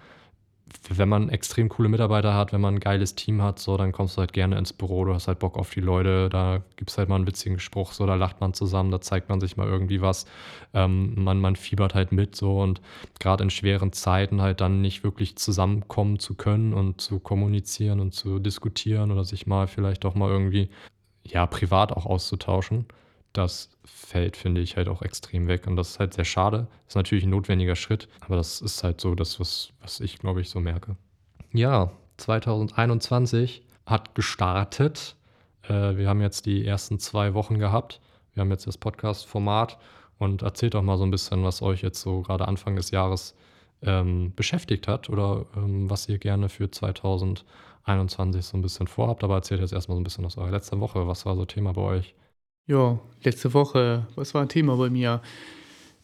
wenn 0.90 1.10
man 1.10 1.30
extrem 1.30 1.70
coole 1.70 1.90
Mitarbeiter 1.90 2.34
hat, 2.34 2.54
wenn 2.54 2.62
man 2.62 2.76
ein 2.76 2.80
geiles 2.80 3.16
Team 3.16 3.42
hat, 3.42 3.60
so, 3.60 3.78
dann 3.78 3.92
kommst 3.92 4.18
du 4.18 4.20
halt 4.20 4.34
gerne 4.34 4.58
ins 4.58 4.74
Büro, 4.74 5.06
du 5.06 5.14
hast 5.14 5.28
halt 5.28 5.40
Bock 5.40 5.58
auf 5.58 5.70
die 5.72 5.80
Leute, 5.80 6.30
da 6.30 6.62
gibt 6.76 6.92
es 6.92 6.98
halt 6.98 7.10
mal 7.10 7.16
einen 7.16 7.28
witzigen 7.28 7.60
Spruch, 7.60 7.94
so, 7.94 8.06
da 8.06 8.16
lacht 8.16 8.42
man 8.42 8.54
zusammen, 8.54 8.92
da 8.92 9.02
zeigt 9.02 9.30
man 9.30 9.40
sich 9.40 9.58
mal 9.58 9.68
irgendwie 9.68 10.02
was, 10.02 10.26
ähm, 10.74 11.24
man, 11.24 11.40
man 11.40 11.56
fiebert 11.56 11.96
halt 11.96 12.12
mit, 12.12 12.36
so, 12.36 12.62
und 12.62 12.82
gerade 13.20 13.44
in 13.44 13.50
schweren 13.50 13.94
Zeiten 13.94 14.42
halt 14.42 14.62
dann 14.62 14.82
nicht 14.82 15.04
wirklich 15.04 15.38
zusammenkommen 15.38 16.20
zu 16.20 16.36
können 16.36 16.74
und 16.74 17.02
zu 17.02 17.20
kommunizieren 17.20 18.00
und 18.00 18.14
zu 18.14 18.40
diskutieren 18.40 19.12
oder 19.12 19.24
sich 19.24 19.48
mal 19.48 19.68
vielleicht 19.68 20.06
auch 20.06 20.16
mal 20.16 20.30
irgendwie, 20.30 20.70
ja, 21.24 21.46
privat 21.48 21.92
auch 21.92 22.06
auszutauschen 22.06 22.86
das 23.34 23.70
fällt, 23.84 24.38
finde 24.38 24.62
ich, 24.62 24.78
halt 24.78 24.88
auch 24.88 25.02
extrem 25.02 25.48
weg. 25.48 25.68
Und 25.68 25.76
das 25.76 25.92
ist 25.92 26.00
halt 26.00 26.14
sehr 26.14 26.26
schade. 26.26 26.68
Ist 26.88 26.96
natürlich 26.96 27.24
ein 27.24 27.32
notwendiger 27.32 27.76
Schritt, 27.76 28.08
aber 28.22 28.36
das 28.36 28.62
ist 28.62 28.84
halt 28.84 29.02
so 29.02 29.16
das, 29.16 29.40
was, 29.40 29.74
was 29.82 30.00
ich, 30.00 30.20
glaube 30.20 30.42
ich, 30.42 30.50
so 30.50 30.60
merke. 30.60 30.96
Ja, 31.52 31.92
2021 32.18 33.64
hat 33.86 34.16
gestartet. 34.16 35.16
Äh, 35.64 35.98
wir 35.98 36.08
haben 36.08 36.22
jetzt 36.22 36.46
die 36.46 36.66
ersten 36.66 37.00
zwei 37.00 37.34
Wochen 37.34 37.60
gehabt. 37.60 38.00
Wir 38.34 38.42
haben 38.42 38.52
jetzt 38.52 38.68
das 38.68 38.78
Podcast-Format 38.78 39.78
und 40.20 40.42
erzählt 40.42 40.76
doch 40.76 40.82
mal 40.82 40.98
so 40.98 41.04
ein 41.04 41.12
bisschen, 41.12 41.44
was 41.44 41.62
euch 41.62 41.82
jetzt 41.82 42.02
so 42.02 42.22
gerade 42.22 42.48
Anfang 42.48 42.76
des 42.76 42.92
Jahres 42.92 43.36
ähm, 43.82 44.32
beschäftigt 44.36 44.88
hat 44.88 45.10
oder 45.10 45.46
ähm, 45.58 45.90
was 45.90 46.08
ihr 46.08 46.18
gerne 46.18 46.50
für 46.50 46.72
2021 46.72 48.46
so 48.46 48.58
ein 48.58 48.62
bisschen 48.62 48.88
vorhabt. 48.88 49.24
Aber 49.24 49.36
erzählt 49.36 49.62
jetzt 49.62 49.74
erstmal 49.74 49.96
so 49.96 50.02
ein 50.02 50.06
bisschen 50.06 50.26
aus 50.26 50.38
eurer 50.38 50.52
letzten 50.52 50.80
Woche. 50.80 51.08
Was 51.08 51.26
war 51.26 51.36
so 51.36 51.46
Thema 51.46 51.74
bei 51.74 51.82
euch? 51.82 52.16
Ja, 52.66 52.98
letzte 53.24 53.54
Woche, 53.54 54.08
was 54.16 54.34
war 54.34 54.42
ein 54.42 54.48
Thema 54.48 54.78
bei 54.78 54.90
mir? 54.90 55.22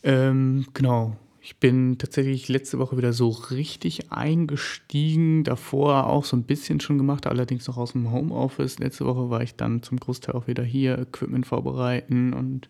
Ähm, 0.03 0.65
genau, 0.73 1.15
ich 1.39 1.55
bin 1.55 1.97
tatsächlich 1.97 2.49
letzte 2.49 2.79
Woche 2.79 2.97
wieder 2.97 3.13
so 3.13 3.29
richtig 3.29 4.11
eingestiegen. 4.11 5.45
Davor 5.45 6.07
auch 6.07 6.25
so 6.25 6.35
ein 6.35 6.43
bisschen 6.43 6.81
schon 6.81 6.97
gemacht, 6.97 7.27
allerdings 7.27 7.65
noch 7.67 7.77
aus 7.77 7.93
dem 7.93 8.11
Homeoffice. 8.11 8.77
Letzte 8.79 9.05
Woche 9.05 9.29
war 9.29 9.41
ich 9.41 9.55
dann 9.55 9.83
zum 9.83 10.01
Großteil 10.01 10.35
auch 10.35 10.47
wieder 10.47 10.63
hier, 10.63 10.99
Equipment 10.99 11.45
vorbereiten 11.47 12.33
und 12.33 12.67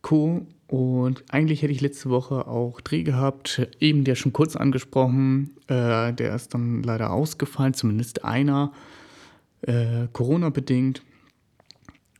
Co. 0.00 0.44
Und 0.66 1.22
eigentlich 1.30 1.62
hätte 1.62 1.72
ich 1.72 1.82
letzte 1.82 2.10
Woche 2.10 2.48
auch 2.48 2.80
Dreh 2.80 3.04
gehabt, 3.04 3.68
eben 3.78 4.02
der 4.02 4.16
schon 4.16 4.32
kurz 4.32 4.56
angesprochen. 4.56 5.50
Äh, 5.68 6.12
der 6.14 6.34
ist 6.34 6.52
dann 6.52 6.82
leider 6.82 7.12
ausgefallen, 7.12 7.74
zumindest 7.74 8.24
einer, 8.24 8.72
äh, 9.60 10.08
Corona-bedingt. 10.12 11.02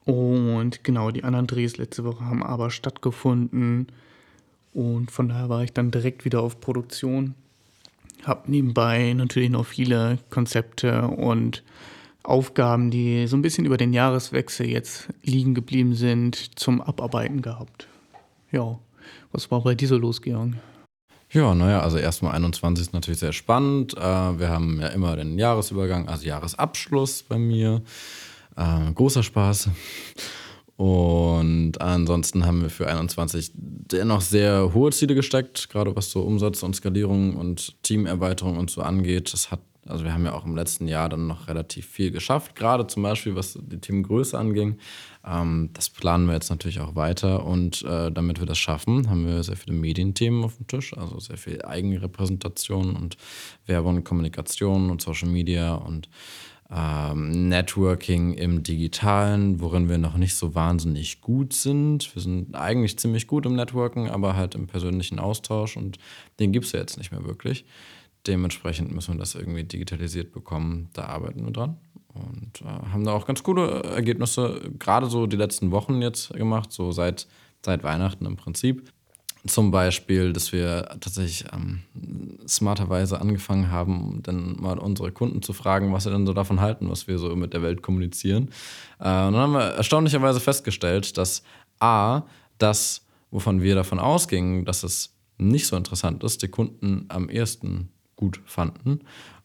Und 0.04 0.84
genau, 0.84 1.10
die 1.10 1.24
anderen 1.24 1.46
Drehs 1.46 1.76
letzte 1.76 2.04
Woche 2.04 2.24
haben 2.24 2.42
aber 2.42 2.70
stattgefunden. 2.70 3.86
Und 4.74 5.10
von 5.10 5.28
daher 5.28 5.48
war 5.48 5.62
ich 5.62 5.72
dann 5.72 5.90
direkt 5.90 6.24
wieder 6.24 6.42
auf 6.42 6.60
Produktion. 6.60 7.34
Hab 8.24 8.48
nebenbei 8.48 9.12
natürlich 9.12 9.50
noch 9.50 9.66
viele 9.66 10.18
Konzepte 10.30 11.02
und 11.08 11.62
Aufgaben, 12.22 12.90
die 12.90 13.26
so 13.26 13.36
ein 13.36 13.42
bisschen 13.42 13.64
über 13.64 13.76
den 13.76 13.92
Jahreswechsel 13.92 14.68
jetzt 14.68 15.08
liegen 15.24 15.54
geblieben 15.54 15.94
sind, 15.94 16.58
zum 16.58 16.80
Abarbeiten 16.80 17.42
gehabt. 17.42 17.88
Ja, 18.52 18.78
was 19.32 19.50
war 19.50 19.62
bei 19.62 19.74
dir 19.74 19.88
so 19.88 19.98
los, 19.98 20.22
Georg? 20.22 20.52
Ja, 21.30 21.54
naja, 21.54 21.80
also 21.80 21.96
erstmal 21.96 22.34
21 22.34 22.86
ist 22.86 22.92
natürlich 22.92 23.20
sehr 23.20 23.32
spannend. 23.32 23.96
Äh, 23.96 24.00
wir 24.00 24.50
haben 24.50 24.80
ja 24.80 24.88
immer 24.88 25.16
den 25.16 25.38
Jahresübergang, 25.38 26.08
also 26.08 26.26
Jahresabschluss 26.26 27.22
bei 27.22 27.38
mir. 27.38 27.82
Äh, 28.56 28.92
großer 28.92 29.22
Spaß. 29.22 29.70
Und 30.76 31.80
ansonsten 31.80 32.44
haben 32.44 32.62
wir 32.62 32.70
für 32.70 32.88
21 32.88 33.52
dennoch 33.54 34.20
sehr 34.20 34.72
hohe 34.74 34.90
Ziele 34.90 35.14
gesteckt, 35.14 35.68
gerade 35.68 35.94
was 35.94 36.10
so 36.10 36.22
Umsatz 36.22 36.62
und 36.62 36.74
Skalierung 36.74 37.36
und 37.36 37.80
Teamerweiterung 37.82 38.56
und 38.56 38.70
so 38.70 38.82
angeht. 38.82 39.32
Das 39.32 39.50
hat, 39.50 39.60
also 39.86 40.02
wir 40.02 40.12
haben 40.12 40.24
ja 40.24 40.32
auch 40.32 40.44
im 40.44 40.56
letzten 40.56 40.88
Jahr 40.88 41.08
dann 41.08 41.26
noch 41.26 41.46
relativ 41.46 41.86
viel 41.86 42.10
geschafft, 42.10 42.56
gerade 42.56 42.86
zum 42.86 43.02
Beispiel 43.02 43.36
was 43.36 43.56
die 43.60 43.78
Teamgröße 43.78 44.36
anging. 44.36 44.78
Ähm, 45.24 45.70
das 45.74 45.90
planen 45.90 46.26
wir 46.26 46.34
jetzt 46.34 46.50
natürlich 46.50 46.80
auch 46.80 46.96
weiter 46.96 47.44
und 47.44 47.82
äh, 47.82 48.10
damit 48.10 48.40
wir 48.40 48.46
das 48.46 48.58
schaffen, 48.58 49.08
haben 49.08 49.26
wir 49.26 49.42
sehr 49.44 49.56
viele 49.56 49.76
Medienthemen 49.76 50.42
auf 50.42 50.56
dem 50.56 50.66
Tisch, 50.66 50.96
also 50.96 51.20
sehr 51.20 51.36
viel 51.36 51.62
Eigenrepräsentation 51.62 52.96
und 52.96 53.16
Werbung 53.66 54.02
Kommunikation 54.02 54.90
und 54.90 55.02
Social 55.02 55.28
Media 55.28 55.74
und 55.74 56.08
ähm, 56.74 57.48
Networking 57.48 58.34
im 58.34 58.62
Digitalen, 58.62 59.60
worin 59.60 59.88
wir 59.88 59.98
noch 59.98 60.16
nicht 60.16 60.34
so 60.36 60.54
wahnsinnig 60.54 61.20
gut 61.20 61.52
sind. 61.52 62.14
Wir 62.14 62.22
sind 62.22 62.54
eigentlich 62.54 62.98
ziemlich 62.98 63.26
gut 63.26 63.44
im 63.44 63.54
Networken, 63.54 64.08
aber 64.08 64.36
halt 64.36 64.54
im 64.54 64.66
persönlichen 64.66 65.18
Austausch 65.18 65.76
und 65.76 65.98
den 66.40 66.52
gibt 66.52 66.66
es 66.66 66.72
ja 66.72 66.80
jetzt 66.80 66.96
nicht 66.96 67.12
mehr 67.12 67.24
wirklich. 67.24 67.66
Dementsprechend 68.26 68.92
müssen 68.92 69.14
wir 69.14 69.18
das 69.18 69.34
irgendwie 69.34 69.64
digitalisiert 69.64 70.32
bekommen. 70.32 70.88
Da 70.92 71.06
arbeiten 71.06 71.44
wir 71.44 71.52
dran 71.52 71.76
und 72.14 72.62
äh, 72.62 72.64
haben 72.64 73.04
da 73.04 73.12
auch 73.12 73.26
ganz 73.26 73.42
coole 73.42 73.82
Ergebnisse, 73.82 74.60
gerade 74.78 75.06
so 75.06 75.26
die 75.26 75.36
letzten 75.36 75.72
Wochen 75.72 76.00
jetzt 76.00 76.32
gemacht, 76.32 76.72
so 76.72 76.92
seit, 76.92 77.26
seit 77.64 77.82
Weihnachten 77.82 78.24
im 78.24 78.36
Prinzip. 78.36 78.90
Zum 79.46 79.72
Beispiel, 79.72 80.32
dass 80.32 80.52
wir 80.52 80.84
tatsächlich 81.00 81.44
ähm, 81.52 81.80
smarterweise 82.46 83.20
angefangen 83.20 83.72
haben, 83.72 84.20
dann 84.22 84.56
mal 84.60 84.78
unsere 84.78 85.10
Kunden 85.10 85.42
zu 85.42 85.52
fragen, 85.52 85.92
was 85.92 86.04
sie 86.04 86.10
denn 86.10 86.26
so 86.26 86.32
davon 86.32 86.60
halten, 86.60 86.88
was 86.88 87.08
wir 87.08 87.18
so 87.18 87.34
mit 87.34 87.52
der 87.52 87.62
Welt 87.62 87.82
kommunizieren. 87.82 88.50
Äh, 89.00 89.26
und 89.26 89.32
dann 89.32 89.36
haben 89.36 89.52
wir 89.52 89.74
erstaunlicherweise 89.74 90.38
festgestellt, 90.38 91.18
dass 91.18 91.42
A, 91.80 92.22
das, 92.58 93.04
wovon 93.32 93.62
wir 93.62 93.74
davon 93.74 93.98
ausgingen, 93.98 94.64
dass 94.64 94.84
es 94.84 95.16
nicht 95.38 95.66
so 95.66 95.76
interessant 95.76 96.22
ist, 96.22 96.42
die 96.42 96.48
Kunden 96.48 97.06
am 97.08 97.28
ehesten 97.28 97.88
gut 98.14 98.40
fanden. 98.44 99.00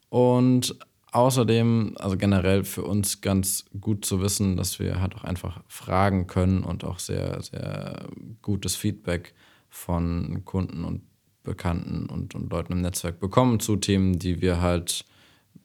Und 0.09 0.77
außerdem, 1.11 1.95
also 1.97 2.17
generell 2.17 2.63
für 2.63 2.83
uns 2.83 3.21
ganz 3.21 3.65
gut 3.81 4.05
zu 4.05 4.21
wissen, 4.21 4.57
dass 4.57 4.77
wir 4.77 5.01
halt 5.01 5.15
auch 5.15 5.23
einfach 5.23 5.61
fragen 5.67 6.27
können 6.27 6.63
und 6.63 6.83
auch 6.83 6.99
sehr, 6.99 7.41
sehr 7.41 8.07
gutes 8.43 8.75
Feedback 8.75 9.33
von 9.69 10.43
Kunden 10.45 10.83
und 10.83 11.01
Bekannten 11.43 12.07
und, 12.07 12.35
und 12.35 12.51
Leuten 12.51 12.73
im 12.73 12.81
Netzwerk 12.81 13.19
bekommen 13.19 13.59
zu 13.59 13.77
Themen, 13.77 14.19
die 14.19 14.41
wir 14.41 14.61
halt 14.61 15.05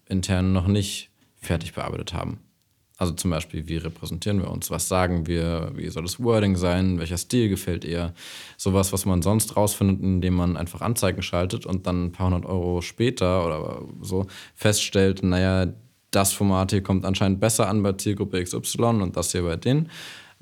intern 0.06 0.52
noch 0.52 0.68
nicht 0.68 1.10
fertig 1.36 1.72
bearbeitet 1.72 2.14
haben. 2.14 2.38
Also 2.98 3.14
zum 3.14 3.32
Beispiel, 3.32 3.66
wie 3.66 3.78
repräsentieren 3.78 4.40
wir 4.40 4.48
uns? 4.48 4.70
Was 4.70 4.86
sagen 4.86 5.26
wir? 5.26 5.72
Wie 5.74 5.88
soll 5.88 6.04
das 6.04 6.22
Wording 6.22 6.54
sein? 6.54 7.00
Welcher 7.00 7.18
Stil 7.18 7.48
gefällt 7.48 7.84
eher? 7.84 8.14
Sowas, 8.56 8.92
was 8.92 9.06
man 9.06 9.22
sonst 9.22 9.56
rausfindet, 9.56 10.00
indem 10.00 10.34
man 10.34 10.56
einfach 10.56 10.82
Anzeigen 10.82 11.20
schaltet 11.20 11.66
und 11.66 11.88
dann 11.88 12.06
ein 12.06 12.12
paar 12.12 12.26
hundert 12.26 12.46
Euro 12.46 12.80
später 12.80 13.44
oder 13.44 13.82
so 14.00 14.26
feststellt, 14.54 15.24
naja, 15.24 15.72
das 16.12 16.32
Format 16.32 16.70
hier 16.70 16.82
kommt 16.82 17.04
anscheinend 17.04 17.40
besser 17.40 17.68
an 17.68 17.82
bei 17.82 17.94
Zielgruppe 17.94 18.40
XY 18.40 18.84
und 19.02 19.16
das 19.16 19.32
hier 19.32 19.42
bei 19.42 19.56
denen. 19.56 19.90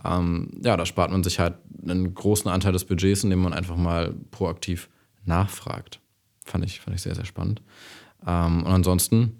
Ähm, 0.04 0.50
ja, 0.62 0.76
da 0.76 0.86
spart 0.86 1.10
man 1.10 1.22
sich 1.22 1.38
halt 1.38 1.54
einen 1.86 2.14
großen 2.14 2.50
Anteil 2.50 2.72
des 2.72 2.84
Budgets, 2.84 3.24
indem 3.24 3.42
man 3.42 3.52
einfach 3.52 3.76
mal 3.76 4.14
proaktiv 4.30 4.88
nachfragt. 5.24 6.00
Fand 6.44 6.64
ich, 6.64 6.80
fand 6.80 6.96
ich 6.96 7.02
sehr, 7.02 7.14
sehr 7.14 7.24
spannend. 7.24 7.62
Ähm, 8.26 8.64
und 8.64 8.72
ansonsten 8.72 9.36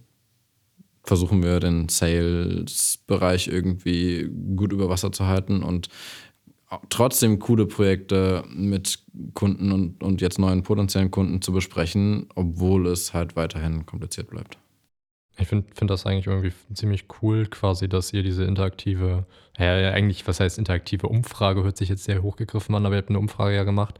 versuchen 1.03 1.43
wir 1.43 1.61
den 1.61 1.89
Sales-Bereich 1.89 3.49
irgendwie 3.49 4.31
gut 4.55 4.73
über 4.73 4.89
Wasser 4.89 5.13
zu 5.13 5.27
halten 5.27 5.63
und 5.63 5.89
trotzdem 6.89 7.39
coole 7.39 7.67
Projekte 7.67 8.45
mit 8.49 9.01
Kunden 9.35 9.73
und, 9.73 10.03
und 10.03 10.21
jetzt 10.21 10.39
neuen 10.39 10.63
potenziellen 10.63 11.11
Kunden 11.11 11.43
zu 11.43 11.53
besprechen, 11.53 12.29
obwohl 12.35 12.87
es 12.87 13.13
halt 13.13 13.35
weiterhin 13.35 13.87
kompliziert 13.87 14.31
bleibt. 14.31 14.59
Ich 15.41 15.49
finde 15.49 15.67
find 15.75 15.91
das 15.91 16.07
eigentlich 16.07 16.27
irgendwie 16.27 16.53
ziemlich 16.75 17.05
cool, 17.23 17.47
quasi, 17.47 17.89
dass 17.89 18.13
ihr 18.13 18.23
diese 18.23 18.45
interaktive, 18.45 19.25
ja, 19.59 19.91
eigentlich, 19.93 20.27
was 20.27 20.41
heißt 20.41 20.59
interaktive 20.59 21.09
Umfrage, 21.09 21.63
hört 21.63 21.77
sich 21.77 21.89
jetzt 21.89 22.05
sehr 22.05 22.23
hochgegriffen 22.23 22.75
an, 22.75 22.87
aber 22.87 22.95
ihr 22.95 22.99
habt 23.01 23.09
eine 23.09 23.19
Umfrage 23.19 23.57
ja 23.57 23.65
gemacht. 23.65 23.99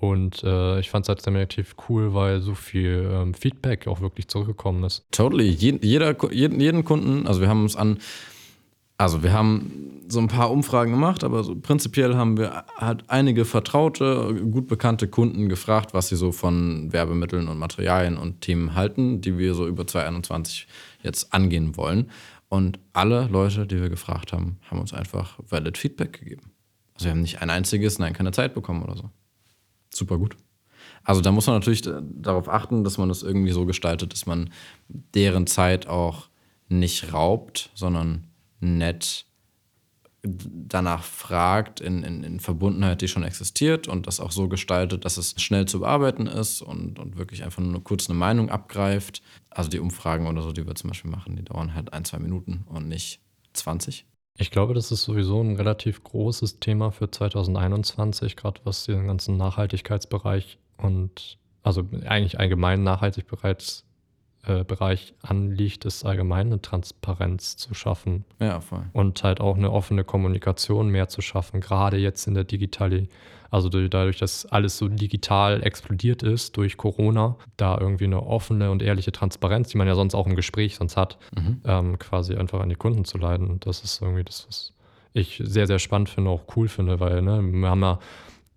Und 0.00 0.42
äh, 0.44 0.80
ich 0.80 0.88
fand 0.88 1.04
es 1.04 1.08
halt 1.08 1.26
relativ 1.26 1.74
cool, 1.88 2.14
weil 2.14 2.40
so 2.40 2.54
viel 2.54 3.10
ähm, 3.12 3.34
Feedback 3.34 3.86
auch 3.86 4.00
wirklich 4.00 4.28
zurückgekommen 4.28 4.84
ist. 4.84 5.04
Totally. 5.10 5.48
Je, 5.48 5.78
jeder, 5.82 6.16
jeden, 6.32 6.60
jeden 6.60 6.84
Kunden, 6.84 7.26
also 7.26 7.40
wir 7.40 7.48
haben 7.48 7.62
uns 7.62 7.76
an 7.76 7.98
also 9.00 9.22
wir 9.22 9.32
haben 9.32 10.02
so 10.08 10.18
ein 10.18 10.28
paar 10.28 10.50
Umfragen 10.50 10.90
gemacht, 10.90 11.24
aber 11.24 11.42
so 11.42 11.56
prinzipiell 11.56 12.16
haben 12.16 12.36
wir 12.36 12.66
halt 12.76 13.04
einige 13.06 13.46
vertraute, 13.46 14.34
gut 14.50 14.66
bekannte 14.66 15.08
Kunden 15.08 15.48
gefragt, 15.48 15.94
was 15.94 16.08
sie 16.08 16.16
so 16.16 16.32
von 16.32 16.92
Werbemitteln 16.92 17.48
und 17.48 17.58
Materialien 17.58 18.18
und 18.18 18.42
Themen 18.42 18.74
halten, 18.74 19.22
die 19.22 19.38
wir 19.38 19.54
so 19.54 19.66
über 19.66 19.86
2021 19.86 20.66
jetzt 21.02 21.32
angehen 21.32 21.78
wollen. 21.78 22.10
Und 22.50 22.78
alle 22.92 23.26
Leute, 23.28 23.66
die 23.66 23.80
wir 23.80 23.88
gefragt 23.88 24.34
haben, 24.34 24.58
haben 24.70 24.80
uns 24.80 24.92
einfach 24.92 25.38
valid 25.48 25.78
Feedback 25.78 26.18
gegeben. 26.18 26.52
Also 26.92 27.06
wir 27.06 27.12
haben 27.12 27.22
nicht 27.22 27.40
ein 27.40 27.48
einziges, 27.48 27.98
nein, 27.98 28.12
keine 28.12 28.32
Zeit 28.32 28.52
bekommen 28.52 28.82
oder 28.82 28.96
so. 28.98 29.08
Super 29.94 30.18
gut. 30.18 30.36
Also 31.04 31.22
da 31.22 31.32
muss 31.32 31.46
man 31.46 31.56
natürlich 31.56 31.88
darauf 32.20 32.50
achten, 32.50 32.84
dass 32.84 32.98
man 32.98 33.08
das 33.08 33.22
irgendwie 33.22 33.52
so 33.52 33.64
gestaltet, 33.64 34.12
dass 34.12 34.26
man 34.26 34.50
deren 34.88 35.46
Zeit 35.46 35.86
auch 35.86 36.28
nicht 36.68 37.14
raubt, 37.14 37.70
sondern 37.74 38.26
nett 38.60 39.26
danach 40.22 41.02
fragt, 41.02 41.80
in, 41.80 42.02
in, 42.02 42.22
in, 42.24 42.40
Verbundenheit, 42.40 43.00
die 43.00 43.08
schon 43.08 43.22
existiert 43.22 43.88
und 43.88 44.06
das 44.06 44.20
auch 44.20 44.32
so 44.32 44.48
gestaltet, 44.48 45.04
dass 45.04 45.16
es 45.16 45.40
schnell 45.40 45.66
zu 45.66 45.80
bearbeiten 45.80 46.26
ist 46.26 46.60
und, 46.60 46.98
und 46.98 47.16
wirklich 47.16 47.42
einfach 47.42 47.62
nur 47.62 47.82
kurz 47.82 48.08
eine 48.08 48.18
Meinung 48.18 48.50
abgreift. 48.50 49.22
Also 49.48 49.70
die 49.70 49.80
Umfragen 49.80 50.26
oder 50.26 50.42
so, 50.42 50.52
die 50.52 50.66
wir 50.66 50.74
zum 50.74 50.90
Beispiel 50.90 51.10
machen, 51.10 51.36
die 51.36 51.44
dauern 51.44 51.74
halt 51.74 51.92
ein, 51.92 52.04
zwei 52.04 52.18
Minuten 52.18 52.64
und 52.68 52.86
nicht 52.86 53.20
20. 53.54 54.04
Ich 54.36 54.50
glaube, 54.50 54.74
das 54.74 54.92
ist 54.92 55.02
sowieso 55.02 55.40
ein 55.40 55.56
relativ 55.56 56.04
großes 56.04 56.60
Thema 56.60 56.92
für 56.92 57.10
2021, 57.10 58.36
gerade 58.36 58.60
was 58.64 58.84
den 58.84 59.06
ganzen 59.06 59.36
Nachhaltigkeitsbereich 59.36 60.58
und 60.76 61.38
also 61.62 61.86
eigentlich 62.06 62.38
allgemein 62.38 62.82
Nachhaltigkeits 62.82 63.84
äh, 64.46 64.64
Bereich 64.64 65.14
anliegt, 65.22 65.84
ist 65.84 66.04
allgemein 66.04 66.46
eine 66.46 66.62
Transparenz 66.62 67.56
zu 67.56 67.74
schaffen. 67.74 68.24
Ja, 68.40 68.60
voll. 68.60 68.84
Und 68.92 69.22
halt 69.22 69.40
auch 69.40 69.56
eine 69.56 69.70
offene 69.70 70.04
Kommunikation 70.04 70.88
mehr 70.88 71.08
zu 71.08 71.20
schaffen, 71.20 71.60
gerade 71.60 71.96
jetzt 71.96 72.26
in 72.26 72.34
der 72.34 72.44
Digitali 72.44 73.08
also 73.50 73.68
dadurch, 73.68 74.18
dass 74.18 74.46
alles 74.46 74.78
so 74.78 74.88
digital 74.88 75.62
explodiert 75.64 76.22
ist 76.22 76.56
durch 76.56 76.76
Corona, 76.76 77.36
da 77.56 77.76
irgendwie 77.78 78.04
eine 78.04 78.22
offene 78.22 78.70
und 78.70 78.80
ehrliche 78.80 79.10
Transparenz, 79.10 79.68
die 79.70 79.78
man 79.78 79.88
ja 79.88 79.96
sonst 79.96 80.14
auch 80.14 80.26
im 80.26 80.36
Gespräch 80.36 80.76
sonst 80.76 80.96
hat, 80.96 81.18
mhm. 81.36 81.60
ähm, 81.64 81.98
quasi 81.98 82.36
einfach 82.36 82.60
an 82.60 82.68
die 82.68 82.76
Kunden 82.76 83.04
zu 83.04 83.18
leiten. 83.18 83.58
Das 83.60 83.82
ist 83.82 84.00
irgendwie 84.00 84.22
das, 84.22 84.46
was 84.46 84.72
ich 85.12 85.42
sehr, 85.44 85.66
sehr 85.66 85.80
spannend 85.80 86.08
finde, 86.08 86.30
auch 86.30 86.42
cool 86.54 86.68
finde, 86.68 87.00
weil 87.00 87.22
ne, 87.22 87.42
wir 87.42 87.68
haben 87.68 87.82
ja 87.82 87.98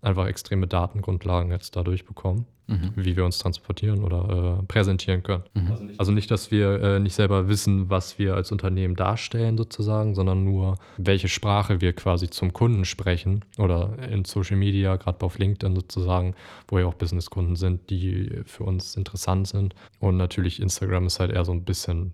einfach 0.03 0.27
extreme 0.27 0.67
Datengrundlagen 0.67 1.51
jetzt 1.51 1.75
dadurch 1.75 2.05
bekommen 2.05 2.45
mhm. 2.67 2.91
wie 2.95 3.15
wir 3.15 3.25
uns 3.25 3.37
transportieren 3.39 4.03
oder 4.03 4.59
äh, 4.59 4.63
präsentieren 4.65 5.23
können. 5.23 5.43
Mhm. 5.53 5.71
Also, 5.71 5.83
nicht, 5.83 5.99
also, 5.99 6.11
nicht, 6.11 6.31
dass 6.31 6.51
wir 6.51 6.81
äh, 6.81 6.99
nicht 6.99 7.13
selber 7.13 7.47
wissen, 7.47 7.89
was 7.89 8.19
wir 8.19 8.35
als 8.35 8.51
Unternehmen 8.51 8.95
darstellen 8.95 9.57
sozusagen, 9.57 10.15
sondern 10.15 10.43
nur, 10.43 10.77
welche 10.97 11.27
Sprache 11.27 11.81
wir 11.81 11.93
quasi 11.93 12.29
zum 12.29 12.53
Kunden 12.53 12.85
sprechen 12.85 13.43
oder 13.57 13.97
in 14.09 14.25
Social 14.25 14.57
Media, 14.57 14.95
gerade 14.95 15.23
auf 15.25 15.37
LinkedIn 15.37 15.75
sozusagen, 15.75 16.35
wo 16.67 16.79
ja 16.79 16.85
auch 16.85 16.95
Businesskunden 16.95 17.55
sind, 17.55 17.89
die 17.89 18.41
für 18.45 18.63
uns 18.63 18.95
interessant 18.95 19.47
sind. 19.47 19.75
Und 19.99 20.17
natürlich 20.17 20.61
Instagram 20.61 21.07
ist 21.07 21.19
halt 21.19 21.31
eher 21.31 21.45
so 21.45 21.51
ein 21.51 21.63
bisschen 21.63 22.13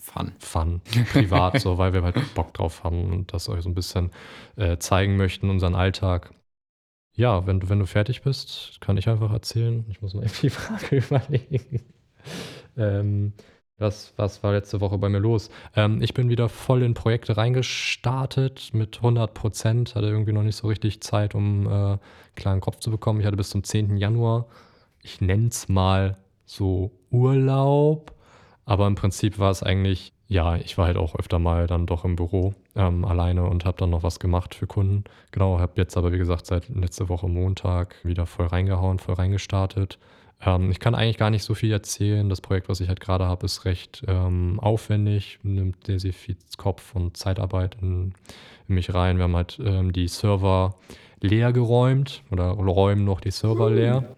Fun. 0.00 0.32
Fun, 0.38 0.80
privat, 1.12 1.60
so, 1.60 1.76
weil 1.76 1.92
wir 1.92 2.02
halt 2.02 2.14
Bock 2.34 2.54
drauf 2.54 2.84
haben 2.84 3.12
und 3.12 3.34
das 3.34 3.48
euch 3.48 3.62
so 3.62 3.68
ein 3.68 3.74
bisschen 3.74 4.10
äh, 4.56 4.78
zeigen 4.78 5.16
möchten, 5.16 5.50
unseren 5.50 5.74
Alltag. 5.74 6.32
Ja, 7.18 7.48
wenn 7.48 7.58
du, 7.58 7.68
wenn 7.68 7.80
du 7.80 7.86
fertig 7.86 8.22
bist, 8.22 8.80
kann 8.80 8.96
ich 8.96 9.08
einfach 9.08 9.32
erzählen. 9.32 9.84
Ich 9.90 10.00
muss 10.00 10.14
mal 10.14 10.22
eben 10.24 10.34
die 10.40 10.50
Frage 10.50 10.98
überlegen. 10.98 11.82
ähm, 12.76 13.32
was, 13.76 14.12
was 14.16 14.44
war 14.44 14.52
letzte 14.52 14.80
Woche 14.80 14.98
bei 14.98 15.08
mir 15.08 15.18
los? 15.18 15.50
Ähm, 15.74 16.00
ich 16.00 16.14
bin 16.14 16.28
wieder 16.28 16.48
voll 16.48 16.80
in 16.84 16.94
Projekte 16.94 17.36
reingestartet 17.36 18.70
mit 18.72 18.98
100 18.98 19.34
Prozent. 19.34 19.96
Hatte 19.96 20.06
irgendwie 20.06 20.32
noch 20.32 20.44
nicht 20.44 20.54
so 20.54 20.68
richtig 20.68 21.00
Zeit, 21.00 21.34
um 21.34 21.66
äh, 21.66 21.70
einen 21.70 22.00
klaren 22.36 22.60
Kopf 22.60 22.78
zu 22.78 22.92
bekommen. 22.92 23.18
Ich 23.18 23.26
hatte 23.26 23.36
bis 23.36 23.50
zum 23.50 23.64
10. 23.64 23.96
Januar, 23.96 24.46
ich 25.02 25.20
nenne 25.20 25.48
es 25.48 25.68
mal 25.68 26.18
so 26.46 26.92
Urlaub. 27.10 28.14
Aber 28.64 28.86
im 28.86 28.94
Prinzip 28.94 29.40
war 29.40 29.50
es 29.50 29.64
eigentlich 29.64 30.12
ja, 30.28 30.56
ich 30.56 30.76
war 30.76 30.86
halt 30.86 30.98
auch 30.98 31.14
öfter 31.14 31.38
mal 31.38 31.66
dann 31.66 31.86
doch 31.86 32.04
im 32.04 32.14
Büro 32.14 32.54
ähm, 32.76 33.06
alleine 33.06 33.44
und 33.44 33.64
habe 33.64 33.78
dann 33.78 33.90
noch 33.90 34.02
was 34.02 34.20
gemacht 34.20 34.54
für 34.54 34.66
Kunden. 34.66 35.04
Genau, 35.32 35.58
habe 35.58 35.72
jetzt 35.76 35.96
aber 35.96 36.12
wie 36.12 36.18
gesagt 36.18 36.44
seit 36.46 36.68
letzter 36.68 37.08
Woche 37.08 37.28
Montag 37.28 37.96
wieder 38.04 38.26
voll 38.26 38.46
reingehauen, 38.46 38.98
voll 38.98 39.14
reingestartet. 39.14 39.98
Ähm, 40.44 40.70
ich 40.70 40.80
kann 40.80 40.94
eigentlich 40.94 41.16
gar 41.16 41.30
nicht 41.30 41.44
so 41.44 41.54
viel 41.54 41.72
erzählen. 41.72 42.28
Das 42.28 42.42
Projekt, 42.42 42.68
was 42.68 42.80
ich 42.80 42.88
halt 42.88 43.00
gerade 43.00 43.26
habe, 43.26 43.46
ist 43.46 43.64
recht 43.64 44.04
ähm, 44.06 44.60
aufwendig, 44.60 45.38
nimmt 45.42 45.86
sehr, 45.86 45.98
sehr 45.98 46.12
viel 46.12 46.36
Kopf 46.58 46.94
und 46.94 47.16
Zeitarbeit 47.16 47.78
in, 47.80 48.12
in 48.68 48.74
mich 48.74 48.92
rein. 48.92 49.16
Wir 49.16 49.24
haben 49.24 49.36
halt 49.36 49.58
ähm, 49.64 49.92
die 49.92 50.08
Server 50.08 50.74
leer 51.20 51.54
geräumt 51.54 52.22
oder 52.30 52.50
räumen 52.50 53.04
noch 53.04 53.22
die 53.22 53.30
Server 53.30 53.70
leer 53.70 54.16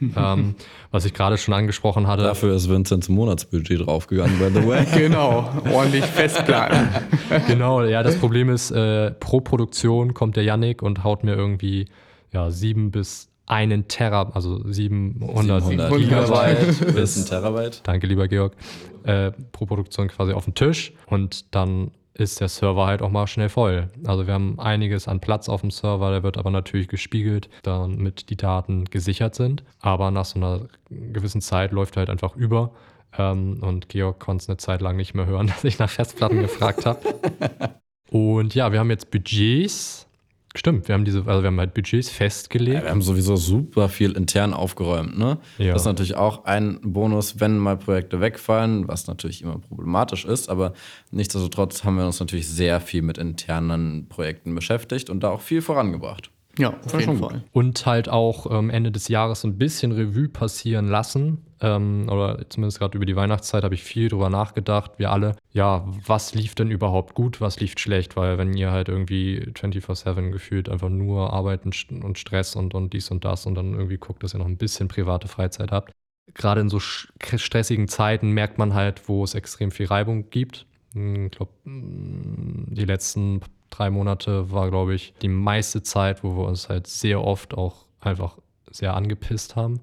ähm, 0.16 0.54
was 0.90 1.04
ich 1.04 1.14
gerade 1.14 1.38
schon 1.38 1.54
angesprochen 1.54 2.06
hatte. 2.06 2.22
Dafür 2.22 2.54
ist 2.54 2.68
Vincents 2.68 3.08
Monatsbudget 3.08 3.86
draufgegangen, 3.86 4.38
by 4.38 4.60
the 4.60 4.66
way. 4.66 4.84
genau, 4.96 5.48
ordentlich 5.72 6.04
festplanen. 6.04 6.88
genau, 7.46 7.82
ja, 7.84 8.02
das 8.02 8.16
Problem 8.16 8.50
ist, 8.50 8.70
äh, 8.70 9.10
pro 9.12 9.40
Produktion 9.40 10.14
kommt 10.14 10.36
der 10.36 10.44
Yannick 10.44 10.82
und 10.82 11.04
haut 11.04 11.24
mir 11.24 11.34
irgendwie 11.34 11.86
ja, 12.32 12.50
sieben 12.50 12.90
bis 12.90 13.28
einen 13.46 13.88
Terra, 13.88 14.30
also 14.32 14.62
700, 14.64 15.64
700 15.64 15.98
Gigabyte 15.98 16.94
bis 16.94 17.16
ein 17.16 17.26
Terabyte. 17.26 17.80
Danke, 17.82 18.06
lieber 18.06 18.28
Georg. 18.28 18.54
Äh, 19.02 19.32
pro 19.50 19.66
Produktion 19.66 20.08
quasi 20.08 20.32
auf 20.32 20.44
den 20.44 20.54
Tisch 20.54 20.92
und 21.06 21.52
dann 21.54 21.90
ist 22.14 22.40
der 22.40 22.48
Server 22.48 22.86
halt 22.86 23.02
auch 23.02 23.10
mal 23.10 23.26
schnell 23.26 23.48
voll. 23.48 23.88
Also 24.04 24.26
wir 24.26 24.34
haben 24.34 24.58
einiges 24.58 25.08
an 25.08 25.20
Platz 25.20 25.48
auf 25.48 25.60
dem 25.60 25.70
Server, 25.70 26.10
der 26.10 26.22
wird 26.22 26.38
aber 26.38 26.50
natürlich 26.50 26.88
gespiegelt, 26.88 27.48
damit 27.62 28.30
die 28.30 28.36
Daten 28.36 28.84
gesichert 28.84 29.34
sind. 29.34 29.64
Aber 29.80 30.10
nach 30.10 30.24
so 30.24 30.38
einer 30.38 30.68
gewissen 30.90 31.40
Zeit 31.40 31.72
läuft 31.72 31.96
er 31.96 32.00
halt 32.00 32.10
einfach 32.10 32.36
über. 32.36 32.72
Ähm, 33.16 33.58
und 33.62 33.88
Georg 33.88 34.20
konnte 34.20 34.42
es 34.42 34.48
eine 34.48 34.56
Zeit 34.56 34.80
lang 34.80 34.96
nicht 34.96 35.14
mehr 35.14 35.26
hören, 35.26 35.46
dass 35.48 35.64
ich 35.64 35.78
nach 35.78 35.90
Festplatten 35.90 36.40
gefragt 36.40 36.86
habe. 36.86 37.00
Und 38.10 38.56
ja, 38.56 38.72
wir 38.72 38.80
haben 38.80 38.90
jetzt 38.90 39.12
Budgets 39.12 40.09
Stimmt, 40.56 40.88
wir 40.88 40.94
haben 40.94 41.04
diese, 41.04 41.24
also 41.26 41.42
wir 41.42 41.46
haben 41.46 41.60
halt 41.60 41.74
Budgets 41.74 42.10
festgelegt. 42.10 42.78
Ja, 42.78 42.82
wir 42.82 42.90
haben 42.90 43.02
sowieso 43.02 43.36
super 43.36 43.88
viel 43.88 44.12
intern 44.12 44.52
aufgeräumt, 44.52 45.16
ne? 45.16 45.38
Ja. 45.58 45.72
Das 45.72 45.82
ist 45.82 45.86
natürlich 45.86 46.16
auch 46.16 46.44
ein 46.44 46.80
Bonus, 46.82 47.38
wenn 47.38 47.56
mal 47.56 47.76
Projekte 47.76 48.20
wegfallen, 48.20 48.88
was 48.88 49.06
natürlich 49.06 49.42
immer 49.42 49.58
problematisch 49.58 50.24
ist, 50.24 50.48
aber 50.48 50.72
nichtsdestotrotz 51.12 51.84
haben 51.84 51.98
wir 51.98 52.06
uns 52.06 52.18
natürlich 52.18 52.48
sehr 52.48 52.80
viel 52.80 53.02
mit 53.02 53.16
internen 53.16 54.08
Projekten 54.08 54.52
beschäftigt 54.56 55.08
und 55.08 55.22
da 55.22 55.30
auch 55.30 55.40
viel 55.40 55.62
vorangebracht. 55.62 56.30
Ja, 56.58 56.74
auf 56.84 56.98
jeden 56.98 57.18
Fall. 57.18 57.44
Und 57.52 57.86
halt 57.86 58.08
auch 58.08 58.50
ähm, 58.50 58.70
Ende 58.70 58.90
des 58.90 59.06
Jahres 59.06 59.44
ein 59.44 59.56
bisschen 59.56 59.92
Revue 59.92 60.28
passieren 60.28 60.88
lassen. 60.88 61.38
Ähm, 61.62 62.08
oder 62.10 62.48
zumindest 62.48 62.78
gerade 62.78 62.96
über 62.96 63.04
die 63.04 63.16
Weihnachtszeit 63.16 63.64
habe 63.64 63.74
ich 63.74 63.82
viel 63.82 64.08
drüber 64.08 64.30
nachgedacht. 64.30 64.92
Wir 64.96 65.10
alle, 65.10 65.36
ja, 65.52 65.84
was 66.06 66.34
lief 66.34 66.54
denn 66.54 66.70
überhaupt 66.70 67.14
gut, 67.14 67.40
was 67.40 67.60
lief 67.60 67.74
schlecht? 67.78 68.16
Weil 68.16 68.38
wenn 68.38 68.54
ihr 68.54 68.70
halt 68.70 68.88
irgendwie 68.88 69.40
24-7 69.54 70.30
gefühlt 70.30 70.68
einfach 70.70 70.88
nur 70.88 71.32
arbeiten 71.32 71.70
und 72.02 72.18
Stress 72.18 72.56
und, 72.56 72.74
und 72.74 72.94
dies 72.94 73.10
und 73.10 73.24
das 73.24 73.44
und 73.44 73.56
dann 73.56 73.74
irgendwie 73.74 73.98
guckt, 73.98 74.22
dass 74.22 74.34
ihr 74.34 74.38
noch 74.38 74.46
ein 74.46 74.56
bisschen 74.56 74.88
private 74.88 75.28
Freizeit 75.28 75.70
habt. 75.70 75.92
Gerade 76.32 76.62
in 76.62 76.70
so 76.70 76.80
stressigen 76.80 77.88
Zeiten 77.88 78.30
merkt 78.30 78.56
man 78.56 78.72
halt, 78.72 79.08
wo 79.08 79.22
es 79.24 79.34
extrem 79.34 79.70
viel 79.70 79.86
Reibung 79.86 80.30
gibt. 80.30 80.66
Hm, 80.94 81.26
ich 81.26 81.32
glaube, 81.32 81.52
hm, 81.64 82.68
die 82.70 82.84
letzten 82.86 83.40
drei 83.68 83.90
Monate 83.90 84.50
war, 84.50 84.70
glaube 84.70 84.94
ich, 84.94 85.12
die 85.20 85.28
meiste 85.28 85.82
Zeit, 85.82 86.24
wo 86.24 86.36
wir 86.36 86.46
uns 86.46 86.70
halt 86.70 86.86
sehr 86.86 87.22
oft 87.22 87.52
auch 87.54 87.84
einfach 88.00 88.38
sehr 88.70 88.94
angepisst 88.94 89.56
haben 89.56 89.80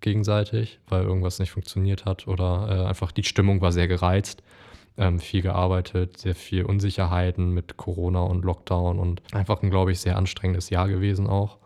gegenseitig, 0.00 0.80
weil 0.88 1.02
irgendwas 1.04 1.38
nicht 1.38 1.50
funktioniert 1.50 2.04
hat 2.04 2.28
oder 2.28 2.68
äh, 2.70 2.88
einfach 2.88 3.12
die 3.12 3.24
Stimmung 3.24 3.60
war 3.60 3.72
sehr 3.72 3.88
gereizt. 3.88 4.42
ähm, 4.98 5.20
viel 5.20 5.42
gearbeitet, 5.42 6.18
sehr 6.18 6.34
viel 6.34 6.64
Unsicherheiten 6.64 7.52
mit 7.54 7.76
Corona 7.76 8.22
und 8.22 8.44
Lockdown 8.44 8.98
und 8.98 9.22
einfach 9.32 9.62
ein, 9.62 9.70
glaube 9.70 9.92
ich, 9.92 10.00
sehr 10.00 10.16
anstrengendes 10.16 10.70
Jahr 10.70 10.88
gewesen 10.88 11.28
auch. 11.28 11.58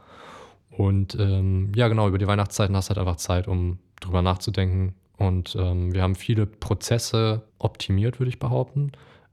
Und 0.70 1.16
ähm, 1.18 1.72
ja, 1.74 1.88
genau, 1.88 2.08
über 2.08 2.18
die 2.18 2.26
Weihnachtszeiten 2.26 2.76
hast 2.76 2.88
du 2.88 2.90
halt 2.90 2.98
einfach 2.98 3.16
Zeit, 3.16 3.48
um 3.48 3.78
drüber 4.00 4.22
nachzudenken. 4.22 4.94
Und 5.16 5.56
ähm, 5.58 5.92
wir 5.94 6.02
haben 6.02 6.14
viele 6.14 6.46
Prozesse 6.46 7.42
optimiert, 7.58 8.20
würde 8.20 8.30
ich 8.30 8.38
behaupten. 8.38 8.92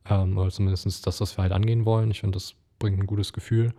Ähm, 0.10 0.38
oder 0.38 0.50
zumindest 0.50 1.06
das, 1.06 1.22
was 1.22 1.38
wir 1.38 1.44
halt 1.44 1.54
angehen 1.54 1.86
wollen. 1.86 2.12
Ich 2.12 2.22
finde, 2.22 2.38
das 2.38 2.56
bringt 2.80 3.00
ein 3.00 3.08
gutes 3.08 3.34
Gefühl. 3.34 3.74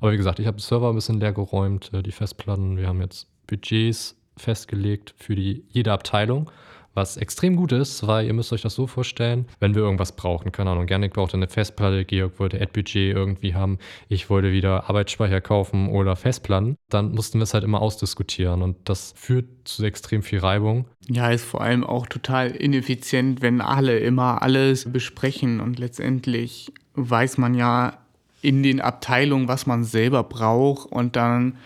Aber 0.00 0.12
wie 0.12 0.16
gesagt, 0.16 0.38
ich 0.38 0.46
habe 0.46 0.56
den 0.56 0.62
Server 0.62 0.88
ein 0.90 0.94
bisschen 0.94 1.20
leer 1.20 1.32
geräumt, 1.32 1.92
äh, 1.92 2.02
die 2.02 2.12
Festplatten. 2.12 2.76
Wir 2.76 2.88
haben 2.88 3.00
jetzt 3.00 3.28
Budgets 3.46 4.16
festgelegt 4.36 5.14
für 5.16 5.34
die, 5.34 5.64
jede 5.70 5.92
Abteilung 5.92 6.50
was 6.96 7.18
extrem 7.18 7.56
gut 7.56 7.72
ist, 7.72 8.06
weil 8.06 8.26
ihr 8.26 8.32
müsst 8.32 8.52
euch 8.52 8.62
das 8.62 8.74
so 8.74 8.86
vorstellen, 8.86 9.46
wenn 9.60 9.74
wir 9.74 9.82
irgendwas 9.82 10.16
brauchen, 10.16 10.50
keine 10.50 10.70
Ahnung, 10.70 10.86
Gernik 10.86 11.12
brauchte 11.12 11.36
eine 11.36 11.46
Festplatte, 11.46 12.04
Georg 12.06 12.40
wollte 12.40 12.60
Ad-Budget 12.60 13.14
irgendwie 13.14 13.54
haben, 13.54 13.78
ich 14.08 14.30
wollte 14.30 14.50
wieder 14.50 14.88
Arbeitsspeicher 14.88 15.42
kaufen 15.42 15.90
oder 15.90 16.16
Festplatten, 16.16 16.76
dann 16.88 17.12
mussten 17.12 17.38
wir 17.38 17.44
es 17.44 17.54
halt 17.54 17.64
immer 17.64 17.82
ausdiskutieren 17.82 18.62
und 18.62 18.76
das 18.88 19.12
führt 19.14 19.46
zu 19.64 19.84
extrem 19.84 20.22
viel 20.22 20.38
Reibung. 20.38 20.86
Ja, 21.08 21.30
ist 21.30 21.44
vor 21.44 21.60
allem 21.60 21.84
auch 21.84 22.06
total 22.06 22.50
ineffizient, 22.50 23.42
wenn 23.42 23.60
alle 23.60 23.98
immer 23.98 24.42
alles 24.42 24.90
besprechen 24.90 25.60
und 25.60 25.78
letztendlich 25.78 26.72
weiß 26.94 27.36
man 27.36 27.54
ja 27.54 27.98
in 28.40 28.62
den 28.62 28.80
Abteilungen, 28.80 29.48
was 29.48 29.66
man 29.66 29.84
selber 29.84 30.22
braucht 30.22 30.90
und 30.90 31.16
dann 31.16 31.58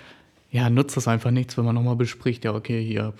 ja, 0.50 0.68
nutzt 0.70 0.96
das 0.96 1.08
einfach 1.08 1.30
nichts, 1.30 1.56
wenn 1.56 1.64
man 1.64 1.74
nochmal 1.74 1.96
bespricht, 1.96 2.44
ja, 2.44 2.54
okay, 2.54 2.84
hier 2.84 3.14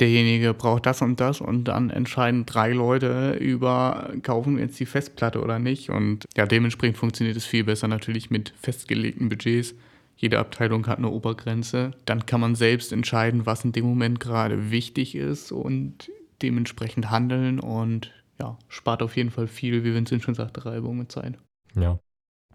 derjenige 0.00 0.54
braucht 0.54 0.86
das 0.86 1.02
und 1.02 1.20
das 1.20 1.40
und 1.40 1.64
dann 1.64 1.90
entscheiden 1.90 2.46
drei 2.46 2.72
Leute 2.72 3.32
über, 3.32 4.12
kaufen 4.22 4.56
wir 4.56 4.64
jetzt 4.64 4.80
die 4.80 4.86
Festplatte 4.86 5.42
oder 5.42 5.58
nicht. 5.58 5.90
Und 5.90 6.24
ja, 6.36 6.46
dementsprechend 6.46 6.96
funktioniert 6.96 7.36
es 7.36 7.44
viel 7.44 7.64
besser 7.64 7.88
natürlich 7.88 8.30
mit 8.30 8.54
festgelegten 8.60 9.28
Budgets. 9.28 9.74
Jede 10.16 10.38
Abteilung 10.38 10.86
hat 10.86 10.98
eine 10.98 11.10
Obergrenze. 11.10 11.92
Dann 12.04 12.26
kann 12.26 12.40
man 12.40 12.54
selbst 12.54 12.92
entscheiden, 12.92 13.46
was 13.46 13.64
in 13.64 13.72
dem 13.72 13.86
Moment 13.86 14.20
gerade 14.20 14.70
wichtig 14.70 15.14
ist 15.14 15.52
und 15.52 16.10
dementsprechend 16.42 17.10
handeln 17.10 17.60
und 17.60 18.12
ja, 18.38 18.58
spart 18.68 19.02
auf 19.02 19.16
jeden 19.16 19.30
Fall 19.30 19.46
viel, 19.46 19.84
wie 19.84 19.94
Vincent 19.94 20.22
schon 20.22 20.34
sagte, 20.34 20.64
Reibung 20.64 20.98
und 20.98 21.12
Zeit. 21.12 21.34
Ja. 21.74 21.98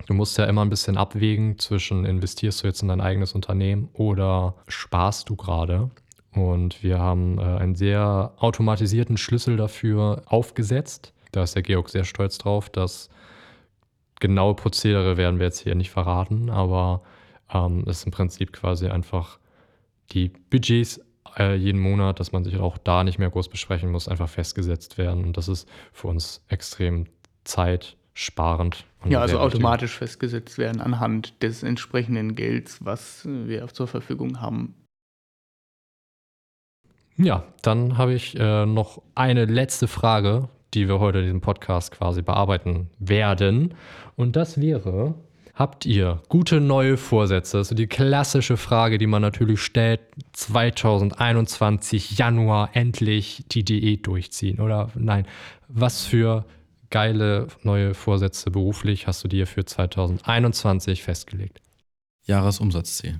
Du 0.07 0.13
musst 0.13 0.37
ja 0.37 0.45
immer 0.45 0.63
ein 0.63 0.69
bisschen 0.69 0.97
abwägen 0.97 1.57
zwischen 1.57 2.05
investierst 2.05 2.63
du 2.63 2.67
jetzt 2.67 2.81
in 2.81 2.89
dein 2.89 3.01
eigenes 3.01 3.33
Unternehmen 3.33 3.89
oder 3.93 4.55
sparst 4.67 5.29
du 5.29 5.35
gerade 5.35 5.89
und 6.35 6.83
wir 6.83 6.99
haben 6.99 7.39
äh, 7.39 7.43
einen 7.43 7.75
sehr 7.75 8.33
automatisierten 8.37 9.17
Schlüssel 9.17 9.57
dafür 9.57 10.23
aufgesetzt. 10.25 11.13
Da 11.31 11.43
ist 11.43 11.55
der 11.55 11.63
Georg 11.63 11.89
sehr 11.89 12.03
stolz 12.03 12.37
drauf. 12.37 12.69
Das 12.69 13.09
genaue 14.19 14.55
Prozedere 14.55 15.17
werden 15.17 15.39
wir 15.39 15.47
jetzt 15.47 15.59
hier 15.59 15.75
nicht 15.75 15.91
verraten, 15.91 16.49
aber 16.49 17.01
ähm, 17.53 17.83
es 17.87 17.99
ist 17.99 18.05
im 18.05 18.11
Prinzip 18.11 18.53
quasi 18.53 18.87
einfach 18.87 19.39
die 20.11 20.29
Budgets 20.29 21.01
äh, 21.37 21.55
jeden 21.55 21.79
Monat, 21.79 22.19
dass 22.19 22.31
man 22.31 22.43
sich 22.43 22.57
auch 22.57 22.77
da 22.77 23.03
nicht 23.03 23.17
mehr 23.17 23.29
groß 23.29 23.49
besprechen 23.49 23.91
muss, 23.91 24.07
einfach 24.07 24.29
festgesetzt 24.29 24.97
werden. 24.97 25.25
Und 25.25 25.37
das 25.37 25.47
ist 25.47 25.67
für 25.91 26.07
uns 26.07 26.43
extrem 26.47 27.07
zeitsparend. 28.15 28.85
Ja, 29.07 29.21
also 29.21 29.39
automatisch 29.39 29.97
festgesetzt 29.97 30.57
werden 30.57 30.81
anhand 30.81 31.43
des 31.43 31.61
entsprechenden 31.61 32.35
Gelds, 32.35 32.83
was 32.83 33.21
wir 33.25 33.67
zur 33.67 33.87
Verfügung 33.87 34.41
haben 34.41 34.73
ja, 37.17 37.43
dann 37.61 37.97
habe 37.97 38.13
ich 38.13 38.37
äh, 38.37 38.65
noch 38.65 39.01
eine 39.15 39.45
letzte 39.45 39.87
Frage, 39.87 40.49
die 40.73 40.87
wir 40.87 40.99
heute 40.99 41.19
in 41.19 41.25
diesem 41.25 41.41
Podcast 41.41 41.91
quasi 41.91 42.21
bearbeiten 42.21 42.89
werden. 42.99 43.73
Und 44.17 44.35
das 44.35 44.59
wäre, 44.59 45.15
habt 45.53 45.85
ihr 45.85 46.21
gute 46.27 46.59
neue 46.59 46.97
Vorsätze? 46.97 47.57
Das 47.57 47.71
ist 47.71 47.79
die 47.79 47.87
klassische 47.87 48.57
Frage, 48.57 48.97
die 48.97 49.07
man 49.07 49.21
natürlich 49.21 49.61
stellt. 49.61 50.01
2021 50.33 52.17
Januar 52.17 52.71
endlich 52.73 53.45
die 53.49 53.63
Diät 53.63 54.05
durchziehen 54.07 54.59
oder 54.59 54.89
nein? 54.95 55.25
Was 55.69 56.05
für 56.05 56.43
geile 56.89 57.47
neue 57.63 57.93
Vorsätze 57.93 58.51
beruflich 58.51 59.07
hast 59.07 59.23
du 59.23 59.27
dir 59.27 59.47
für 59.47 59.65
2021 59.65 61.03
festgelegt? 61.03 61.61
Jahresumsatzziel. 62.25 63.19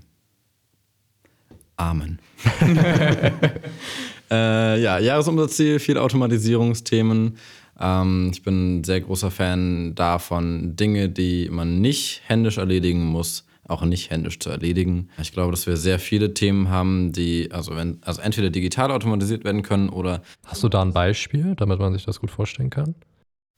Amen. 1.77 2.19
äh, 4.31 4.81
ja, 4.81 4.99
Jahresumsatzziel, 4.99 5.79
viele 5.79 6.01
Automatisierungsthemen. 6.01 7.37
Ähm, 7.79 8.29
ich 8.31 8.43
bin 8.43 8.79
ein 8.79 8.83
sehr 8.83 9.01
großer 9.01 9.31
Fan 9.31 9.95
davon, 9.95 10.75
Dinge, 10.75 11.09
die 11.09 11.49
man 11.49 11.81
nicht 11.81 12.21
händisch 12.25 12.57
erledigen 12.57 13.05
muss, 13.05 13.45
auch 13.67 13.83
nicht 13.83 14.11
händisch 14.11 14.39
zu 14.39 14.49
erledigen. 14.49 15.09
Ich 15.21 15.31
glaube, 15.31 15.51
dass 15.51 15.67
wir 15.67 15.75
sehr 15.77 15.99
viele 15.99 16.33
Themen 16.33 16.69
haben, 16.69 17.11
die 17.11 17.51
also, 17.51 17.75
wenn, 17.75 17.97
also 18.01 18.21
entweder 18.21 18.49
digital 18.49 18.91
automatisiert 18.91 19.43
werden 19.43 19.63
können 19.63 19.89
oder. 19.89 20.21
Hast 20.45 20.63
du 20.63 20.69
da 20.69 20.81
ein 20.81 20.93
Beispiel, 20.93 21.55
damit 21.55 21.79
man 21.79 21.93
sich 21.93 22.05
das 22.05 22.19
gut 22.19 22.31
vorstellen 22.31 22.69
kann? 22.69 22.95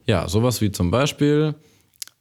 Ja, 0.08 0.28
sowas 0.28 0.62
wie 0.62 0.72
zum 0.72 0.90
Beispiel 0.90 1.56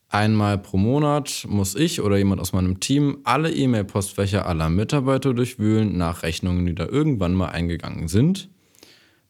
Einmal 0.09 0.57
pro 0.57 0.77
Monat 0.77 1.47
muss 1.49 1.75
ich 1.75 2.01
oder 2.01 2.17
jemand 2.17 2.41
aus 2.41 2.53
meinem 2.53 2.79
Team 2.79 3.19
alle 3.25 3.53
E-Mail-Postfächer 3.53 4.47
aller 4.47 4.69
Mitarbeiter 4.69 5.35
durchwühlen 5.35 5.99
nach 5.99 6.23
Rechnungen, 6.23 6.65
die 6.65 6.77
da 6.77 6.87
irgendwann 6.87 7.35
mal 7.35 7.49
eingegangen 7.49 8.07
sind. 8.07 8.49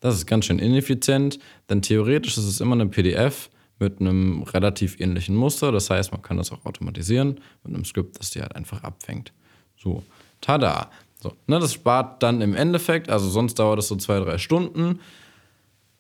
Das 0.01 0.15
ist 0.15 0.27
ganz 0.27 0.45
schön 0.45 0.59
ineffizient, 0.59 1.39
denn 1.71 1.81
theoretisch 1.81 2.37
ist 2.37 2.45
es 2.45 2.61
immer 2.61 2.75
eine 2.75 2.87
PDF 2.87 3.49
mit 3.79 4.01
einem 4.01 4.43
relativ 4.43 5.01
ähnlichen 5.01 5.35
Muster. 5.35 5.73
Das 5.73 5.89
heißt, 5.89 6.13
man 6.13 6.21
kann 6.21 6.37
das 6.37 6.53
auch 6.53 6.67
automatisieren 6.67 7.41
mit 7.65 7.75
einem 7.75 7.87
Skript, 7.87 8.21
das 8.21 8.31
die 8.31 8.43
halt 8.43 8.55
einfach 8.55 8.85
abfängt. 8.85 9.33
So, 9.79 10.03
tada. 10.43 10.91
So, 11.23 11.33
ne, 11.47 11.59
das 11.59 11.73
spart 11.73 12.23
dann 12.23 12.43
im 12.43 12.55
Endeffekt, 12.55 13.09
also 13.09 13.31
sonst 13.31 13.59
dauert 13.59 13.79
es 13.79 13.89
so 13.89 13.97
zwei, 13.97 14.21
drei 14.21 14.37
Stunden, 14.37 15.01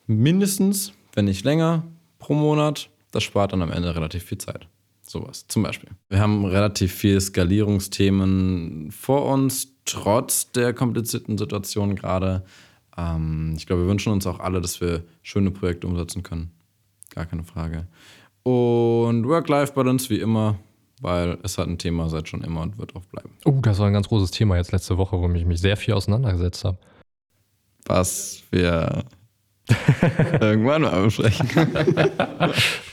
mindestens, 0.06 0.92
wenn 1.14 1.24
nicht 1.24 1.46
länger, 1.46 1.84
pro 2.18 2.34
Monat. 2.34 2.90
Das 3.10 3.22
spart 3.22 3.52
dann 3.52 3.62
am 3.62 3.72
Ende 3.72 3.94
relativ 3.94 4.24
viel 4.24 4.38
Zeit. 4.38 4.68
Sowas 5.02 5.46
zum 5.48 5.62
Beispiel. 5.62 5.90
Wir 6.08 6.20
haben 6.20 6.44
relativ 6.44 6.92
viele 6.92 7.20
Skalierungsthemen 7.20 8.90
vor 8.90 9.26
uns, 9.26 9.68
trotz 9.84 10.50
der 10.50 10.74
komplizierten 10.74 11.38
Situation 11.38 11.94
gerade. 11.94 12.44
Ähm, 12.96 13.54
ich 13.56 13.66
glaube, 13.66 13.82
wir 13.82 13.88
wünschen 13.88 14.12
uns 14.12 14.26
auch 14.26 14.40
alle, 14.40 14.60
dass 14.60 14.80
wir 14.80 15.04
schöne 15.22 15.50
Projekte 15.50 15.86
umsetzen 15.86 16.22
können. 16.22 16.50
Gar 17.10 17.26
keine 17.26 17.44
Frage. 17.44 17.86
Und 18.42 19.26
Work-Life-Balance 19.26 20.10
wie 20.10 20.18
immer, 20.20 20.58
weil 21.00 21.38
es 21.42 21.56
hat 21.58 21.68
ein 21.68 21.78
Thema 21.78 22.08
seit 22.08 22.28
schon 22.28 22.42
immer 22.42 22.62
und 22.62 22.78
wird 22.78 22.94
auch 22.96 23.04
bleiben. 23.04 23.30
Oh, 23.44 23.58
das 23.62 23.78
war 23.78 23.86
ein 23.86 23.92
ganz 23.92 24.08
großes 24.08 24.32
Thema 24.32 24.56
jetzt 24.56 24.72
letzte 24.72 24.98
Woche, 24.98 25.18
wo 25.18 25.28
ich 25.32 25.44
mich 25.44 25.60
sehr 25.60 25.76
viel 25.76 25.94
auseinandergesetzt 25.94 26.64
habe. 26.64 26.78
Was 27.84 28.42
wir 28.50 29.04
Irgendwann 30.40 30.82
mal 30.82 31.02
besprechen. 31.02 31.48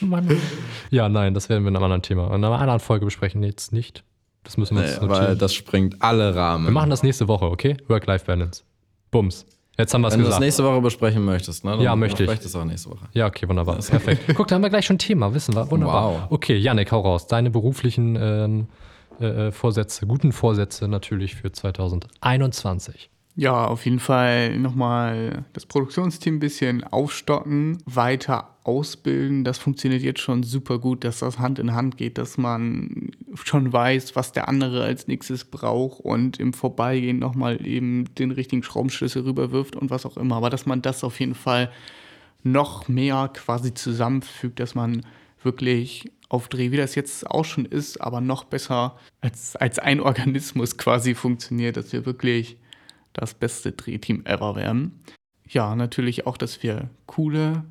Mann. 0.00 0.40
Ja, 0.90 1.08
nein, 1.08 1.34
das 1.34 1.48
werden 1.48 1.64
wir 1.64 1.68
in 1.68 1.76
einem 1.76 1.84
anderen 1.84 2.02
Thema, 2.02 2.26
in 2.28 2.44
einer 2.44 2.58
anderen 2.58 2.80
Folge 2.80 3.04
besprechen. 3.04 3.42
Jetzt 3.42 3.72
nicht. 3.72 4.04
Das 4.42 4.56
müssen 4.56 4.76
wir 4.76 4.84
uns 4.84 5.00
nee, 5.00 5.08
Weil 5.08 5.36
das 5.36 5.54
springt 5.54 6.02
alle 6.02 6.34
Rahmen. 6.34 6.66
Wir 6.66 6.72
machen 6.72 6.90
das 6.90 7.02
nächste 7.02 7.28
Woche, 7.28 7.46
okay? 7.46 7.76
Work-Life-Balance. 7.88 8.62
Bums. 9.10 9.46
Jetzt 9.78 9.92
haben 9.92 10.02
wir 10.02 10.08
es 10.08 10.14
gesagt. 10.14 10.18
Wenn 10.18 10.24
du 10.24 10.30
das 10.30 10.40
nächste 10.40 10.64
Woche 10.64 10.80
besprechen 10.80 11.24
möchtest, 11.24 11.64
ne? 11.64 11.72
Dann 11.72 11.80
ja, 11.80 11.96
möchte 11.96 12.22
ich. 12.22 12.28
Vielleicht 12.28 12.44
das 12.44 12.54
auch 12.54 12.64
nächste 12.64 12.90
Woche. 12.90 13.08
Ja, 13.12 13.26
okay, 13.26 13.48
wunderbar. 13.48 13.76
Perfekt. 13.76 14.22
Guck, 14.34 14.46
da 14.46 14.54
haben 14.54 14.62
wir 14.62 14.70
gleich 14.70 14.86
schon 14.86 14.96
ein 14.96 15.00
Thema, 15.00 15.34
wissen 15.34 15.54
wir. 15.54 15.68
Wunderbar. 15.70 16.10
Wow. 16.10 16.20
Okay, 16.30 16.56
Janik, 16.56 16.92
hau 16.92 17.00
raus. 17.00 17.26
Deine 17.26 17.50
beruflichen 17.50 18.16
ähm, 18.20 18.66
äh, 19.18 19.50
Vorsätze, 19.50 20.06
guten 20.06 20.32
Vorsätze 20.32 20.86
natürlich 20.86 21.34
für 21.34 21.50
2021. 21.50 23.10
Ja, 23.36 23.66
auf 23.66 23.84
jeden 23.84 23.98
Fall 23.98 24.56
nochmal 24.58 25.44
das 25.54 25.66
Produktionsteam 25.66 26.36
ein 26.36 26.40
bisschen 26.40 26.84
aufstocken, 26.84 27.78
weiter 27.84 28.56
ausbilden. 28.62 29.42
Das 29.42 29.58
funktioniert 29.58 30.02
jetzt 30.02 30.20
schon 30.20 30.44
super 30.44 30.78
gut, 30.78 31.02
dass 31.02 31.18
das 31.18 31.40
Hand 31.40 31.58
in 31.58 31.74
Hand 31.74 31.96
geht, 31.96 32.16
dass 32.16 32.38
man 32.38 33.10
schon 33.42 33.72
weiß, 33.72 34.14
was 34.14 34.30
der 34.30 34.48
andere 34.48 34.84
als 34.84 35.08
nächstes 35.08 35.44
braucht 35.44 35.98
und 36.00 36.38
im 36.38 36.52
Vorbeigehen 36.52 37.18
nochmal 37.18 37.66
eben 37.66 38.04
den 38.14 38.30
richtigen 38.30 38.62
Schraubenschlüssel 38.62 39.24
rüberwirft 39.24 39.74
und 39.74 39.90
was 39.90 40.06
auch 40.06 40.16
immer. 40.16 40.36
Aber 40.36 40.48
dass 40.48 40.64
man 40.64 40.80
das 40.80 41.02
auf 41.02 41.18
jeden 41.18 41.34
Fall 41.34 41.72
noch 42.44 42.86
mehr 42.86 43.30
quasi 43.34 43.74
zusammenfügt, 43.74 44.60
dass 44.60 44.76
man 44.76 45.04
wirklich 45.42 46.12
auf 46.28 46.48
Dreh, 46.48 46.70
wie 46.70 46.76
das 46.76 46.94
jetzt 46.94 47.28
auch 47.28 47.44
schon 47.44 47.64
ist, 47.64 48.00
aber 48.00 48.20
noch 48.20 48.44
besser 48.44 48.96
als, 49.20 49.56
als 49.56 49.80
ein 49.80 50.00
Organismus 50.00 50.76
quasi 50.78 51.16
funktioniert, 51.16 51.76
dass 51.76 51.92
wir 51.92 52.06
wirklich 52.06 52.58
das 53.14 53.32
beste 53.32 53.72
Drehteam 53.72 54.26
ever 54.26 54.54
werden. 54.54 55.00
Ja, 55.48 55.74
natürlich 55.74 56.26
auch, 56.26 56.36
dass 56.36 56.62
wir 56.62 56.90
coole 57.06 57.64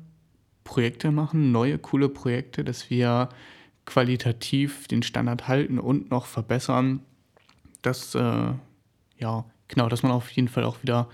Projekte 0.64 1.12
machen, 1.12 1.52
neue 1.52 1.78
coole 1.78 2.08
Projekte, 2.08 2.64
dass 2.64 2.90
wir 2.90 3.28
qualitativ 3.84 4.88
den 4.88 5.02
Standard 5.02 5.46
halten 5.46 5.78
und 5.78 6.10
noch 6.10 6.26
verbessern. 6.26 7.00
Das, 7.82 8.14
äh, 8.14 8.52
ja, 9.18 9.44
genau, 9.68 9.88
dass 9.88 10.02
man 10.02 10.12
auf 10.12 10.30
jeden 10.30 10.48
Fall 10.48 10.64
auch 10.64 10.82
wieder 10.82 11.08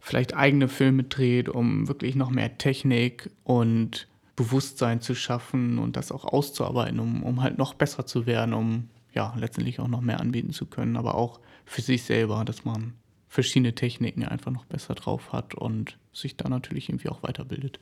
vielleicht 0.00 0.34
eigene 0.34 0.68
Filme 0.68 1.04
dreht, 1.04 1.48
um 1.48 1.88
wirklich 1.88 2.14
noch 2.14 2.30
mehr 2.30 2.58
Technik 2.58 3.30
und 3.44 4.08
Bewusstsein 4.36 5.00
zu 5.00 5.14
schaffen 5.14 5.78
und 5.78 5.96
das 5.96 6.12
auch 6.12 6.24
auszuarbeiten, 6.24 7.00
um, 7.00 7.22
um 7.22 7.42
halt 7.42 7.58
noch 7.58 7.74
besser 7.74 8.06
zu 8.06 8.26
werden, 8.26 8.54
um 8.54 8.88
ja 9.14 9.34
letztendlich 9.36 9.80
auch 9.80 9.88
noch 9.88 10.02
mehr 10.02 10.20
anbieten 10.20 10.52
zu 10.52 10.66
können, 10.66 10.96
aber 10.96 11.14
auch 11.14 11.40
für 11.64 11.82
sich 11.82 12.04
selber, 12.04 12.44
dass 12.44 12.64
man 12.64 12.94
verschiedene 13.28 13.74
Techniken 13.74 14.24
einfach 14.24 14.50
noch 14.50 14.64
besser 14.64 14.94
drauf 14.94 15.32
hat 15.32 15.54
und 15.54 15.98
sich 16.12 16.36
da 16.36 16.48
natürlich 16.48 16.88
irgendwie 16.88 17.08
auch 17.08 17.22
weiterbildet. 17.22 17.80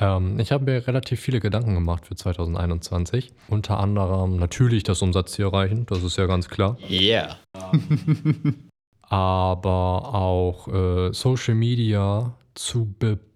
Ähm, 0.00 0.38
ich 0.38 0.52
habe 0.52 0.64
mir 0.64 0.86
relativ 0.86 1.20
viele 1.20 1.40
Gedanken 1.40 1.74
gemacht 1.74 2.06
für 2.06 2.16
2021. 2.16 3.32
Unter 3.48 3.78
anderem 3.78 4.36
natürlich 4.36 4.82
das 4.82 5.02
Umsatzziel 5.02 5.46
erreichen, 5.46 5.86
das 5.86 6.02
ist 6.02 6.16
ja 6.16 6.26
ganz 6.26 6.48
klar. 6.48 6.78
Yeah. 6.88 7.38
Aber 9.02 10.14
auch 10.14 10.68
äh, 10.68 11.12
Social 11.12 11.54
Media 11.54 12.34
zu 12.54 12.86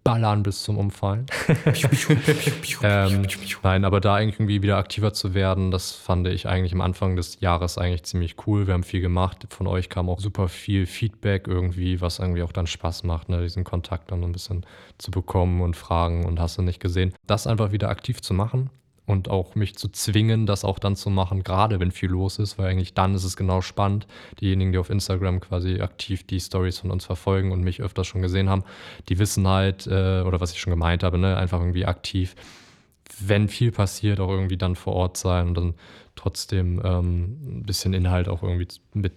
beballern 0.06 0.42
bis 0.42 0.62
zum 0.62 0.78
Umfallen. 0.78 1.26
ähm, 2.82 3.26
nein, 3.62 3.84
aber 3.84 4.00
da 4.00 4.20
irgendwie 4.20 4.62
wieder 4.62 4.76
aktiver 4.76 5.12
zu 5.12 5.34
werden, 5.34 5.70
das 5.70 5.92
fand 5.92 6.28
ich 6.28 6.46
eigentlich 6.46 6.72
am 6.72 6.80
Anfang 6.80 7.16
des 7.16 7.40
Jahres 7.40 7.76
eigentlich 7.78 8.04
ziemlich 8.04 8.36
cool. 8.46 8.66
Wir 8.66 8.74
haben 8.74 8.84
viel 8.84 9.00
gemacht. 9.00 9.46
Von 9.50 9.66
euch 9.66 9.88
kam 9.88 10.08
auch 10.08 10.20
super 10.20 10.48
viel 10.48 10.86
Feedback 10.86 11.48
irgendwie, 11.48 12.00
was 12.00 12.18
irgendwie 12.18 12.42
auch 12.42 12.52
dann 12.52 12.66
Spaß 12.66 13.04
macht, 13.04 13.28
ne? 13.28 13.42
diesen 13.42 13.64
Kontakt 13.64 14.10
dann 14.12 14.22
ein 14.22 14.32
bisschen 14.32 14.64
zu 14.98 15.10
bekommen 15.10 15.60
und 15.60 15.76
Fragen 15.76 16.24
und 16.24 16.40
hast 16.40 16.58
du 16.58 16.62
nicht 16.62 16.80
gesehen. 16.80 17.12
Das 17.26 17.46
einfach 17.46 17.72
wieder 17.72 17.88
aktiv 17.88 18.22
zu 18.22 18.34
machen 18.34 18.70
und 19.06 19.30
auch 19.30 19.54
mich 19.54 19.76
zu 19.76 19.88
zwingen, 19.88 20.46
das 20.46 20.64
auch 20.64 20.78
dann 20.78 20.96
zu 20.96 21.10
machen, 21.10 21.44
gerade 21.44 21.80
wenn 21.80 21.92
viel 21.92 22.10
los 22.10 22.38
ist, 22.38 22.58
weil 22.58 22.68
eigentlich 22.68 22.94
dann 22.94 23.14
ist 23.14 23.24
es 23.24 23.36
genau 23.36 23.60
spannend. 23.60 24.06
Diejenigen, 24.40 24.72
die 24.72 24.78
auf 24.78 24.90
Instagram 24.90 25.40
quasi 25.40 25.80
aktiv 25.80 26.26
die 26.26 26.40
Stories 26.40 26.78
von 26.78 26.90
uns 26.90 27.04
verfolgen 27.04 27.52
und 27.52 27.62
mich 27.62 27.80
öfters 27.80 28.06
schon 28.06 28.22
gesehen 28.22 28.48
haben, 28.48 28.64
die 29.08 29.18
wissen 29.18 29.46
halt, 29.46 29.86
äh, 29.86 30.22
oder 30.22 30.40
was 30.40 30.52
ich 30.52 30.60
schon 30.60 30.72
gemeint 30.72 31.04
habe, 31.04 31.18
ne, 31.18 31.36
einfach 31.36 31.60
irgendwie 31.60 31.86
aktiv, 31.86 32.34
wenn 33.20 33.48
viel 33.48 33.70
passiert, 33.70 34.18
auch 34.18 34.30
irgendwie 34.30 34.56
dann 34.56 34.74
vor 34.74 34.94
Ort 34.94 35.16
sein 35.16 35.48
und 35.48 35.56
dann 35.56 35.74
trotzdem 36.16 36.80
ähm, 36.84 37.60
ein 37.60 37.62
bisschen 37.62 37.94
Inhalt 37.94 38.28
auch 38.28 38.42
irgendwie 38.42 38.66
mit 38.92 39.12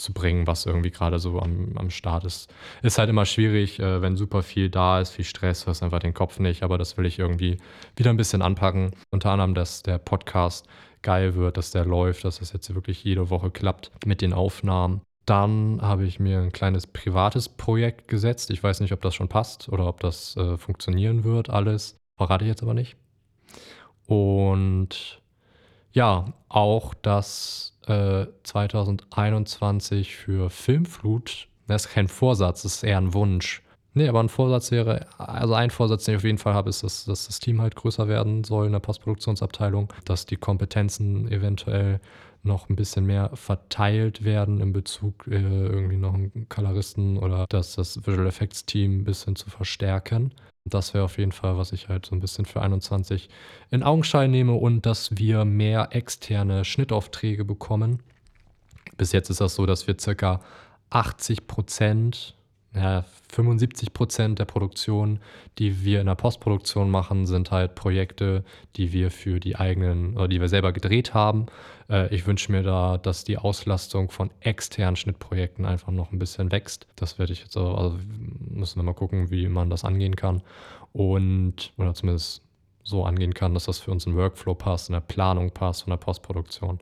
zu 0.00 0.12
bringen, 0.12 0.46
was 0.46 0.66
irgendwie 0.66 0.90
gerade 0.90 1.18
so 1.18 1.40
am, 1.40 1.72
am 1.76 1.90
Start 1.90 2.24
ist. 2.24 2.52
Ist 2.82 2.98
halt 2.98 3.10
immer 3.10 3.26
schwierig, 3.26 3.78
äh, 3.78 4.02
wenn 4.02 4.16
super 4.16 4.42
viel 4.42 4.70
da 4.70 5.00
ist, 5.00 5.10
viel 5.10 5.24
Stress, 5.24 5.66
hast 5.66 5.82
einfach 5.82 6.00
den 6.00 6.14
Kopf 6.14 6.38
nicht, 6.38 6.62
aber 6.62 6.78
das 6.78 6.96
will 6.96 7.06
ich 7.06 7.18
irgendwie 7.18 7.58
wieder 7.96 8.10
ein 8.10 8.16
bisschen 8.16 8.42
anpacken. 8.42 8.92
Unter 9.10 9.30
anderem, 9.30 9.54
dass 9.54 9.82
der 9.82 9.98
Podcast 9.98 10.66
geil 11.02 11.34
wird, 11.34 11.56
dass 11.56 11.70
der 11.70 11.84
läuft, 11.84 12.24
dass 12.24 12.38
das 12.38 12.52
jetzt 12.52 12.74
wirklich 12.74 13.04
jede 13.04 13.30
Woche 13.30 13.50
klappt 13.50 13.90
mit 14.04 14.20
den 14.20 14.32
Aufnahmen. 14.32 15.02
Dann 15.26 15.80
habe 15.80 16.04
ich 16.04 16.18
mir 16.18 16.40
ein 16.40 16.52
kleines 16.52 16.86
privates 16.86 17.48
Projekt 17.48 18.08
gesetzt. 18.08 18.50
Ich 18.50 18.62
weiß 18.62 18.80
nicht, 18.80 18.92
ob 18.92 19.00
das 19.00 19.14
schon 19.14 19.28
passt 19.28 19.68
oder 19.68 19.86
ob 19.86 20.00
das 20.00 20.36
äh, 20.36 20.56
funktionieren 20.56 21.24
wird, 21.24 21.50
alles. 21.50 21.96
Verrate 22.16 22.44
ich 22.44 22.48
jetzt 22.48 22.62
aber 22.62 22.74
nicht. 22.74 22.96
Und 24.06 25.20
ja, 25.92 26.32
auch 26.48 26.94
das 26.94 27.69
äh, 27.86 28.26
2021 28.42 30.16
für 30.16 30.50
Filmflut, 30.50 31.48
das 31.66 31.86
ist 31.86 31.92
kein 31.92 32.08
Vorsatz, 32.08 32.62
das 32.62 32.76
ist 32.76 32.82
eher 32.82 32.98
ein 32.98 33.14
Wunsch. 33.14 33.62
Nee, 33.92 34.08
aber 34.08 34.20
ein 34.20 34.28
Vorsatz 34.28 34.70
wäre, 34.70 35.06
also 35.18 35.54
ein 35.54 35.70
Vorsatz, 35.70 36.04
den 36.04 36.14
ich 36.14 36.18
auf 36.18 36.24
jeden 36.24 36.38
Fall 36.38 36.54
habe, 36.54 36.70
ist, 36.70 36.84
dass, 36.84 37.04
dass 37.04 37.26
das 37.26 37.40
Team 37.40 37.60
halt 37.60 37.74
größer 37.74 38.06
werden 38.06 38.44
soll 38.44 38.66
in 38.66 38.72
der 38.72 38.78
Postproduktionsabteilung, 38.78 39.92
dass 40.04 40.26
die 40.26 40.36
Kompetenzen 40.36 41.30
eventuell 41.30 42.00
noch 42.42 42.68
ein 42.68 42.76
bisschen 42.76 43.04
mehr 43.04 43.30
verteilt 43.34 44.24
werden 44.24 44.60
in 44.60 44.72
Bezug 44.72 45.26
äh, 45.26 45.40
irgendwie 45.40 45.96
noch 45.96 46.14
einen 46.14 46.46
Coloristen 46.48 47.18
oder 47.18 47.46
dass 47.48 47.74
das 47.74 48.06
Visual 48.06 48.26
Effects 48.26 48.64
Team 48.64 49.00
ein 49.00 49.04
bisschen 49.04 49.36
zu 49.36 49.50
verstärken. 49.50 50.32
Das 50.64 50.94
wäre 50.94 51.04
auf 51.04 51.18
jeden 51.18 51.32
Fall, 51.32 51.56
was 51.56 51.72
ich 51.72 51.88
halt 51.88 52.06
so 52.06 52.14
ein 52.14 52.20
bisschen 52.20 52.44
für 52.44 52.60
21 52.60 53.28
in 53.70 53.82
Augenschein 53.82 54.30
nehme 54.30 54.52
und 54.52 54.84
dass 54.86 55.16
wir 55.16 55.44
mehr 55.44 55.88
externe 55.92 56.64
Schnittaufträge 56.64 57.44
bekommen. 57.44 58.02
Bis 58.96 59.12
jetzt 59.12 59.30
ist 59.30 59.40
das 59.40 59.54
so, 59.54 59.64
dass 59.66 59.86
wir 59.86 59.98
circa 59.98 60.40
80 60.90 61.46
Prozent 61.46 62.34
ja, 62.74 63.04
75 63.32 63.92
Prozent 63.92 64.38
der 64.38 64.44
Produktion, 64.44 65.18
die 65.58 65.84
wir 65.84 66.00
in 66.00 66.06
der 66.06 66.14
Postproduktion 66.14 66.90
machen, 66.90 67.26
sind 67.26 67.50
halt 67.50 67.74
Projekte, 67.74 68.44
die 68.76 68.92
wir 68.92 69.10
für 69.10 69.40
die 69.40 69.56
eigenen 69.56 70.16
oder 70.16 70.28
die 70.28 70.40
wir 70.40 70.48
selber 70.48 70.72
gedreht 70.72 71.12
haben. 71.12 71.46
Äh, 71.88 72.14
ich 72.14 72.26
wünsche 72.26 72.52
mir 72.52 72.62
da, 72.62 72.96
dass 72.96 73.24
die 73.24 73.38
Auslastung 73.38 74.10
von 74.10 74.30
externen 74.40 74.96
Schnittprojekten 74.96 75.64
einfach 75.64 75.90
noch 75.90 76.12
ein 76.12 76.18
bisschen 76.18 76.52
wächst. 76.52 76.86
Das 76.96 77.18
werde 77.18 77.32
ich 77.32 77.40
jetzt, 77.40 77.56
also, 77.56 77.98
müssen 78.48 78.78
wir 78.78 78.84
mal 78.84 78.94
gucken, 78.94 79.30
wie 79.30 79.48
man 79.48 79.68
das 79.68 79.84
angehen 79.84 80.14
kann. 80.14 80.42
Und, 80.92 81.72
oder 81.76 81.94
zumindest 81.94 82.42
so 82.82 83.04
angehen 83.04 83.34
kann, 83.34 83.54
dass 83.54 83.66
das 83.66 83.78
für 83.78 83.90
uns 83.90 84.06
in 84.06 84.16
Workflow 84.16 84.54
passt, 84.54 84.88
in 84.88 84.94
der 84.94 85.00
Planung 85.00 85.50
passt, 85.50 85.82
von 85.82 85.90
der 85.90 85.98
Postproduktion. 85.98 86.80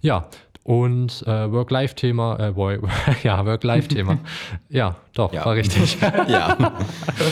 Ja, 0.00 0.28
und 0.68 1.26
äh, 1.26 1.50
Work-Life-Thema, 1.50 2.48
äh, 2.48 2.52
boy, 2.52 2.78
ja, 3.22 3.46
Work-Life-Thema. 3.46 4.18
ja, 4.68 4.96
doch, 5.14 5.32
ja. 5.32 5.46
war 5.46 5.54
richtig. 5.54 5.96
ja. 6.28 6.58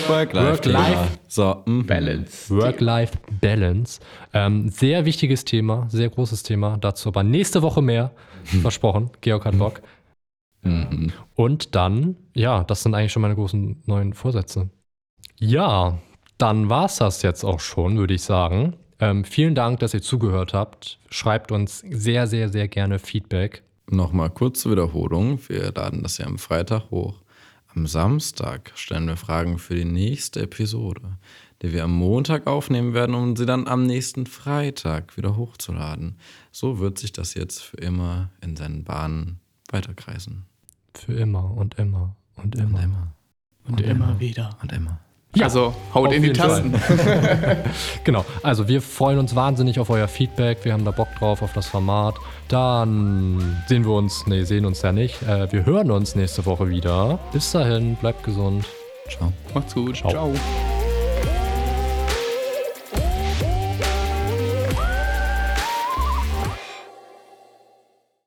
Work-Life-Balance. 0.09 0.97
Work 0.97 1.09
so, 1.29 1.63
mm. 1.67 1.83
Balance. 1.83 2.57
Work-Life-Balance. 2.57 4.01
Ähm, 4.33 4.71
sehr 4.71 5.05
wichtiges 5.05 5.45
Thema, 5.45 5.85
sehr 5.91 6.09
großes 6.09 6.45
Thema. 6.45 6.79
Dazu 6.81 7.11
aber 7.11 7.25
nächste 7.25 7.61
Woche 7.61 7.83
mehr. 7.83 8.13
Versprochen. 8.63 9.11
Georg 9.21 9.45
hat 9.45 9.59
Bock. 9.59 9.83
Mhm. 10.63 11.13
Und 11.35 11.75
dann, 11.75 12.17
ja, 12.33 12.65
das 12.65 12.85
sind 12.85 12.95
eigentlich 12.95 13.13
schon 13.13 13.21
meine 13.21 13.35
großen 13.35 13.83
neuen 13.85 14.15
Vorsätze. 14.15 14.71
Ja, 15.39 15.99
dann 16.39 16.71
war 16.71 16.87
es 16.87 16.97
das 16.97 17.21
jetzt 17.21 17.45
auch 17.45 17.61
schon, 17.61 17.99
würde 17.99 18.15
ich 18.15 18.23
sagen. 18.23 18.77
Ähm, 18.99 19.25
vielen 19.25 19.55
Dank, 19.55 19.81
dass 19.81 19.95
ihr 19.95 20.03
zugehört 20.03 20.55
habt. 20.55 20.99
Schreibt 21.11 21.53
uns 21.53 21.81
sehr, 21.81 22.27
sehr, 22.27 22.49
sehr 22.49 22.69
gerne 22.69 22.99
Feedback. 22.99 23.63
Nochmal 23.89 24.31
kurz 24.31 24.61
zur 24.61 24.73
Wiederholung. 24.73 25.39
Wir 25.49 25.73
laden 25.73 26.03
das 26.03 26.19
ja 26.19 26.27
am 26.27 26.39
Freitag 26.39 26.91
hoch. 26.91 27.23
Am 27.75 27.87
Samstag 27.87 28.73
stellen 28.75 29.07
wir 29.07 29.17
Fragen 29.17 29.59
für 29.59 29.75
die 29.75 29.85
nächste 29.85 30.41
Episode, 30.41 31.19
die 31.61 31.73
wir 31.73 31.85
am 31.85 31.93
Montag 31.93 32.47
aufnehmen 32.47 32.95
werden, 32.95 33.15
um 33.15 33.37
sie 33.37 33.45
dann 33.45 33.69
am 33.69 33.85
nächsten 33.85 34.25
Freitag 34.27 35.17
wieder 35.19 35.37
hochzuladen. 35.37 36.17
So 36.53 36.79
wird 36.79 36.99
sich 36.99 37.13
das 37.13 37.35
jetzt 37.35 37.63
für 37.63 37.77
immer 37.77 38.31
in 38.41 38.57
seinen 38.57 38.85
Bahnen 38.85 39.41
weiterkreisen. 39.71 40.47
Für 40.95 41.13
immer 41.13 41.55
und 41.55 41.75
immer 41.75 42.17
und 42.37 42.55
immer. 42.55 42.79
Und 42.79 42.85
immer, 42.85 43.13
und 43.65 43.73
und 43.73 43.81
immer, 43.83 43.91
immer 43.91 44.21
wieder. 44.21 44.57
Und 44.63 44.73
immer. 44.73 45.01
Ja, 45.37 45.45
also 45.45 45.75
haut 45.95 46.13
in 46.13 46.23
die 46.23 46.33
Tasten. 46.33 46.73
genau. 48.05 48.25
Also 48.43 48.69
wir 48.69 48.81
freuen 48.81 49.19
uns 49.19 49.35
wahnsinnig 49.35 49.79
auf 49.79 49.91
euer 49.91 50.09
Feedback. 50.09 50.65
Wir 50.65 50.73
haben 50.73 50.85
da 50.85 50.93
Bock 50.93 51.09
drauf 51.19 51.43
auf 51.43 51.53
das 51.53 51.67
Format. 51.67 52.15
Dann 52.49 53.63
sehen 53.67 53.85
wir 53.85 53.93
uns, 53.93 54.27
nee, 54.27 54.45
sehen 54.45 54.65
uns 54.65 54.83
ja 54.83 54.93
nicht. 54.93 55.23
Äh, 55.23 55.53
wir 55.53 55.67
hören 55.67 55.91
uns 55.91 56.15
nächste 56.15 56.47
Woche 56.47 56.71
wieder. 56.71 57.19
Bis 57.33 57.53
dahin, 57.53 57.97
bleibt 57.97 58.25
gesund. 58.25 58.65
Ciao. 59.09 59.33
Macht's 59.55 59.75
gut. 59.75 59.97
Ciao. 59.97 60.11
Ciao. 60.11 60.33